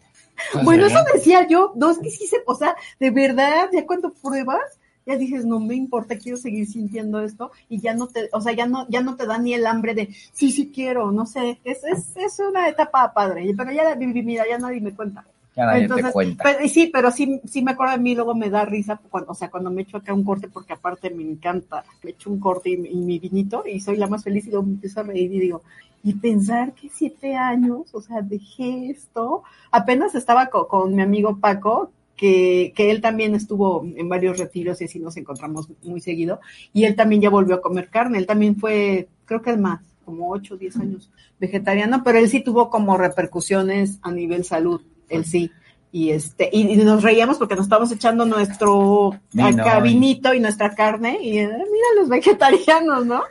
Bueno, 0.63 0.87
eso 0.87 0.97
decía 1.13 1.47
yo, 1.47 1.71
no, 1.75 1.91
es 1.91 1.99
que 1.99 2.09
sí 2.09 2.25
se, 2.25 2.37
o 2.47 2.55
sea, 2.55 2.75
de 2.99 3.11
verdad, 3.11 3.69
ya 3.71 3.85
cuando 3.85 4.11
pruebas, 4.11 4.79
ya 5.05 5.15
dices, 5.15 5.45
no 5.45 5.59
me 5.59 5.75
importa, 5.75 6.17
quiero 6.17 6.35
seguir 6.35 6.65
sintiendo 6.65 7.21
esto, 7.21 7.51
y 7.69 7.79
ya 7.79 7.93
no 7.93 8.07
te, 8.07 8.27
o 8.33 8.41
sea, 8.41 8.53
ya 8.53 8.65
no, 8.65 8.87
ya 8.89 9.01
no 9.01 9.15
te 9.15 9.27
da 9.27 9.37
ni 9.37 9.53
el 9.53 9.67
hambre 9.67 9.93
de, 9.93 10.09
sí, 10.33 10.51
sí 10.51 10.71
quiero, 10.73 11.11
no 11.11 11.27
sé, 11.27 11.59
es, 11.63 11.83
es, 11.83 12.17
es 12.17 12.39
una 12.39 12.67
etapa 12.67 13.13
padre, 13.13 13.53
pero 13.55 13.71
ya 13.71 13.83
la 13.83 13.93
viví, 13.93 14.23
mira, 14.23 14.45
ya 14.49 14.57
nadie 14.57 14.81
me 14.81 14.95
cuenta. 14.95 15.23
Ya 15.55 15.65
nadie 15.65 15.81
Entonces, 15.81 16.05
te 16.07 16.11
cuenta. 16.13 16.43
pero- 16.43 16.67
sí, 16.69 16.89
pero 16.93 17.11
sí, 17.11 17.41
sí 17.45 17.61
me 17.61 17.71
acuerdo 17.71 17.93
de 17.93 17.99
mí, 17.99 18.15
luego 18.15 18.33
me 18.35 18.49
da 18.49 18.63
risa, 18.65 18.99
cuando, 19.09 19.31
o 19.31 19.35
sea, 19.35 19.49
cuando 19.49 19.69
me 19.69 19.81
echo 19.81 19.97
acá 19.97 20.13
un 20.13 20.23
corte, 20.23 20.47
porque 20.47 20.73
aparte 20.73 21.09
me 21.09 21.23
encanta, 21.23 21.83
me 22.03 22.11
echo 22.11 22.29
un 22.29 22.39
corte 22.39 22.69
y, 22.69 22.73
y 22.87 22.95
mi 22.95 23.19
vinito, 23.19 23.63
y 23.67 23.79
soy 23.81 23.97
la 23.97 24.07
más 24.07 24.23
feliz, 24.23 24.47
y 24.47 24.51
luego 24.51 24.65
me 24.65 24.73
empiezo 24.73 25.01
a 25.01 25.03
reír 25.03 25.33
y 25.33 25.39
digo, 25.39 25.61
y 26.03 26.13
pensar 26.15 26.73
que 26.73 26.89
siete 26.89 27.35
años, 27.35 27.93
o 27.93 28.01
sea, 28.01 28.21
dejé 28.21 28.89
esto, 28.91 29.43
apenas 29.71 30.15
estaba 30.15 30.47
co- 30.47 30.67
con, 30.67 30.95
mi 30.95 31.01
amigo 31.01 31.37
Paco, 31.39 31.91
que, 32.15 32.71
que 32.75 32.91
él 32.91 33.01
también 33.01 33.35
estuvo 33.35 33.83
en 33.83 34.07
varios 34.07 34.37
retiros 34.37 34.79
y 34.81 34.85
así 34.85 34.99
nos 34.99 35.17
encontramos 35.17 35.67
muy 35.83 35.99
seguido, 35.99 36.39
y 36.71 36.85
él 36.85 36.95
también 36.95 37.21
ya 37.21 37.29
volvió 37.29 37.55
a 37.55 37.61
comer 37.61 37.89
carne, 37.89 38.17
él 38.19 38.25
también 38.27 38.55
fue, 38.55 39.09
creo 39.25 39.41
que 39.41 39.51
es 39.51 39.59
más, 39.59 39.81
como 40.05 40.29
ocho 40.29 40.53
o 40.55 40.57
diez 40.57 40.77
años 40.77 41.09
vegetariano, 41.39 42.03
pero 42.03 42.19
él 42.19 42.29
sí 42.29 42.41
tuvo 42.41 42.69
como 42.69 42.97
repercusiones 42.97 43.99
a 44.01 44.11
nivel 44.11 44.43
salud, 44.45 44.81
él 45.11 45.25
sí. 45.25 45.51
Y 45.93 46.11
este, 46.11 46.49
y, 46.53 46.61
y 46.71 46.77
nos 46.77 47.03
reíamos 47.03 47.37
porque 47.37 47.55
nos 47.55 47.65
estábamos 47.65 47.91
echando 47.91 48.23
nuestro 48.25 49.09
acá 49.37 49.85
y- 49.85 50.39
nuestra 50.39 50.73
carne, 50.73 51.17
y 51.21 51.39
eh, 51.39 51.47
mira 51.47 51.87
los 51.99 52.07
vegetarianos, 52.07 53.05
¿no? 53.05 53.23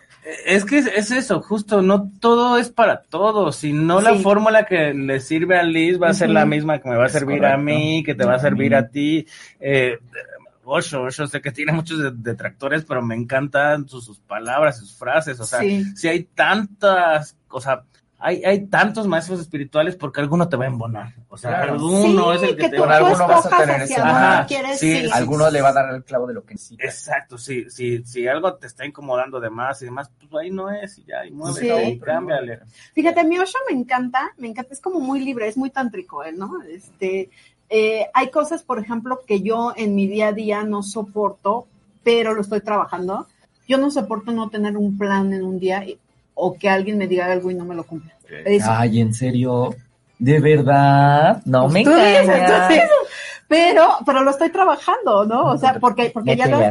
Es 0.45 0.67
que 0.67 0.77
es, 0.77 0.87
es 0.87 1.11
eso, 1.11 1.41
justo, 1.41 1.81
no 1.81 2.11
todo 2.21 2.59
es 2.59 2.69
para 2.69 3.01
todos, 3.01 3.57
si 3.57 3.73
no 3.73 4.03
la 4.03 4.15
Sí. 4.15 4.23
fórmula 4.23 4.67
que 4.67 4.93
le 4.93 5.19
sirve 5.21 5.59
a 5.59 5.63
Liz 5.63 5.99
va 6.01 6.11
a 6.11 6.15
ser 6.15 6.29
la 6.29 6.45
misma 6.45 6.79
que 6.79 6.91
me 6.91 6.97
va 6.97 7.05
a 7.05 7.07
Es 7.07 7.13
servir 7.13 7.43
a 7.47 7.57
mí, 7.57 8.03
que 8.05 8.15
te 8.15 8.27
va 8.27 8.35
a 8.35 8.39
servir 8.39 8.75
a 8.75 8.89
ti. 8.89 9.27
Eh, 9.59 9.97
Osho, 10.63 11.05
Osho 11.05 11.27
sé 11.27 11.41
que 11.41 11.51
tiene 11.53 11.73
muchos 11.73 11.99
de- 11.99 12.13
detractores, 12.15 12.85
pero 12.85 13.01
me 13.01 13.15
encantan 13.15 13.89
sus, 13.89 14.05
sus 14.05 14.19
palabras, 14.21 14.79
sus 14.79 14.95
frases, 14.95 15.41
o 15.41 15.45
sea, 15.47 15.61
Sí. 15.61 15.85
si 15.97 16.09
hay 16.09 16.25
tantas, 16.25 17.35
o 17.49 17.61
sea, 17.63 17.83
hay, 18.21 18.45
hay 18.45 18.67
tantos 18.67 19.07
maestros 19.07 19.41
espirituales 19.41 19.97
porque 19.97 20.21
alguno 20.21 20.49
te 20.49 20.57
va 20.57 20.65
a 20.65 20.69
embonar, 20.69 21.15
o 21.29 21.37
sea, 21.37 21.51
Claro. 21.51 21.73
alguno 21.75 22.33
Sí, 22.33 22.37
es 22.37 22.43
el 22.43 22.57
que, 22.57 22.63
que 22.63 22.69
te 22.69 22.79
va 22.79 22.93
a 22.95 22.97
alguno 22.99 23.27
vas 23.27 23.47
a 23.47 23.57
tener 23.57 23.83
ese- 23.83 23.95
Ajá, 23.97 24.47
sí. 24.77 25.03
Alguno 25.13 25.51
le 25.51 25.63
va 25.63 25.71
a 25.71 25.73
dar 25.73 25.95
el 25.95 26.05
clavo 26.05 26.27
de 26.27 26.35
lo 26.35 26.45
que 26.45 26.55
necesita. 26.55 26.85
Exacto, 26.85 27.39
si, 27.39 27.69
si, 27.71 28.05
si 28.05 28.29
algo 28.29 28.55
te 28.55 28.67
está 28.67 28.85
incomodando 28.87 29.41
de 29.41 29.51
más 29.51 29.81
y 29.83 29.87
demás, 29.87 30.11
pues 30.19 30.31
ahí 30.45 30.51
no 30.51 30.71
es, 30.71 30.99
y 30.99 31.05
ya, 31.05 31.25
y 31.27 31.31
muévete 31.31 31.93
Sí. 31.93 31.99
cámbiale. 32.01 32.61
Fíjate, 32.95 33.25
mí 33.25 33.39
Osho 33.39 33.59
me 33.71 33.79
encanta, 33.79 34.33
me 34.39 34.49
encanta, 34.49 34.73
es 34.75 34.81
como 34.81 35.01
muy 35.01 35.21
libre, 35.21 35.49
es 35.49 35.57
muy 35.57 35.71
tántrico 35.71 36.23
él, 36.23 36.39
¿no? 36.39 36.63
Este, 36.63 37.31
eh, 37.69 38.07
hay 38.13 38.31
cosas, 38.31 38.63
por 38.63 38.79
ejemplo, 38.79 39.21
que 39.27 39.41
yo 39.43 39.73
en 39.77 39.95
mi 39.95 40.07
día 40.09 40.29
a 40.29 40.33
día 40.33 40.63
no 40.65 40.83
soporto, 40.83 41.67
pero 42.03 42.35
lo 42.35 42.41
estoy 42.41 42.61
trabajando. 42.61 43.27
Yo 43.69 43.79
no 43.79 43.91
soporto 43.91 44.33
no 44.33 44.49
tener 44.51 44.77
un 44.77 44.99
plan 44.99 45.33
en 45.33 45.45
un 45.45 45.61
día 45.61 45.85
o 46.41 46.55
que 46.59 46.69
alguien 46.69 46.99
me 46.99 47.07
diga 47.07 47.27
algo 47.31 47.51
y 47.51 47.55
no 47.55 47.65
me 47.65 47.75
lo 47.75 47.85
cumpla. 47.85 48.13
Eso. 48.45 48.67
Ay, 48.71 49.01
¿en 49.01 49.13
serio? 49.15 49.75
¿De 50.19 50.39
verdad? 50.41 51.43
No 51.45 51.69
me 51.69 51.83
Tú 51.85 51.91
dices, 51.91 52.25
tú 52.27 52.33
engañas. 52.33 52.69
dices. 52.69 52.91
Pero, 53.49 53.89
pero 54.07 54.23
lo 54.23 54.31
estoy 54.31 54.51
trabajando, 54.51 55.25
¿no? 55.27 55.47
O 55.47 55.59
sea, 55.59 55.75
porque, 55.81 56.11
porque 56.15 56.37
ya 56.37 56.47
lo, 56.47 56.61
ya, 56.61 56.71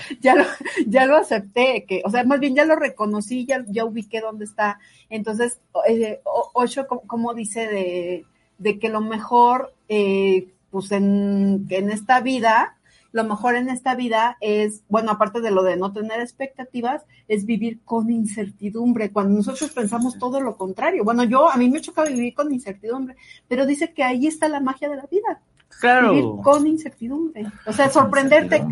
ya- 0.20 0.34
lo, 0.34 0.44
ya 0.86 1.04
lo 1.04 1.16
acepté, 1.18 1.84
que, 1.86 2.00
o 2.06 2.10
sea, 2.10 2.24
más 2.24 2.40
bien 2.40 2.54
ya 2.54 2.64
lo 2.64 2.74
reconocí, 2.74 3.44
ya, 3.44 3.62
ya 3.68 3.84
ubiqué 3.84 4.22
dónde 4.22 4.46
está. 4.46 4.78
Entonces, 5.10 5.58
eh, 5.86 6.20
O- 6.24 6.50
Osho, 6.54 6.86
como, 6.86 7.02
como 7.02 7.34
dice 7.34 7.66
de, 7.66 8.24
de 8.56 8.78
que 8.78 8.88
lo 8.88 9.02
mejor, 9.02 9.74
eh, 9.90 10.48
pues 10.70 10.90
en, 10.92 11.66
en 11.68 11.90
esta 11.90 12.20
vida, 12.22 12.77
lo 13.12 13.24
mejor 13.24 13.56
en 13.56 13.68
esta 13.70 13.94
vida 13.94 14.36
es, 14.40 14.82
bueno, 14.88 15.12
aparte 15.12 15.40
de 15.40 15.50
lo 15.50 15.62
de 15.62 15.76
no 15.76 15.92
tener 15.92 16.20
expectativas, 16.20 17.02
es 17.26 17.46
vivir 17.46 17.80
con 17.84 18.10
incertidumbre, 18.10 19.10
cuando 19.10 19.36
nosotros 19.36 19.70
pensamos 19.70 20.18
todo 20.18 20.40
lo 20.40 20.56
contrario. 20.56 21.04
Bueno, 21.04 21.24
yo, 21.24 21.50
a 21.50 21.56
mí 21.56 21.70
me 21.70 21.80
choca 21.80 22.04
vivir 22.04 22.34
con 22.34 22.52
incertidumbre, 22.52 23.16
pero 23.48 23.64
dice 23.66 23.92
que 23.94 24.04
ahí 24.04 24.26
está 24.26 24.48
la 24.48 24.60
magia 24.60 24.88
de 24.88 24.96
la 24.96 25.06
vida, 25.10 25.40
vivir 25.70 25.80
Claro. 25.80 26.40
con 26.42 26.66
incertidumbre. 26.66 27.46
O 27.66 27.72
sea, 27.72 27.88
sorprenderte, 27.90 28.64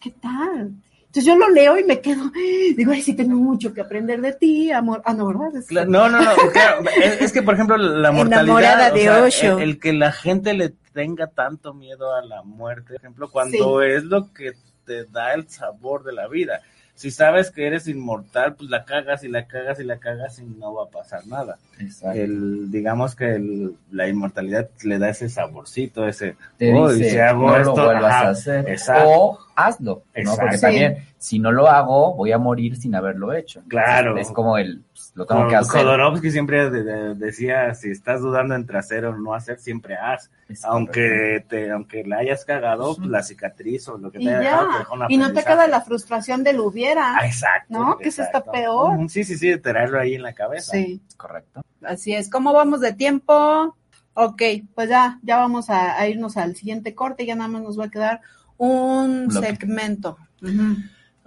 ¿qué 0.00 0.10
tal? 0.12 0.72
Entonces 1.06 1.24
yo 1.24 1.36
lo 1.36 1.48
leo 1.48 1.78
y 1.78 1.84
me 1.84 2.00
quedo, 2.02 2.30
digo, 2.76 2.92
ay, 2.92 3.00
sí 3.00 3.14
tengo 3.14 3.34
mucho 3.34 3.72
que 3.72 3.80
aprender 3.80 4.20
de 4.20 4.34
ti, 4.34 4.70
amor. 4.70 5.00
Ah, 5.06 5.14
no, 5.14 5.26
¿verdad? 5.26 5.56
Es- 5.56 5.70
No, 5.72 6.08
no, 6.08 6.20
no, 6.20 6.30
claro, 6.52 6.82
es, 7.02 7.22
es 7.22 7.32
que 7.32 7.42
por 7.42 7.54
ejemplo 7.54 7.76
la 7.78 8.12
mortalidad, 8.12 8.42
Enamorada 8.44 8.90
o 8.90 8.94
de 8.94 9.00
sea, 9.00 9.22
Osho. 9.22 9.58
el, 9.58 9.62
el 9.70 9.80
que 9.80 9.94
la 9.94 10.12
gente 10.12 10.52
le 10.52 10.74
tenga 10.98 11.28
tanto 11.28 11.74
miedo 11.74 12.12
a 12.12 12.24
la 12.24 12.42
muerte, 12.42 12.94
por 12.94 12.96
ejemplo, 12.96 13.30
cuando 13.30 13.82
es 13.82 14.02
lo 14.02 14.32
que 14.32 14.54
te 14.84 15.04
da 15.04 15.32
el 15.34 15.48
sabor 15.48 16.02
de 16.02 16.12
la 16.12 16.26
vida. 16.26 16.60
Si 16.96 17.12
sabes 17.12 17.52
que 17.52 17.68
eres 17.68 17.86
inmortal, 17.86 18.56
pues 18.56 18.68
la 18.68 18.84
cagas 18.84 19.22
y 19.22 19.28
la 19.28 19.46
cagas 19.46 19.78
y 19.78 19.84
la 19.84 19.98
cagas 20.00 20.40
y 20.40 20.44
no 20.44 20.74
va 20.74 20.86
a 20.86 20.88
pasar 20.88 21.24
nada. 21.28 21.56
exacto. 21.78 22.18
El, 22.18 22.72
digamos 22.72 23.14
que 23.14 23.36
el- 23.36 23.76
la 23.92 24.08
inmortalidad 24.08 24.68
le 24.82 24.98
da 24.98 25.08
ese 25.10 25.28
saborcito, 25.28 26.08
ese, 26.08 26.34
Te 26.56 26.74
"Oh, 26.74 26.90
dice, 26.90 27.10
si 27.10 27.18
hago 27.18 27.46
no 27.46 27.56
esto, 27.56 27.76
lo 27.76 27.84
vuelvas 27.84 28.12
ajá, 28.12 28.26
a 28.26 28.30
hacer. 28.30 28.68
exacto. 28.68 29.08
O 29.08 29.38
hazlo. 29.54 30.02
Porque 30.12 30.56
Sí. 30.56 30.60
también, 30.60 30.96
si 31.18 31.38
no 31.38 31.52
lo 31.52 31.68
hago, 31.68 32.14
voy 32.16 32.32
a 32.32 32.38
morir 32.38 32.74
sin 32.76 32.96
haberlo 32.96 33.32
hecho. 33.32 33.60
Entonces, 33.60 33.84
Claro. 33.84 34.16
Es 34.18 34.32
como 34.32 34.58
el, 34.58 34.82
lo 35.18 35.26
tengo 35.26 35.48
que 35.48 35.56
hacer. 35.56 35.82
Jodorowsky 35.82 36.30
siempre 36.30 36.70
de- 36.70 36.84
de- 36.84 37.14
decía, 37.16 37.74
si 37.74 37.90
estás 37.90 38.20
dudando 38.20 38.54
entre 38.54 38.78
hacer 38.78 39.04
o 39.04 39.16
no 39.16 39.34
hacer, 39.34 39.58
siempre 39.58 39.96
haz. 39.96 40.30
Es 40.48 40.64
aunque 40.64 41.44
te, 41.48 41.70
aunque 41.72 42.04
la 42.04 42.18
hayas 42.18 42.44
cagado, 42.44 42.94
pues, 42.96 43.08
la 43.08 43.22
cicatriz 43.22 43.88
o 43.88 43.98
lo 43.98 44.10
que 44.12 44.18
te 44.18 44.24
Y 44.24 44.28
haya 44.28 44.38
dejado 44.38 44.70
te 44.72 44.78
dejó 44.78 44.94
un 44.94 45.04
y 45.08 45.16
no 45.18 45.32
te 45.32 45.42
queda 45.44 45.66
la 45.66 45.80
frustración 45.80 46.44
del 46.44 46.60
hubiera. 46.60 47.16
Ah, 47.18 47.26
exacto. 47.26 47.66
¿no? 47.78 47.98
Que 47.98 48.08
eso 48.10 48.22
está 48.22 48.44
peor. 48.44 49.10
Sí, 49.10 49.24
sí, 49.24 49.36
sí, 49.36 49.48
de 49.48 49.58
traerlo 49.58 49.98
ahí 49.98 50.14
en 50.14 50.22
la 50.22 50.32
cabeza. 50.32 50.72
Sí, 50.72 51.02
Es 51.08 51.16
correcto. 51.16 51.62
así 51.82 52.14
es. 52.14 52.30
¿Cómo 52.30 52.52
vamos 52.52 52.80
de 52.80 52.92
tiempo? 52.92 53.76
Ok, 54.14 54.42
pues 54.74 54.88
ya, 54.88 55.18
ya 55.22 55.36
vamos 55.38 55.68
a, 55.70 55.98
a 55.98 56.06
irnos 56.08 56.36
al 56.36 56.54
siguiente 56.56 56.94
corte, 56.94 57.26
ya 57.26 57.34
nada 57.34 57.48
más 57.48 57.62
nos 57.62 57.78
va 57.78 57.86
a 57.86 57.90
quedar 57.90 58.20
un 58.56 59.26
Bloque. 59.28 59.46
segmento. 59.48 60.16
Ujú. 60.42 60.76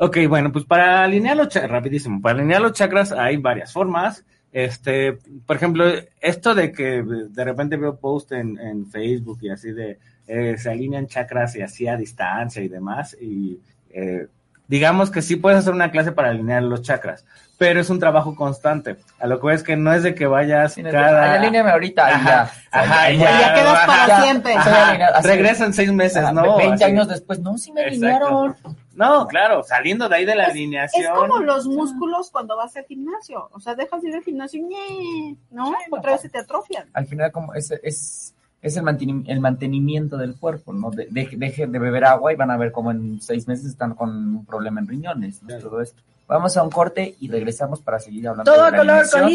Ok, 0.03 0.17
bueno, 0.27 0.51
pues 0.51 0.65
para 0.65 1.03
alinear 1.03 1.37
los 1.37 1.49
chakras, 1.49 1.71
rapidísimo, 1.71 2.19
para 2.19 2.39
alinear 2.39 2.59
los 2.59 2.73
chakras 2.73 3.11
hay 3.11 3.37
varias 3.37 3.71
formas. 3.71 4.25
Este, 4.51 5.19
por 5.45 5.57
ejemplo, 5.57 5.85
esto 6.19 6.55
de 6.55 6.71
que 6.71 7.03
de 7.03 7.43
repente 7.43 7.77
veo 7.77 7.99
post 7.99 8.31
en, 8.31 8.57
en 8.57 8.87
Facebook 8.87 9.37
y 9.43 9.49
así 9.49 9.71
de 9.71 9.99
eh, 10.25 10.57
se 10.57 10.71
alinean 10.71 11.05
chakras 11.05 11.55
y 11.55 11.61
así 11.61 11.87
a 11.87 11.97
distancia 11.97 12.63
y 12.63 12.67
demás. 12.67 13.15
Y 13.21 13.59
eh, 13.91 14.25
digamos 14.71 15.11
que 15.11 15.21
sí 15.21 15.35
puedes 15.35 15.59
hacer 15.59 15.73
una 15.73 15.91
clase 15.91 16.13
para 16.13 16.29
alinear 16.29 16.63
los 16.63 16.81
chakras, 16.81 17.25
pero 17.57 17.81
es 17.81 17.89
un 17.89 17.99
trabajo 17.99 18.35
constante. 18.37 18.95
A 19.19 19.27
lo 19.27 19.39
que 19.41 19.53
es 19.53 19.63
que 19.63 19.75
no 19.75 19.93
es 19.93 20.01
de 20.01 20.15
que 20.15 20.25
vayas 20.27 20.73
Sí, 20.75 20.81
cada. 20.83 21.35
Ahorita 21.73 22.09
y 22.09 22.13
Ajá, 22.13 22.25
ya. 22.25 22.51
ajá, 22.71 23.11
ya, 23.11 23.39
ya 23.41 23.53
quedas 23.53 23.85
para 23.85 24.07
ya, 24.07 24.21
siempre. 24.21 24.53
soy 24.53 24.61
Ajá, 24.61 24.89
alineado, 24.89 25.15
así- 25.17 25.27
regresa 25.27 25.65
en 25.65 25.73
seis 25.73 25.91
meses, 25.91 26.23
Ajá, 26.23 26.31
¿no? 26.31 26.55
20 26.57 26.73
Así. 26.75 26.83
años 26.85 27.07
después, 27.09 27.39
no, 27.39 27.57
sí 27.57 27.71
me 27.73 27.83
alinearon. 27.83 28.55
No, 28.95 29.27
claro, 29.27 29.61
saliendo 29.63 30.07
de 30.07 30.15
ahí 30.15 30.25
de 30.25 30.35
la 30.35 30.43
Es- 30.45 30.49
alineación. 30.51 31.03
Es 31.03 31.09
como 31.09 31.39
los 31.39 31.67
músculos 31.67 32.31
cuando 32.31 32.55
vas 32.55 32.75
al 32.77 32.85
gimnasio. 32.85 33.49
O 33.51 33.59
sea, 33.59 33.75
dejas 33.75 34.01
de 34.01 34.09
ir 34.09 34.15
al 34.15 34.23
gimnasio 34.23 34.59
y 34.61 34.63
¡ñe! 34.63 35.35
¿no? 35.51 35.73
Otra 35.91 36.13
vez 36.13 36.21
se 36.21 36.29
te 36.29 36.39
atrofian. 36.39 36.87
Al 36.93 37.05
final, 37.07 37.29
como 37.31 37.53
es, 37.53 37.71
es, 37.83 38.33
es 38.61 38.77
el, 38.77 38.83
manteni- 38.83 39.23
el 39.27 39.39
mantenimiento 39.39 40.17
del 40.17 40.35
cuerpo, 40.35 40.71
¿no? 40.73 40.91
De, 40.91 41.07
de- 41.09 41.29
dejen 41.35 41.71
de 41.71 41.79
beber 41.79 42.05
agua 42.05 42.31
y 42.31 42.35
van 42.35 42.51
a 42.51 42.57
ver 42.57 42.71
como 42.71 42.91
en 42.91 43.19
seis 43.21 43.47
meses 43.47 43.65
están 43.65 43.95
con 43.95 44.09
un 44.09 44.45
problema 44.45 44.79
en 44.81 44.87
riñones, 44.87 45.41
¿no? 45.41 45.47
Claro. 45.47 45.69
Todo 45.69 45.81
esto. 45.81 46.01
Vamos 46.27 46.55
a 46.55 46.63
un 46.63 46.69
corte 46.69 47.15
y 47.19 47.27
regresamos 47.27 47.81
para 47.81 47.99
seguir 47.99 48.25
hablando 48.27 48.49
Todo 48.49 48.65
de 48.65 48.71
la 48.71 48.77
color 48.77 49.09
con 49.09 49.29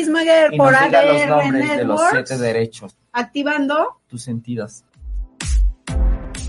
y 0.55 0.57
por 0.57 0.73
nos 0.73 0.83
diga 0.85 1.03
los 1.03 1.17
ADR 1.23 1.29
nombres 1.29 1.77
de 1.77 1.85
los 1.85 2.01
siete 2.11 2.39
derechos, 2.39 2.97
Activando. 3.13 4.01
tus 4.09 4.23
sentidos. 4.23 4.83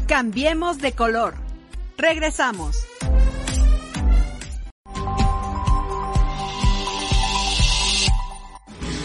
Cambiemos 0.07 0.77
de 0.79 0.93
color. 0.93 1.33
Regresamos. 1.97 2.85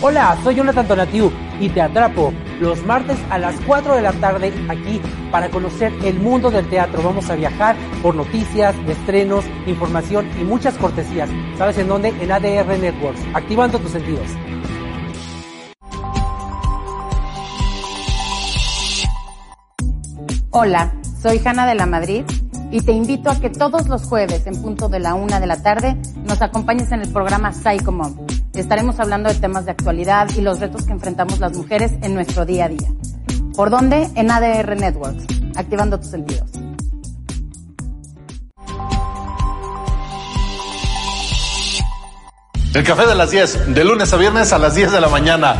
Hola, 0.04 0.36
soy 0.42 0.56
Jonathan 0.56 0.88
Tonatiu 0.88 1.30
y 1.60 1.68
te 1.68 1.80
atrapo 1.80 2.32
los 2.60 2.84
martes 2.84 3.16
a 3.30 3.38
las 3.38 3.54
4 3.64 3.94
de 3.94 4.02
la 4.02 4.12
tarde 4.12 4.52
aquí 4.68 5.00
para 5.30 5.48
conocer 5.48 5.92
el 6.02 6.18
mundo 6.18 6.50
del 6.50 6.68
teatro. 6.68 7.04
Vamos 7.04 7.30
a 7.30 7.36
viajar 7.36 7.76
por 8.02 8.16
noticias, 8.16 8.74
estrenos, 8.88 9.44
información 9.64 10.28
y 10.40 10.42
muchas 10.42 10.74
cortesías. 10.74 11.30
¿Sabes 11.56 11.78
en 11.78 11.86
dónde? 11.86 12.08
En 12.20 12.32
ADR 12.32 12.80
Networks, 12.80 13.20
activando 13.32 13.78
tus 13.78 13.92
sentidos. 13.92 14.26
Hola, 20.50 20.94
soy 21.20 21.40
Hanna 21.44 21.64
de 21.64 21.76
la 21.76 21.86
Madrid 21.86 22.24
y 22.72 22.80
te 22.80 22.90
invito 22.90 23.30
a 23.30 23.38
que 23.38 23.50
todos 23.50 23.86
los 23.86 24.02
jueves 24.02 24.48
en 24.48 24.60
punto 24.60 24.88
de 24.88 24.98
la 24.98 25.14
una 25.14 25.38
de 25.38 25.46
la 25.46 25.62
tarde 25.62 25.96
nos 26.26 26.42
acompañes 26.42 26.90
en 26.90 27.02
el 27.02 27.12
programa 27.12 27.52
Psycho 27.52 27.92
Mom. 27.92 28.16
Estaremos 28.54 29.00
hablando 29.00 29.30
de 29.30 29.36
temas 29.36 29.64
de 29.64 29.70
actualidad 29.70 30.28
y 30.36 30.42
los 30.42 30.60
retos 30.60 30.84
que 30.84 30.92
enfrentamos 30.92 31.40
las 31.40 31.56
mujeres 31.56 31.92
en 32.02 32.14
nuestro 32.14 32.44
día 32.44 32.66
a 32.66 32.68
día. 32.68 32.88
¿Por 33.56 33.70
dónde? 33.70 34.08
En 34.14 34.30
ADR 34.30 34.76
Networks, 34.76 35.24
activando 35.56 35.98
tus 35.98 36.10
sentidos. 36.10 36.50
El 42.74 42.84
café 42.84 43.06
de 43.06 43.14
las 43.14 43.30
10, 43.30 43.74
de 43.74 43.84
lunes 43.84 44.12
a 44.12 44.16
viernes 44.16 44.52
a 44.52 44.58
las 44.58 44.74
10 44.74 44.92
de 44.92 45.00
la 45.00 45.08
mañana. 45.08 45.56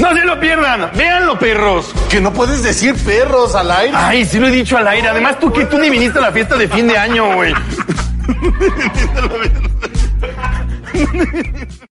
No 0.00 0.12
se 0.12 0.24
lo 0.24 0.40
pierdan, 0.40 0.90
véanlo, 0.96 1.38
perros. 1.38 1.92
Que 2.08 2.20
no 2.20 2.32
puedes 2.32 2.62
decir 2.62 2.94
perros 3.04 3.54
al 3.54 3.70
aire. 3.70 3.92
Ay, 3.94 4.24
sí 4.24 4.40
lo 4.40 4.48
he 4.48 4.50
dicho 4.50 4.76
al 4.76 4.88
aire. 4.88 5.08
Además, 5.08 5.38
tú 5.38 5.52
que 5.52 5.66
tú 5.66 5.78
ni 5.78 5.90
viniste 5.90 6.18
a 6.18 6.22
la 6.22 6.32
fiesta 6.32 6.56
de 6.56 6.68
fin 6.68 6.88
de 6.88 6.96
año, 6.96 7.34
güey. 7.34 7.52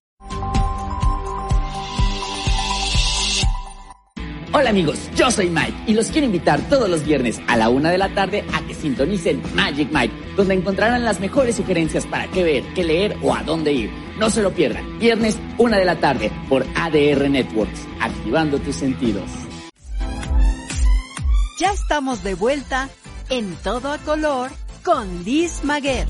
Hola 4.53 4.71
amigos, 4.71 4.99
yo 5.15 5.31
soy 5.31 5.49
Mike 5.49 5.83
y 5.87 5.93
los 5.93 6.07
quiero 6.07 6.25
invitar 6.25 6.59
todos 6.67 6.89
los 6.89 7.05
viernes 7.05 7.39
a 7.47 7.55
la 7.55 7.69
una 7.69 7.89
de 7.89 7.97
la 7.97 8.13
tarde 8.13 8.43
a 8.53 8.59
que 8.67 8.73
sintonicen 8.73 9.41
Magic 9.55 9.89
Mike, 9.93 10.13
donde 10.35 10.55
encontrarán 10.55 11.05
las 11.05 11.21
mejores 11.21 11.55
sugerencias 11.55 12.05
para 12.05 12.27
qué 12.27 12.43
ver, 12.43 12.63
qué 12.75 12.83
leer 12.83 13.15
o 13.21 13.33
a 13.33 13.43
dónde 13.43 13.71
ir. 13.71 13.89
No 14.19 14.29
se 14.29 14.41
lo 14.41 14.51
pierdan, 14.51 14.99
viernes 14.99 15.39
una 15.57 15.77
de 15.77 15.85
la 15.85 16.01
tarde 16.01 16.33
por 16.49 16.65
ADR 16.75 17.29
Networks, 17.29 17.87
activando 18.01 18.59
tus 18.59 18.75
sentidos. 18.75 19.23
Ya 21.57 21.71
estamos 21.71 22.21
de 22.21 22.33
vuelta 22.33 22.89
en 23.29 23.55
todo 23.63 23.93
a 23.93 23.99
color 23.99 24.51
con 24.83 25.23
Liz 25.23 25.63
Maguer. 25.63 26.07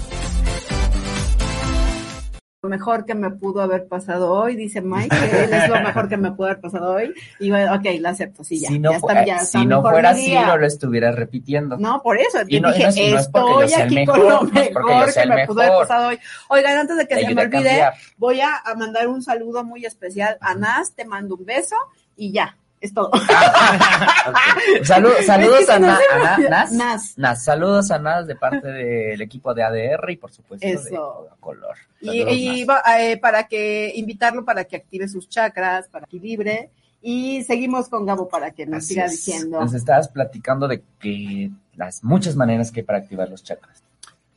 Lo 2.64 2.70
mejor 2.70 3.06
que 3.06 3.16
me 3.16 3.32
pudo 3.32 3.60
haber 3.64 3.88
pasado 3.88 4.32
hoy, 4.32 4.56
dice 4.56 4.82
Mike, 4.82 5.10
que 5.18 5.44
él 5.46 5.52
es 5.52 5.68
lo 5.68 5.82
mejor 5.82 6.08
que 6.08 6.16
me 6.16 6.32
pudo 6.32 6.46
haber 6.46 6.62
pasado 6.62 6.94
hoy. 6.94 7.12
Y 7.40 7.50
bueno, 7.50 7.74
ok, 7.74 7.86
lo 8.00 8.10
acepto, 8.10 8.44
sí, 8.44 8.60
ya. 8.60 8.68
si 8.68 8.78
no, 8.78 8.92
ya 8.92 9.00
fu- 9.00 9.10
está, 9.10 9.26
ya 9.26 9.36
está 9.38 9.46
si 9.60 9.66
no 9.66 9.82
fuera 9.82 10.12
así, 10.12 10.32
no 10.36 10.58
lo 10.58 10.68
estuvieras 10.68 11.16
repitiendo. 11.16 11.78
No, 11.78 12.04
por 12.04 12.20
eso, 12.20 12.38
Y 12.48 12.60
no- 12.60 12.72
dije, 12.72 12.84
no- 13.14 13.18
estoy 13.18 13.74
aquí 13.74 13.96
mejor, 13.96 14.20
con 14.20 14.30
lo 14.30 14.42
mejor 14.44 15.12
que 15.12 15.26
me 15.26 15.48
pudo 15.48 15.62
haber 15.62 15.74
pasado 15.88 16.08
hoy. 16.10 16.20
Oigan, 16.50 16.78
antes 16.78 16.98
de 16.98 17.08
que 17.08 17.16
Te 17.16 17.22
se 17.26 17.34
me 17.34 17.42
a 17.42 17.46
olvide, 17.46 17.84
voy 18.18 18.42
a 18.42 18.62
mandar 18.78 19.08
un 19.08 19.24
saludo 19.24 19.64
muy 19.64 19.84
especial 19.84 20.38
a 20.40 20.54
Nas, 20.54 20.94
te 20.94 21.04
mando 21.04 21.38
un 21.38 21.46
beso 21.46 21.76
y 22.16 22.32
ya, 22.32 22.56
es 22.82 22.94
todo. 22.94 23.12
Salud- 24.84 25.14
saludos 25.26 25.70
a, 25.70 25.80
Na- 25.80 26.00
Na- 26.24 26.38
Nas. 26.50 26.72
Nas. 26.72 27.18
Nas, 27.18 27.44
Saludos 27.44 27.92
a 27.92 28.00
Nas 28.00 28.28
de 28.28 28.36
parte 28.36 28.68
del 28.68 29.22
equipo 29.22 29.54
de 29.54 29.64
ADR 29.64 30.12
y 30.12 30.18
por 30.18 30.32
supuesto 30.32 30.68
de. 30.68 30.76
Todo 30.90 31.30
Color. 31.40 31.76
Y, 32.02 32.06
Saludos, 32.08 32.34
y 32.36 32.66
Nas. 32.66 32.70
va- 32.78 33.02
eh, 33.02 33.18
para 33.18 33.48
que 33.48 33.92
invitarlo 33.96 34.44
para 34.46 34.64
que 34.66 34.76
active 34.76 35.08
sus 35.08 35.30
chakras, 35.30 35.88
para 35.88 36.06
que 36.08 36.18
equilibre. 36.18 36.70
Y 37.04 37.44
seguimos 37.44 37.90
con 37.90 38.06
Gabo 38.06 38.28
para 38.30 38.52
que 38.52 38.66
nos 38.68 38.80
Así 38.80 38.90
siga 38.90 39.06
es. 39.06 39.12
diciendo. 39.12 39.60
Nos 39.60 39.74
estabas 39.74 40.08
platicando 40.10 40.68
de 40.68 40.84
que 41.00 41.50
las 41.76 42.04
muchas 42.04 42.36
maneras 42.36 42.72
que 42.72 42.82
hay 42.82 42.86
para 42.86 43.00
activar 43.00 43.28
los 43.30 43.44
chakras. 43.44 43.84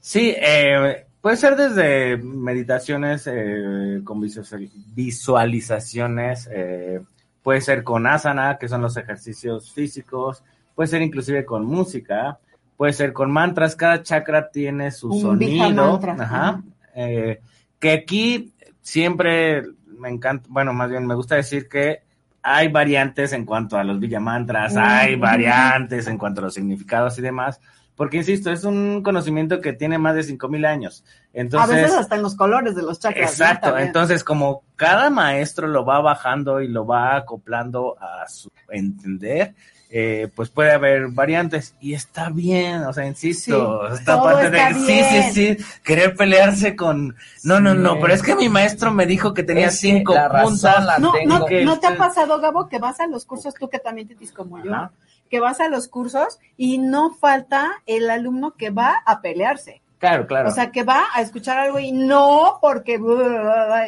Sí, 0.00 0.34
eh, 0.36 1.06
puede 1.20 1.36
ser 1.36 1.56
desde 1.56 2.16
meditaciones 2.16 3.26
eh, 3.26 4.00
con 4.04 4.20
visual- 4.20 4.70
visualizaciones, 4.94 6.48
eh, 6.50 7.00
puede 7.44 7.60
ser 7.60 7.84
con 7.84 8.06
asana, 8.06 8.56
que 8.58 8.68
son 8.68 8.80
los 8.80 8.96
ejercicios 8.96 9.70
físicos, 9.70 10.42
puede 10.74 10.88
ser 10.88 11.02
inclusive 11.02 11.44
con 11.44 11.66
música, 11.66 12.38
puede 12.76 12.94
ser 12.94 13.12
con 13.12 13.30
mantras, 13.30 13.76
cada 13.76 14.02
chakra 14.02 14.50
tiene 14.50 14.90
su 14.90 15.10
Un 15.10 15.20
sonido, 15.20 16.00
ajá, 16.18 16.62
eh, 16.94 17.40
que 17.78 17.92
aquí 17.92 18.54
siempre 18.80 19.62
me 19.86 20.08
encanta, 20.08 20.46
bueno, 20.48 20.72
más 20.72 20.88
bien 20.88 21.06
me 21.06 21.14
gusta 21.14 21.36
decir 21.36 21.68
que 21.68 22.02
hay 22.42 22.68
variantes 22.68 23.34
en 23.34 23.44
cuanto 23.44 23.76
a 23.76 23.84
los 23.84 24.00
villamantras, 24.00 24.74
hay 24.76 25.16
variantes 25.16 26.06
en 26.06 26.16
cuanto 26.16 26.40
a 26.40 26.44
los 26.44 26.54
significados 26.54 27.18
y 27.18 27.22
demás, 27.22 27.60
porque 27.96 28.16
insisto, 28.18 28.50
es 28.50 28.64
un 28.64 29.02
conocimiento 29.02 29.60
que 29.60 29.72
tiene 29.72 29.98
más 29.98 30.14
de 30.16 30.22
5000 30.24 30.64
años. 30.64 31.04
Entonces, 31.32 31.70
a 31.70 31.74
veces 31.82 31.96
hasta 31.96 32.16
en 32.16 32.22
los 32.22 32.34
colores 32.34 32.74
de 32.74 32.82
los 32.82 32.98
chakras. 33.00 33.30
Exacto, 33.30 33.76
entonces 33.78 34.24
como 34.24 34.62
cada 34.76 35.10
maestro 35.10 35.66
lo 35.68 35.84
va 35.84 36.00
bajando 36.00 36.60
y 36.60 36.68
lo 36.68 36.86
va 36.86 37.16
acoplando 37.16 37.96
a 38.00 38.28
su 38.28 38.48
entender, 38.68 39.54
eh, 39.96 40.28
pues 40.34 40.48
puede 40.50 40.72
haber 40.72 41.06
variantes 41.08 41.76
y 41.80 41.94
está 41.94 42.28
bien, 42.28 42.82
o 42.82 42.92
sea, 42.92 43.06
insisto, 43.06 43.86
Sí, 43.90 43.94
esta 44.00 44.20
parte 44.20 44.50
de 44.50 44.74
sí, 44.74 44.86
bien. 44.86 45.32
sí, 45.32 45.56
sí, 45.56 45.64
querer 45.84 46.16
pelearse 46.16 46.74
con, 46.74 47.14
no, 47.44 47.60
no, 47.60 47.74
no, 47.74 48.00
pero 48.00 48.12
es 48.12 48.20
que 48.22 48.34
mi 48.34 48.48
maestro 48.48 48.90
me 48.90 49.06
dijo 49.06 49.32
que 49.34 49.44
tenía 49.44 49.68
Es 49.68 49.78
cinco 49.78 50.12
puntas. 50.42 50.98
No, 50.98 51.12
no, 51.26 51.46
que 51.46 51.64
¿no 51.64 51.78
te 51.78 51.86
ha 51.86 51.90
usted- 51.90 51.98
pasado, 51.98 52.40
Gabo, 52.40 52.68
que 52.68 52.80
vas 52.80 52.98
a 52.98 53.06
los 53.06 53.24
cursos, 53.24 53.54
tú 53.54 53.68
que 53.68 53.78
también 53.78 54.08
te 54.08 54.16
como 54.32 54.60
yo, 54.64 54.74
Ajá. 54.74 54.90
Que 55.30 55.40
vas 55.40 55.60
a 55.60 55.68
los 55.68 55.88
cursos 55.88 56.38
y 56.56 56.78
no 56.78 57.14
falta 57.14 57.82
el 57.86 58.10
alumno 58.10 58.54
que 58.54 58.70
va 58.70 59.02
a 59.06 59.20
pelearse. 59.20 59.83
Claro, 60.04 60.26
claro. 60.26 60.48
O 60.50 60.52
sea, 60.52 60.70
que 60.70 60.82
va 60.82 61.04
a 61.14 61.22
escuchar 61.22 61.56
algo 61.56 61.78
y 61.78 61.90
no 61.90 62.58
porque 62.60 63.00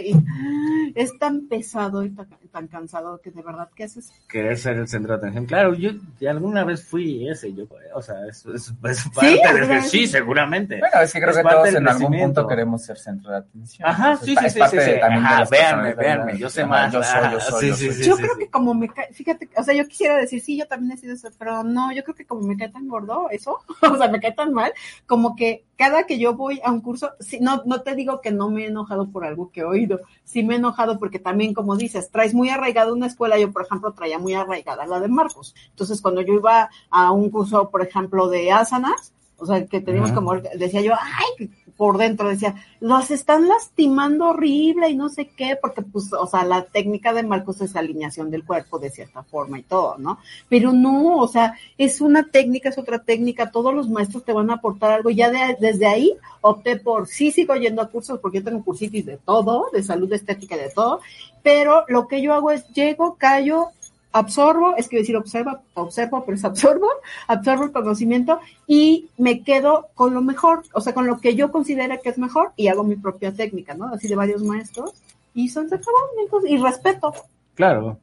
y 0.02 0.14
es 0.94 1.18
tan 1.18 1.46
pesado 1.46 2.02
y 2.04 2.10
tan, 2.10 2.26
tan 2.50 2.68
cansado 2.68 3.20
que 3.20 3.30
de 3.30 3.42
verdad 3.42 3.68
que 3.76 3.84
haces. 3.84 4.10
querer 4.26 4.56
ser 4.56 4.78
el 4.78 4.88
centro 4.88 5.12
de 5.12 5.18
atención. 5.18 5.44
Claro, 5.44 5.74
yo 5.74 5.90
alguna 6.26 6.64
vez 6.64 6.86
fui 6.88 7.28
ese, 7.28 7.52
yo, 7.52 7.64
o 7.94 8.00
sea, 8.00 8.26
es, 8.26 8.46
es, 8.46 8.72
es 8.82 8.98
¿Sí? 8.98 9.10
parte 9.14 9.30
de 9.30 9.42
¿Alguna 9.42 9.74
vez? 9.74 9.90
sí, 9.90 10.06
seguramente. 10.06 10.78
Bueno, 10.78 11.00
es 11.02 11.12
que 11.12 11.20
creo 11.20 11.30
Es 11.32 11.36
que 11.36 11.42
todos 11.42 11.74
en 11.74 11.86
algún 11.86 12.18
punto 12.18 12.46
queremos 12.48 12.82
ser 12.82 12.96
centro 12.96 13.30
de 13.32 13.36
atención. 13.36 13.86
Ajá, 13.86 14.12
Es 14.12 14.20
sí, 14.20 14.34
sí, 14.38 14.46
es 14.46 14.52
sí, 14.54 14.58
parte 14.58 14.80
sí, 14.80 14.90
sí. 14.92 15.00
también 15.00 15.24
Ajá, 15.26 15.44
véanme, 15.50 15.94
véanme, 15.94 16.38
yo 16.38 16.48
sé 16.48 16.64
más. 16.64 16.90
Yo 16.92 17.02
soy, 17.02 17.30
yo 17.32 17.40
soy, 17.40 17.60
sí, 17.60 17.68
yo 17.68 17.76
sí, 17.76 17.86
soy. 17.88 17.94
sí. 18.04 18.08
yo 18.08 18.16
creo 18.16 18.38
que 18.38 18.48
como 18.48 18.72
me 18.72 18.88
cae, 18.88 19.12
fíjate, 19.12 19.50
o 19.54 19.62
sea, 19.62 19.74
yo 19.74 19.86
quisiera 19.86 20.16
decir, 20.16 20.40
sí, 20.40 20.56
yo 20.56 20.66
también 20.66 20.92
he 20.92 20.96
sido 20.96 21.12
eso, 21.12 21.28
pero 21.38 21.62
no, 21.62 21.92
yo 21.92 22.02
creo 22.04 22.14
que 22.14 22.24
como 22.24 22.40
me 22.40 22.56
cae 22.56 22.70
tan 22.70 22.88
gordo 22.88 23.28
eso, 23.30 23.58
o 23.82 23.96
sea, 23.98 24.08
me 24.08 24.18
cae 24.18 24.32
tan 24.32 24.54
mal, 24.54 24.72
como 25.06 25.36
que 25.36 25.64
cada 25.76 26.04
que 26.06 26.18
yo 26.18 26.34
voy 26.34 26.60
a 26.64 26.70
un 26.70 26.80
curso, 26.80 27.10
sí, 27.20 27.38
no, 27.40 27.62
no 27.66 27.82
te 27.82 27.94
digo 27.94 28.20
que 28.20 28.30
no 28.30 28.50
me 28.50 28.64
he 28.64 28.66
enojado 28.68 29.10
por 29.10 29.24
algo 29.24 29.50
que 29.50 29.60
he 29.60 29.64
oído, 29.64 30.00
sí 30.24 30.42
me 30.42 30.54
he 30.54 30.58
enojado 30.58 30.98
porque 30.98 31.18
también, 31.18 31.54
como 31.54 31.76
dices, 31.76 32.10
traes 32.10 32.34
muy 32.34 32.48
arraigada 32.48 32.92
una 32.92 33.06
escuela, 33.06 33.38
yo 33.38 33.52
por 33.52 33.62
ejemplo 33.62 33.92
traía 33.92 34.18
muy 34.18 34.34
arraigada 34.34 34.86
la 34.86 35.00
de 35.00 35.08
Marcos, 35.08 35.54
entonces 35.70 36.00
cuando 36.00 36.20
yo 36.22 36.34
iba 36.34 36.70
a 36.90 37.12
un 37.12 37.30
curso, 37.30 37.70
por 37.70 37.82
ejemplo, 37.82 38.28
de 38.28 38.52
asanas, 38.52 39.12
o 39.38 39.46
sea, 39.46 39.66
que 39.66 39.80
teníamos 39.80 40.12
como, 40.12 40.34
decía 40.36 40.80
yo, 40.80 40.92
ay, 40.94 41.50
por 41.76 41.98
dentro 41.98 42.28
decía, 42.28 42.54
los 42.80 43.10
están 43.10 43.48
lastimando 43.48 44.26
horrible 44.30 44.88
y 44.88 44.96
no 44.96 45.08
sé 45.08 45.26
qué, 45.28 45.56
porque 45.60 45.82
pues, 45.82 46.12
o 46.12 46.26
sea, 46.26 46.44
la 46.44 46.64
técnica 46.64 47.12
de 47.12 47.22
Marcos 47.22 47.60
es 47.60 47.76
alineación 47.76 48.30
del 48.30 48.44
cuerpo 48.44 48.78
de 48.78 48.90
cierta 48.90 49.22
forma 49.22 49.58
y 49.58 49.62
todo, 49.62 49.96
¿no? 49.98 50.18
Pero 50.48 50.72
no, 50.72 51.16
o 51.18 51.28
sea, 51.28 51.54
es 51.76 52.00
una 52.00 52.30
técnica, 52.30 52.68
es 52.70 52.78
otra 52.78 53.00
técnica, 53.00 53.50
todos 53.50 53.74
los 53.74 53.88
maestros 53.88 54.24
te 54.24 54.32
van 54.32 54.50
a 54.50 54.54
aportar 54.54 54.90
algo, 54.92 55.10
ya 55.10 55.30
de- 55.30 55.56
desde 55.60 55.86
ahí 55.86 56.12
opté 56.40 56.76
por, 56.76 57.06
sí 57.08 57.30
sigo 57.32 57.54
yendo 57.56 57.82
a 57.82 57.88
cursos 57.90 58.18
porque 58.20 58.38
yo 58.38 58.44
tengo 58.44 58.64
cursitis 58.64 59.04
de 59.06 59.16
todo, 59.18 59.68
de 59.72 59.82
salud 59.82 60.12
estética 60.12 60.56
de 60.56 60.70
todo, 60.70 61.00
pero 61.42 61.84
lo 61.88 62.08
que 62.08 62.22
yo 62.22 62.32
hago 62.34 62.50
es 62.50 62.66
llego, 62.68 63.16
callo, 63.18 63.68
absorbo, 64.12 64.76
es 64.76 64.88
que 64.88 64.98
decir 64.98 65.16
observa, 65.16 65.62
observo, 65.74 66.24
pero 66.24 66.36
es 66.36 66.44
absorbo, 66.44 66.88
absorbo 67.28 67.64
el 67.64 67.72
conocimiento 67.72 68.40
y 68.66 69.08
me 69.18 69.42
quedo 69.42 69.88
con 69.94 70.14
lo 70.14 70.22
mejor, 70.22 70.62
o 70.72 70.80
sea, 70.80 70.94
con 70.94 71.06
lo 71.06 71.18
que 71.18 71.34
yo 71.34 71.52
considero 71.52 72.00
que 72.02 72.08
es 72.10 72.18
mejor 72.18 72.52
y 72.56 72.68
hago 72.68 72.84
mi 72.84 72.96
propia 72.96 73.32
técnica, 73.32 73.74
¿no? 73.74 73.86
Así 73.86 74.08
de 74.08 74.16
varios 74.16 74.42
maestros 74.42 74.94
y 75.34 75.48
son 75.48 75.66
acabó, 75.66 75.98
entonces, 76.22 76.50
y 76.50 76.56
respeto. 76.56 77.12
Claro. 77.54 77.98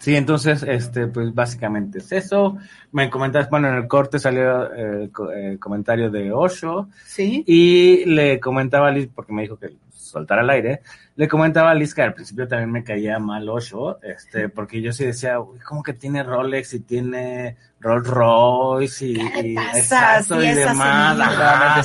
Sí, 0.00 0.16
entonces, 0.16 0.62
este, 0.62 1.06
pues 1.06 1.34
básicamente 1.34 1.98
es 1.98 2.10
eso. 2.12 2.56
Me 2.92 3.10
comentas, 3.10 3.48
bueno, 3.50 3.68
en 3.68 3.74
el 3.74 3.86
corte 3.86 4.18
salió 4.18 4.72
eh, 4.72 5.10
el 5.16 5.32
el 5.34 5.58
comentario 5.58 6.10
de 6.10 6.32
Osho 6.32 6.88
Sí. 7.04 7.44
y 7.46 8.04
le 8.06 8.40
comentaba 8.40 8.88
a 8.88 8.90
Liz, 8.90 9.08
porque 9.14 9.32
me 9.32 9.42
dijo 9.42 9.58
que 9.58 9.70
soltar 10.12 10.38
al 10.38 10.50
aire, 10.50 10.82
le 11.16 11.26
comentaba 11.28 11.70
a 11.70 11.74
Liz 11.74 11.94
que 11.94 12.02
al 12.02 12.14
principio 12.14 12.46
también 12.46 12.70
me 12.70 12.84
caía 12.84 13.18
mal 13.18 13.48
Osho, 13.48 14.00
este, 14.02 14.48
porque 14.48 14.80
yo 14.80 14.92
sí 14.92 15.04
decía, 15.04 15.40
uy, 15.40 15.58
¿cómo 15.60 15.82
que 15.82 15.92
tiene 15.94 16.22
Rolex 16.22 16.74
y 16.74 16.80
tiene 16.80 17.56
Rolls 17.80 18.06
Royce 18.06 19.06
y, 19.06 19.12
y 19.42 19.56
exacto 19.74 20.42
y 20.42 20.48
demás? 20.54 21.18
ajá. 21.18 21.82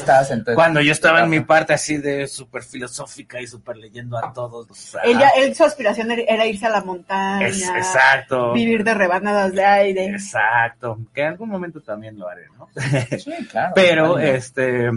Cuando 0.55 0.81
yo 0.81 0.91
estaba 0.91 1.23
en 1.23 1.29
mi 1.29 1.39
parte 1.41 1.73
así 1.73 1.97
de 1.97 2.27
súper 2.27 2.63
filosófica 2.63 3.41
y 3.41 3.47
súper 3.47 3.77
leyendo 3.77 4.17
a 4.17 4.31
todos. 4.33 4.69
o 4.69 4.73
sea, 4.73 5.01
Él, 5.01 5.17
ya- 5.19 5.29
él, 5.37 5.55
su 5.55 5.63
aspiración 5.63 6.11
era- 6.11 6.45
irse 6.45 6.65
a 6.65 6.69
la 6.69 6.81
montaña, 6.81 7.47
es- 7.47 7.67
exacto. 7.67 8.53
vivir 8.53 8.83
de 8.83 8.93
rebanadas 8.93 9.53
de 9.53 9.65
aire. 9.65 10.05
Exacto, 10.05 10.99
que 11.13 11.21
en 11.21 11.27
algún 11.29 11.49
momento 11.49 11.81
también 11.81 12.17
lo 12.17 12.27
haré, 12.29 12.43
¿no? 12.57 12.67
Sí, 13.17 13.31
claro. 13.49 13.71
pero, 13.75 14.19
este, 14.19 14.89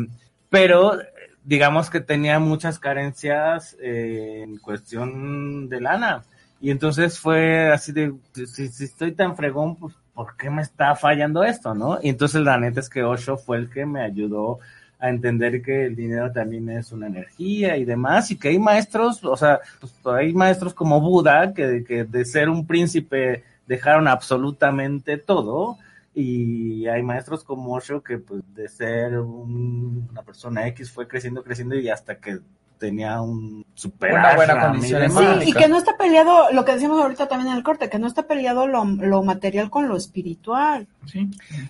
pero 0.49 0.99
digamos 1.45 1.91
que 1.91 2.01
tenía 2.01 2.39
muchas 2.39 2.79
carencias 2.79 3.77
eh, 3.81 4.43
en 4.45 4.59
cuestión 4.59 5.69
de 5.69 5.81
lana. 5.81 6.23
Y 6.61 6.71
entonces 6.71 7.19
fue 7.19 7.71
así 7.73 7.93
de, 7.93 8.13
si, 8.47 8.65
estoy 8.85 9.13
tan 9.13 9.37
fregón, 9.37 9.77
pues, 9.77 9.95
¿por 10.15 10.37
qué 10.37 10.51
me 10.51 10.63
está 10.63 10.95
fallando 10.95 11.43
esto, 11.43 11.75
no? 11.75 11.99
Y 12.03 12.11
entonces 12.11 12.43
la 12.43 12.59
neta 12.59 12.81
es 12.81 12.91
que 12.91 13.03
Osho 13.03 13.39
fue 13.39 13.57
el 13.57 13.71
que 13.71 13.87
me 13.87 14.03
ayudó 14.03 14.59
a 14.99 15.09
entender 15.09 15.63
que 15.63 15.87
el 15.87 15.97
dinero 15.97 16.31
también 16.31 16.69
es 16.69 16.93
una 16.93 17.07
energía 17.07 17.79
y 17.79 17.87
demás, 17.87 18.31
y 18.31 18.39
que 18.39 18.49
hay 18.49 18.59
maestros, 18.59 19.25
o 19.25 19.37
sea, 19.37 19.61
pues, 19.81 19.93
hay 20.05 20.35
maestros 20.35 20.75
como 20.75 21.01
Buda, 21.01 21.55
que, 21.55 21.83
que 21.85 22.05
de 22.05 22.25
ser 22.27 22.51
un 22.51 22.67
príncipe 22.67 23.43
dejaron 23.67 24.09
absolutamente 24.09 25.17
todo, 25.17 25.79
y 26.15 26.87
hay 26.89 27.03
maestros 27.03 27.45
como 27.45 27.75
Osho 27.75 28.03
que 28.03 28.19
pues 28.19 28.43
de 28.55 28.69
ser 28.69 29.19
un- 29.19 30.09
una 30.11 30.23
persona 30.23 30.67
X 30.69 30.91
fue 30.93 31.09
creciendo, 31.09 31.43
creciendo 31.45 31.77
y 31.77 31.89
hasta 31.89 32.21
que 32.21 32.41
tenía 32.81 33.21
un 33.21 33.65
super 33.75 34.15
Una 34.15 34.35
buena 34.35 34.59
condición. 34.61 35.11
Sí, 35.13 35.51
y 35.51 35.53
que 35.53 35.69
no 35.69 35.77
está 35.77 35.97
peleado, 35.97 36.51
lo 36.51 36.65
que 36.65 36.73
decíamos 36.73 37.01
ahorita 37.01 37.29
también 37.29 37.53
en 37.53 37.59
el 37.59 37.63
corte, 37.63 37.89
que 37.91 37.99
no 37.99 38.07
está 38.09 38.23
peleado 38.27 38.67
lo, 38.67 38.85
lo 38.85 39.23
material 39.23 39.71
con 39.71 39.87
lo 39.87 39.97
espiritual. 39.97 40.89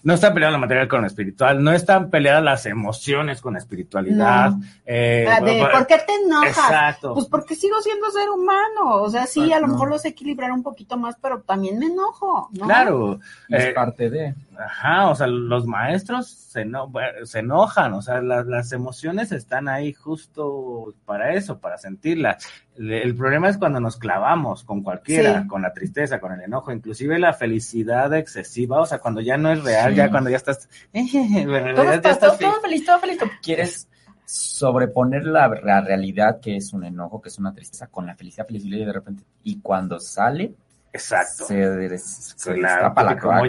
No 0.02 0.14
está 0.14 0.32
peleado 0.32 0.52
la 0.52 0.58
material 0.58 0.88
con 0.88 1.00
lo 1.02 1.06
espiritual, 1.06 1.62
no 1.62 1.72
están 1.72 2.10
peleadas 2.10 2.42
las 2.42 2.66
emociones 2.66 3.40
con 3.40 3.54
la 3.54 3.58
espiritualidad. 3.58 4.52
No. 4.52 4.62
eh, 4.86 5.26
de, 5.44 5.58
bueno, 5.60 5.68
¿Por 5.72 5.86
qué 5.86 5.96
te 6.06 6.14
enojas? 6.24 6.48
Exacto. 6.48 7.14
Pues 7.14 7.26
porque 7.26 7.54
sigo 7.56 7.80
siendo 7.82 8.10
ser 8.10 8.30
humano. 8.30 9.02
O 9.02 9.10
sea, 9.10 9.26
sí, 9.26 9.52
a 9.52 9.60
lo 9.60 9.66
mejor 9.68 9.88
lo 9.90 9.98
sé 9.98 10.08
equilibrar 10.08 10.52
un 10.52 10.62
poquito 10.62 10.96
más, 10.96 11.16
pero 11.20 11.40
también 11.42 11.78
me 11.78 11.86
enojo, 11.86 12.48
¿no? 12.52 12.64
Claro. 12.66 13.18
Es 13.48 13.64
eh, 13.66 13.72
parte 13.74 14.10
de. 14.10 14.34
Ajá, 14.58 15.08
o 15.08 15.14
sea, 15.14 15.26
los 15.26 15.66
maestros 15.66 16.28
se, 16.28 16.62
eno- 16.62 16.92
se 17.24 17.38
enojan, 17.38 17.94
o 17.94 18.02
sea, 18.02 18.20
la- 18.20 18.44
las 18.44 18.72
emociones 18.72 19.32
están 19.32 19.68
ahí 19.68 19.94
justo 19.94 20.92
para 21.04 21.34
eso, 21.34 21.58
para 21.58 21.76
sentirlas. 21.78 22.46
El, 22.76 22.92
el 22.92 23.14
problema 23.16 23.48
es 23.48 23.58
cuando 23.58 23.80
nos 23.80 23.96
clavamos 23.96 24.62
con 24.64 24.82
cualquiera, 24.82 25.42
Sí. 25.42 25.48
con 25.48 25.62
la 25.62 25.72
tristeza, 25.72 26.20
con 26.20 26.32
el 26.32 26.40
enojo, 26.42 26.72
inclusive 26.72 27.18
la 27.18 27.32
felicidad 27.32 28.14
excesiva, 28.14 28.80
o 28.80 28.86
sea, 28.86 28.98
cuando 28.98 29.20
ya 29.20 29.36
no 29.36 29.50
es 29.50 29.62
real, 29.64 29.90
Sí. 29.90 29.96
ya 29.96 30.10
cuando 30.10 30.30
ya 30.30 30.36
estás, 30.36 30.68
bueno, 30.92 31.04
Todo, 31.04 31.48
realidad 31.64 31.84
ya 31.84 31.94
está, 31.94 32.10
estás 32.10 32.38
todo, 32.38 32.60
feliz. 32.60 32.84
todo 32.86 32.98
feliz, 33.00 33.18
todo 33.18 33.30
Quieres 33.42 33.88
sobreponer 34.24 35.24
la, 35.24 35.48
la 35.62 35.80
realidad 35.80 36.38
que 36.40 36.56
es 36.56 36.72
un 36.72 36.84
enojo, 36.84 37.20
que 37.20 37.28
es 37.28 37.38
una 37.38 37.52
tristeza, 37.52 37.88
con 37.88 38.06
la 38.06 38.14
felicidad, 38.14 38.46
felicidad 38.46 38.78
y 38.78 38.84
de 38.84 38.92
repente. 38.92 39.24
Y 39.42 39.60
cuando 39.60 39.98
sale, 39.98 40.54
Exacto. 40.92 41.44
se, 41.46 41.98
se 41.98 42.54
Claro, 42.54 42.84
destapa 42.84 43.02
la 43.02 43.18
como 43.18 43.40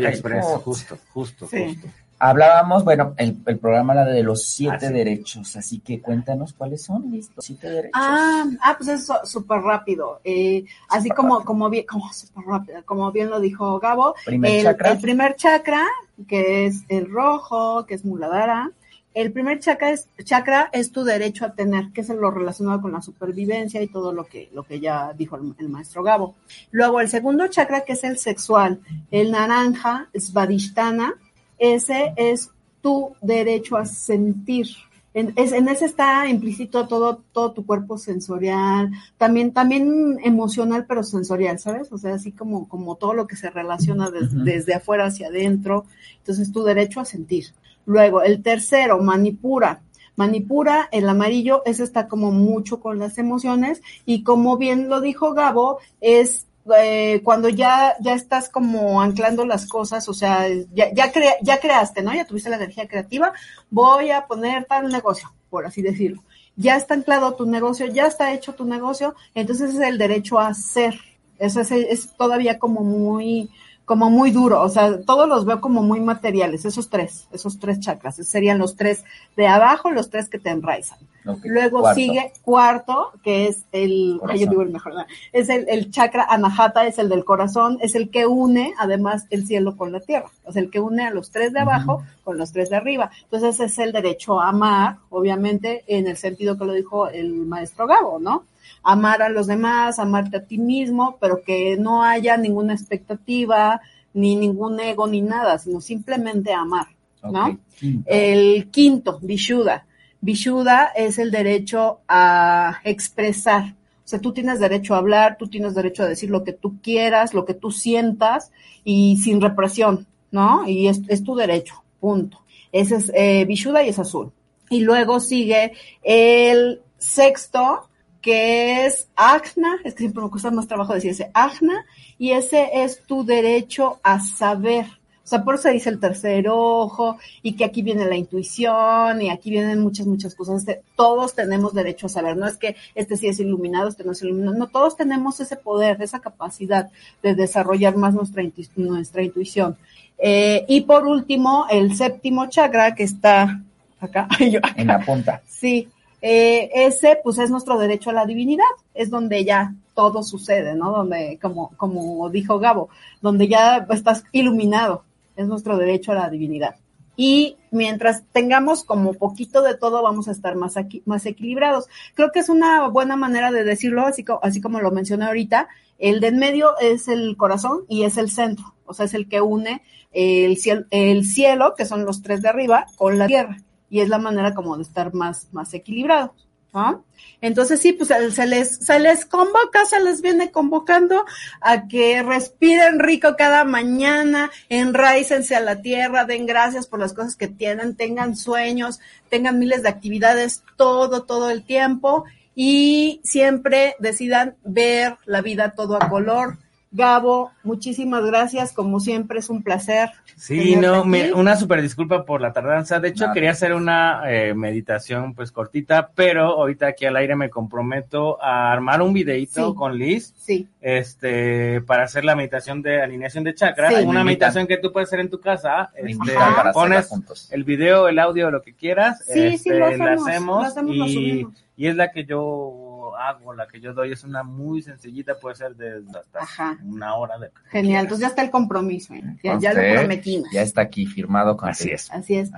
justo, 0.60 0.97
justo, 1.14 1.47
Sí. 1.47 1.66
justo. 1.76 1.88
Hablábamos, 2.24 2.84
bueno, 2.84 3.15
el, 3.17 3.36
el 3.47 3.57
programa 3.57 3.93
era 3.93 4.05
de 4.05 4.22
los 4.22 4.43
siete 4.43 4.86
Ah, 4.86 4.91
derechos, 4.91 5.55
así 5.55 5.80
que 5.80 5.99
cuéntanos 5.99 6.53
cuáles 6.53 6.84
son 6.84 7.11
los 7.11 7.32
siete 7.39 7.67
derechos. 7.67 7.93
Ah, 7.95 8.45
ah, 8.61 8.76
pues 8.78 8.89
es 8.89 9.07
súper 9.24 9.61
rápido. 9.61 10.22
Eh, 10.24 10.63
así 10.89 11.09
como, 11.09 11.38
rápido. 11.39 11.45
como 11.47 11.69
bien, 11.72 11.86
como 11.88 12.13
súper 12.13 12.45
rápido, 12.45 12.86
como 12.86 13.11
bien 13.11 13.32
lo 13.32 13.39
dijo 13.39 13.80
Gabo. 13.80 14.13
Primer 14.24 14.51
el, 14.51 14.63
chakra. 14.65 14.91
el 14.91 14.99
primer 14.99 15.36
chakra, 15.36 15.88
que 16.28 16.67
es 16.67 16.84
el 16.89 17.09
rojo, 17.09 17.88
que 17.88 17.95
es 17.95 18.05
Muladhara. 18.05 18.69
El 19.15 19.32
primer 19.32 19.59
chakra 19.59 19.89
es, 19.89 20.07
chakra 20.24 20.69
es 20.74 20.91
tu 20.91 21.03
derecho 21.03 21.45
a 21.45 21.53
tener, 21.55 21.91
que 21.91 22.01
es 22.01 22.09
lo 22.09 22.30
relacionado 22.30 22.82
con 22.82 22.91
la 22.91 23.01
supervivencia 23.01 23.82
y 23.82 23.88
todo 23.88 24.13
lo 24.13 24.26
que, 24.26 24.47
lo 24.53 24.61
que 24.61 24.80
ya 24.80 25.11
dijo 25.13 25.38
el, 25.38 25.55
el 25.57 25.69
maestro 25.69 26.03
Gabo. 26.03 26.36
Luego 26.69 27.01
el 27.01 27.09
segundo 27.09 27.47
chakra, 27.47 27.82
que 27.82 27.93
es 27.93 28.03
el 28.03 28.19
sexual, 28.19 28.80
el 29.09 29.32
naranja, 29.32 30.07
Svadhisthana, 30.13 31.15
ese 31.62 32.14
es 32.18 32.51
tu 32.82 33.14
derecho 33.22 33.78
a 33.78 33.86
sentir. 33.86 34.68
En, 35.14 35.34
es- 35.36 35.51
en 35.51 35.68
ese 35.68 35.86
está 35.86 36.28
implícito 36.28 36.88
todo, 36.88 37.22
todo 37.34 37.51
tu 37.51 37.66
cuerpo 37.66 37.97
sensorial, 37.97 38.91
también, 39.18 39.51
también 39.53 40.18
emocional, 40.24 40.86
pero 40.88 41.03
sensorial, 41.03 41.59
¿sabes? 41.59 41.91
O 41.91 41.97
sea, 41.97 42.16
así 42.16 42.32
como, 42.32 42.68
como 42.70 42.95
todo 42.95 43.14
lo 43.14 43.28
que 43.28 43.36
se 43.36 43.49
relaciona 43.49 44.09
des- 44.09 44.34
desde 44.45 44.74
afuera 44.74 45.05
hacia 45.05 45.28
adentro. 45.28 45.86
Entonces, 46.20 46.51
tu 46.51 46.64
derecho 46.64 47.01
a 47.01 47.05
sentir. 47.05 47.45
Luego, 47.86 48.22
el 48.22 48.41
tercero, 48.41 48.99
manipura. 49.03 49.82
Manipura, 50.16 50.88
el 50.91 51.07
amarillo, 51.09 51.62
ese 51.66 51.84
está 51.84 52.07
como 52.07 52.32
mucho 52.32 52.80
con 52.80 52.99
las 52.99 53.18
emociones 53.18 53.82
y 54.05 54.24
como 54.24 54.57
bien 54.57 54.88
lo 54.89 55.01
dijo 55.01 55.34
Gabo, 55.34 55.80
es 55.99 56.47
eh, 56.78 57.22
cuando 57.24 57.49
ya, 57.49 57.95
ya 58.01 58.14
estás 58.14 58.49
como 58.49 59.01
anclando 59.01 59.45
las 59.45 59.68
cosas, 59.68 60.07
o 60.09 60.14
sea, 60.14 60.47
ya, 60.74 60.93
ya, 60.93 61.12
crea- 61.12 61.36
ya 61.41 61.59
creaste, 61.59 62.01
¿no? 62.01 62.14
Ya 62.14 62.26
tuviste 62.26 62.49
la 62.49 62.57
energía 62.57 62.88
creativa, 62.88 63.34
voy 63.70 64.12
a 64.12 64.28
poner 64.28 64.66
tal 64.66 64.89
negocio, 64.89 65.34
por 65.49 65.66
así 65.66 65.82
decirlo. 65.82 66.24
Ya 66.55 66.76
está 66.76 66.93
anclado 66.93 67.34
tu 67.36 67.45
negocio, 67.45 67.86
ya 67.88 68.05
está 68.07 68.34
hecho 68.34 68.53
tu 68.53 68.66
negocio, 68.66 69.16
entonces 69.34 69.74
es 69.74 69.80
el 69.82 69.97
derecho 69.97 70.39
a 70.39 70.47
hacer. 70.47 70.99
Eso 71.39 71.62
es, 71.62 71.72
es 71.72 72.16
todavía 72.18 72.59
como 72.59 72.82
muy, 72.82 73.49
como 73.86 74.09
muy 74.09 74.32
duro, 74.32 74.61
o 74.61 74.69
sea, 74.69 75.01
todos 75.01 75.27
los 75.27 75.45
veo 75.45 75.59
como 75.59 75.82
muy 75.82 75.99
materiales, 75.99 76.65
esos 76.65 76.89
tres, 76.89 77.27
esos 77.32 77.59
tres 77.59 77.79
chakras, 77.79 78.19
esos 78.19 78.32
serían 78.32 78.57
los 78.57 78.75
tres 78.75 79.03
de 79.36 79.47
abajo, 79.47 79.91
los 79.91 80.09
tres 80.09 80.29
que 80.29 80.39
te 80.39 80.49
enraizan. 80.49 80.97
Luego 81.43 81.82
cuarto. 81.82 81.99
sigue 81.99 82.34
cuarto, 82.41 83.11
que 83.23 83.47
es 83.47 83.65
el, 83.71 84.19
ay, 84.27 84.39
yo 84.39 84.49
digo 84.49 84.61
el 84.61 84.69
mejor, 84.69 84.95
¿no? 84.95 85.05
es 85.34 85.49
el, 85.49 85.67
el 85.69 85.91
chakra 85.91 86.23
anahata, 86.23 86.88
es 86.88 86.99
el 86.99 87.09
del 87.09 87.25
corazón, 87.25 87.77
es 87.82 87.95
el 87.95 88.09
que 88.09 88.25
une 88.25 88.73
además 88.79 89.25
el 89.29 89.45
cielo 89.45 89.75
con 89.75 89.91
la 89.91 89.99
tierra, 89.99 90.32
o 90.45 90.51
sea, 90.51 90.61
el 90.61 90.69
que 90.69 90.79
une 90.79 91.05
a 91.05 91.11
los 91.11 91.29
tres 91.29 91.53
de 91.53 91.59
abajo 91.59 92.03
con 92.23 92.38
los 92.38 92.51
tres 92.51 92.69
de 92.69 92.77
arriba. 92.77 93.11
Entonces 93.23 93.59
es 93.59 93.77
el 93.77 93.91
derecho 93.91 94.39
a 94.39 94.49
amar, 94.49 94.97
obviamente, 95.09 95.84
en 95.88 96.07
el 96.07 96.17
sentido 96.17 96.57
que 96.57 96.65
lo 96.65 96.73
dijo 96.73 97.07
el 97.07 97.34
maestro 97.34 97.88
Gabo, 97.88 98.19
¿no? 98.19 98.45
Amar 98.84 99.21
a 99.21 99.29
los 99.29 99.47
demás, 99.47 99.99
amarte 99.99 100.38
a 100.38 100.45
ti 100.45 100.57
mismo, 100.57 101.17
pero 101.19 101.43
que 101.43 101.77
no 101.77 102.03
haya 102.03 102.38
ninguna 102.38 102.73
expectativa, 102.73 103.82
ni 104.13 104.36
ningún 104.36 104.79
ego, 104.79 105.07
ni 105.07 105.21
nada, 105.21 105.57
sino 105.57 105.82
simplemente 105.82 106.53
amar, 106.53 106.88
¿no? 107.23 107.59
Quinto. 107.77 108.03
El 108.09 108.69
quinto, 108.69 109.19
Vishuddha. 109.21 109.86
Vishuddha 110.21 110.91
es 110.95 111.17
el 111.17 111.32
derecho 111.32 111.99
a 112.07 112.79
expresar. 112.84 113.73
O 114.03 114.07
sea, 114.11 114.19
tú 114.19 114.34
tienes 114.34 114.59
derecho 114.59 114.93
a 114.93 114.97
hablar, 114.97 115.38
tú 115.38 115.47
tienes 115.47 115.73
derecho 115.73 116.03
a 116.03 116.07
decir 116.07 116.29
lo 116.29 116.43
que 116.43 116.53
tú 116.53 116.79
quieras, 116.82 117.34
lo 117.34 117.45
que 117.45 117.53
tú 117.53 117.71
sientas 117.71 118.51
y 118.84 119.17
sin 119.17 119.41
represión, 119.41 120.05
¿no? 120.32 120.67
Y 120.67 120.88
es, 120.88 121.01
es 121.07 121.23
tu 121.23 121.36
derecho, 121.36 121.84
punto. 121.99 122.41
Ese 122.71 122.95
es 122.97 123.11
eh, 123.15 123.45
Vishuddha 123.45 123.84
y 123.84 123.89
es 123.89 123.99
azul. 123.99 124.32
Y 124.69 124.82
luego 124.82 125.19
sigue 125.19 125.73
el 126.03 126.82
sexto, 126.97 127.89
que 128.22 128.86
es 128.86 129.07
Ajna, 129.15 129.78
es 129.84 129.93
que 129.93 129.99
siempre 130.03 130.24
me 130.24 130.30
cuesta 130.30 130.51
más 130.51 130.67
trabajo 130.67 130.93
decir 130.93 131.11
ese 131.11 131.32
Ajna, 131.34 131.86
y 132.17 132.32
ese 132.32 132.69
es 132.84 133.01
tu 133.03 133.26
derecho 133.26 133.99
a 134.03 134.19
saber. 134.19 134.86
O 135.24 135.28
sea, 135.32 135.43
por 135.45 135.53
eso 135.55 135.63
se 135.63 135.72
dice 135.72 135.89
el 135.89 135.99
tercer 135.99 136.47
ojo, 136.49 137.17
y 137.41 137.53
que 137.53 137.63
aquí 137.63 137.82
viene 137.84 138.05
la 138.05 138.15
intuición, 138.17 139.22
y 139.22 139.30
aquí 139.30 139.49
vienen 139.49 139.80
muchas, 139.80 140.05
muchas 140.05 140.36
cosas. 140.36 140.57
Este, 140.59 140.82
Todos 140.97 141.34
tenemos 141.36 141.74
derecho 141.74 142.07
a 142.07 142.09
saber. 142.09 142.36
No 142.36 142.47
es 142.47 142.57
que 142.57 142.76
este 142.95 143.15
sí 143.15 143.28
es 143.28 143.39
iluminado, 143.39 143.88
este 143.88 144.03
no 144.03 144.11
es 144.11 144.22
iluminado. 144.24 144.57
No, 144.57 144.67
todos 144.67 144.97
tenemos 144.97 145.39
ese 145.39 145.55
poder, 145.55 146.01
esa 146.01 146.19
capacidad 146.19 146.89
de 147.24 147.34
desarrollar 147.36 147.95
más 147.95 148.13
nuestra, 148.13 148.43
intu- 148.43 148.69
nuestra 148.76 149.24
intuición. 149.24 149.78
Eh, 150.17 150.65
y 150.67 150.82
por 150.82 151.07
último, 151.07 151.65
el 151.72 151.95
séptimo 151.95 152.47
chakra 152.49 152.93
que 152.93 153.03
está 153.03 153.61
acá. 153.99 154.28
Yo- 154.39 154.59
En 154.76 154.88
la 154.88 154.99
punta. 154.99 155.41
Sí, 155.47 155.88
eh, 156.22 156.69
ese 156.74 157.19
pues 157.24 157.38
es 157.39 157.49
nuestro 157.49 157.78
derecho 157.78 158.09
a 158.09 158.13
la 158.13 158.26
divinidad, 158.26 158.63
es 158.93 159.09
donde 159.09 159.43
ya 159.43 159.74
todo 159.95 160.24
sucede, 160.24 160.76
¿no? 160.76 160.91
Donde, 160.91 161.39
como, 161.41 161.72
como 161.78 162.30
dijo 162.30 162.59
Gabo, 162.59 162.89
donde 163.22 163.47
ya 163.47 163.86
estás 163.89 164.24
iluminado, 164.32 165.03
es 165.36 165.47
nuestro 165.47 165.78
derecho 165.78 166.11
a 166.11 166.15
la 166.15 166.30
divinidad. 166.30 166.76
Y 167.17 167.57
mientras 167.72 168.24
tengamos 168.32 168.84
como 168.84 169.13
poquito 169.13 169.61
de 169.61 169.76
todo, 169.76 170.01
vamos 170.01 170.28
a 170.28 170.32
estar 170.32 170.55
más, 170.55 170.78
aquí, 170.78 171.03
más 171.05 171.26
equilibrados. 171.26 171.88
Creo 172.15 172.32
que 172.32 172.39
es 172.39 172.49
una 172.49 172.88
buena 172.88 173.15
manera 173.15 173.51
de 173.51 173.63
decirlo, 173.63 174.05
así, 174.05 174.24
co- 174.24 174.39
así 174.41 174.61
como 174.61 174.80
lo 174.80 174.91
mencioné 174.91 175.26
ahorita. 175.26 175.67
El 175.99 176.19
de 176.19 176.28
en 176.28 176.39
medio 176.39 176.78
es 176.80 177.07
el 177.07 177.36
corazón 177.38 177.82
y 177.88 178.03
es 178.03 178.17
el 178.17 178.32
centro, 178.32 178.74
o 178.86 178.93
sea, 178.93 179.05
es 179.05 179.13
el 179.13 179.28
que 179.28 179.39
une 179.41 179.84
el 180.13 180.57
cielo, 180.57 180.86
el 180.89 181.26
cielo, 181.26 181.76
que 181.78 181.86
son 181.86 182.05
los 182.05 182.24
tres 182.24 182.41
de 182.41 182.49
arriba, 182.49 182.88
con 182.95 183.19
la 183.19 183.28
tierra 183.28 183.57
y 183.92 184.00
es 184.00 184.10
la 184.10 184.18
manera 184.18 184.56
como 184.56 184.76
de 184.78 184.84
estar 184.84 185.14
más, 185.14 185.48
más 185.52 185.72
equilibrado. 185.76 186.34
¿no? 186.74 187.04
Entonces 187.42 187.82
sí, 187.82 187.92
pues 187.92 188.10
se 188.34 188.48
les, 188.48 188.78
se 188.78 189.00
les 189.00 189.26
convoca, 189.26 189.86
se 189.86 190.00
les 190.02 190.22
viene 190.22 190.52
convocando 190.52 191.26
a 191.60 191.88
que 191.88 192.24
respiren 192.24 193.00
rico 193.00 193.36
cada 193.38 193.66
mañana, 193.66 194.50
enraícense 194.70 195.56
a 195.56 195.60
la 195.60 195.82
tierra, 195.82 196.26
den 196.26 196.46
gracias 196.46 196.88
por 196.88 197.00
las 197.00 197.14
cosas 197.14 197.36
que 197.36 197.48
tienen, 197.50 197.98
tengan 197.98 198.38
sueños, 198.38 199.02
tengan 199.30 199.60
miles 199.60 199.84
de 199.84 199.89
actividades 199.89 200.64
todo, 200.78 201.24
todo 201.24 201.50
el 201.50 201.64
tiempo 201.64 202.24
y 202.56 203.22
siempre 203.24 203.96
decidan 204.00 204.56
ver 204.64 205.18
la 205.26 205.42
vida 205.42 205.72
todo 205.72 206.02
a 206.02 206.10
color. 206.10 206.58
Gabo, 206.94 207.52
muchísimas 207.64 208.26
gracias, 208.26 208.74
como 208.74 209.00
siempre 209.00 209.39
es 209.39 209.50
un 209.50 209.64
placer. 209.64 210.10
Sí, 210.36 210.76
no, 210.76 211.06
me- 211.06 211.32
una 211.32 211.56
super 211.56 211.82
disculpa 211.82 212.26
por 212.26 212.42
la 212.42 212.52
tardanza. 212.52 213.00
De 213.00 213.08
hecho, 213.08 213.24
Nada. 213.24 213.34
quería 213.34 213.52
hacer 213.52 213.74
una 213.74 214.24
eh, 214.30 214.54
meditación 214.54 215.34
pues 215.34 215.54
cortita, 215.54 216.10
pero 216.14 216.48
ahorita 216.48 216.88
aquí 216.88 217.06
al 217.06 217.16
aire 217.16 217.38
me 217.38 217.50
comprometo 217.50 218.44
a 218.44 218.74
armar 218.74 219.02
un 219.02 219.14
videito 219.14 219.70
Sí. 219.70 219.76
con 219.76 219.98
Liz, 219.98 220.34
Sí, 220.38 220.68
este, 220.82 221.82
para 221.82 222.04
hacer 222.04 222.26
la 222.26 222.36
meditación 222.36 222.82
de 222.82 223.02
alineación 223.02 223.44
de 223.46 223.54
chakras. 223.56 223.94
Sí. 223.96 224.04
Una 224.06 224.24
meditación 224.26 224.68
que 224.68 224.78
tú 224.78 224.92
puedes 224.92 225.08
hacer 225.08 225.22
en 225.22 225.30
tu 225.30 225.39
casa. 225.39 225.92
Este, 225.96 226.34
para 226.34 226.74
pones 226.74 227.08
juntos. 227.08 227.50
el 227.54 227.64
video, 227.64 228.08
el 228.10 228.20
audio, 228.20 228.52
lo 228.52 228.62
que 228.62 228.74
quieras. 228.74 229.24
Sí, 229.26 229.34
sí, 229.58 229.70
este, 229.70 229.80
lo 229.80 229.80
la 229.80 230.14
hacemos, 230.14 230.62
lo 230.64 230.68
hacemos, 230.68 230.96
lo 230.96 231.52
y, 231.82 231.88
es 231.88 231.95
la 231.95 232.11
que 232.11 232.25
yo 232.25 233.13
hago, 233.17 233.53
la 233.53 233.67
que 233.67 233.79
yo 233.79 233.93
doy. 233.93 234.11
Es 234.11 234.23
una 234.23 234.43
muy 234.43 234.82
sencillita, 234.82 235.36
puede 235.39 235.55
ser 235.55 235.75
de 235.75 236.03
hasta 236.19 236.39
Ajá. 236.39 236.77
una 236.84 237.15
hora 237.15 237.38
de 237.39 237.49
genial. 237.69 238.03
Entonces 238.03 238.21
ya 238.21 238.27
está 238.29 238.41
el 238.43 238.51
compromiso. 238.51 239.13
¿eh? 239.13 239.23
Ya, 239.43 239.57
ya 239.59 239.73
lo 239.73 239.82
prometimos. 239.99 240.49
Ya 240.51 240.61
está 240.61 240.82
aquí 240.82 241.05
firmado 241.05 241.57
con 241.57 241.69
Así 241.69 241.89
es. 241.91 242.11
Así 242.11 242.36
es. 242.36 242.51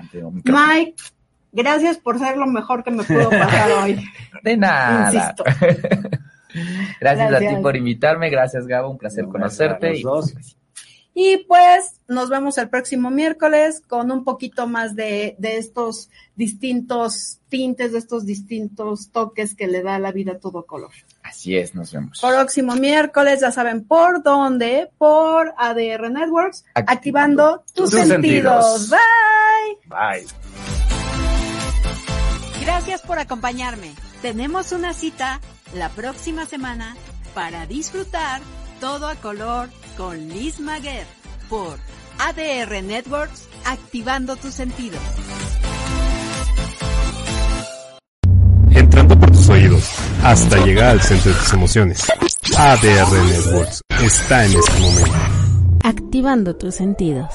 Mike, 0.45 0.95
gracias 1.51 1.97
por 1.97 2.19
ser 2.19 2.37
lo 2.37 2.47
mejor 2.47 2.83
que 2.83 2.91
me 2.91 3.03
pudo 3.03 3.29
pasar 3.29 3.71
hoy. 3.83 4.03
De 4.43 4.57
nada. 4.57 5.13
Insisto. 5.13 5.43
gracias, 6.99 7.33
a 7.33 7.39
ti 7.39 7.55
por 7.61 7.75
invitarme, 7.75 8.29
gracias 8.29 8.67
Gabo, 8.67 8.89
un 8.91 8.97
placer 8.97 9.23
No, 9.25 9.31
conocerte. 9.31 9.87
gracias 9.87 10.05
a 10.05 10.09
los 10.15 10.31
y- 10.31 10.33
dos. 10.35 10.57
Y 11.15 11.37
pues 11.47 11.99
nos 12.07 12.29
vemos 12.29 12.57
el 12.57 12.69
próximo 12.69 13.11
miércoles 13.11 13.81
con 13.87 14.11
un 14.11 14.23
poquito 14.23 14.67
más 14.67 14.95
de, 14.95 15.35
de 15.37 15.57
estos 15.57 16.09
distintos 16.35 17.39
tintes, 17.49 17.91
de 17.91 17.99
estos 17.99 18.25
distintos 18.25 19.09
toques 19.11 19.53
que 19.53 19.67
le 19.67 19.83
da 19.83 19.95
a 19.95 19.99
la 19.99 20.11
vida 20.11 20.39
todo 20.39 20.65
color. 20.65 20.91
Así 21.21 21.55
es, 21.55 21.75
nos 21.75 21.91
vemos. 21.93 22.19
Próximo 22.19 22.75
miércoles, 22.75 23.41
ya 23.41 23.51
saben 23.51 23.83
por 23.85 24.23
dónde, 24.23 24.89
por 24.97 25.53
ADR 25.57 26.09
Networks, 26.09 26.65
Activando 26.73 26.91
activando 26.93 27.63
tus, 27.73 27.91
tus 27.91 27.99
sentidos. 28.07 28.87
sentidos. 28.87 28.89
Bye. 28.89 30.21
Bye. 30.21 30.27
Gracias 32.61 33.01
por 33.01 33.19
acompañarme. 33.19 33.93
Tenemos 34.21 34.71
una 34.71 34.93
cita 34.93 35.39
la 35.75 35.89
próxima 35.89 36.45
semana 36.45 36.95
para 37.35 37.65
disfrutar 37.65 38.41
todo 38.83 39.07
a 39.07 39.15
color 39.15 39.69
con 39.95 40.27
Liz 40.27 40.59
Maguer 40.59 41.05
por 41.49 41.79
ADR 42.19 42.83
Networks, 42.83 43.47
activando 43.63 44.35
tus 44.35 44.53
sentidos. 44.53 44.99
entrando 48.71 49.17
por 49.17 49.31
tus 49.31 49.47
oídos 49.47 49.89
hasta 50.21 50.65
llegar 50.65 50.89
al 50.89 51.01
centro 51.01 51.31
de 51.31 51.39
tus 51.39 51.53
emociones. 51.53 52.05
ADR 52.57 53.23
Networks 53.25 53.81
está 54.01 54.43
en 54.43 54.51
este 54.51 54.79
momento. 54.81 55.13
Activando 55.85 56.53
tus 56.57 56.75
sentidos. 56.75 57.29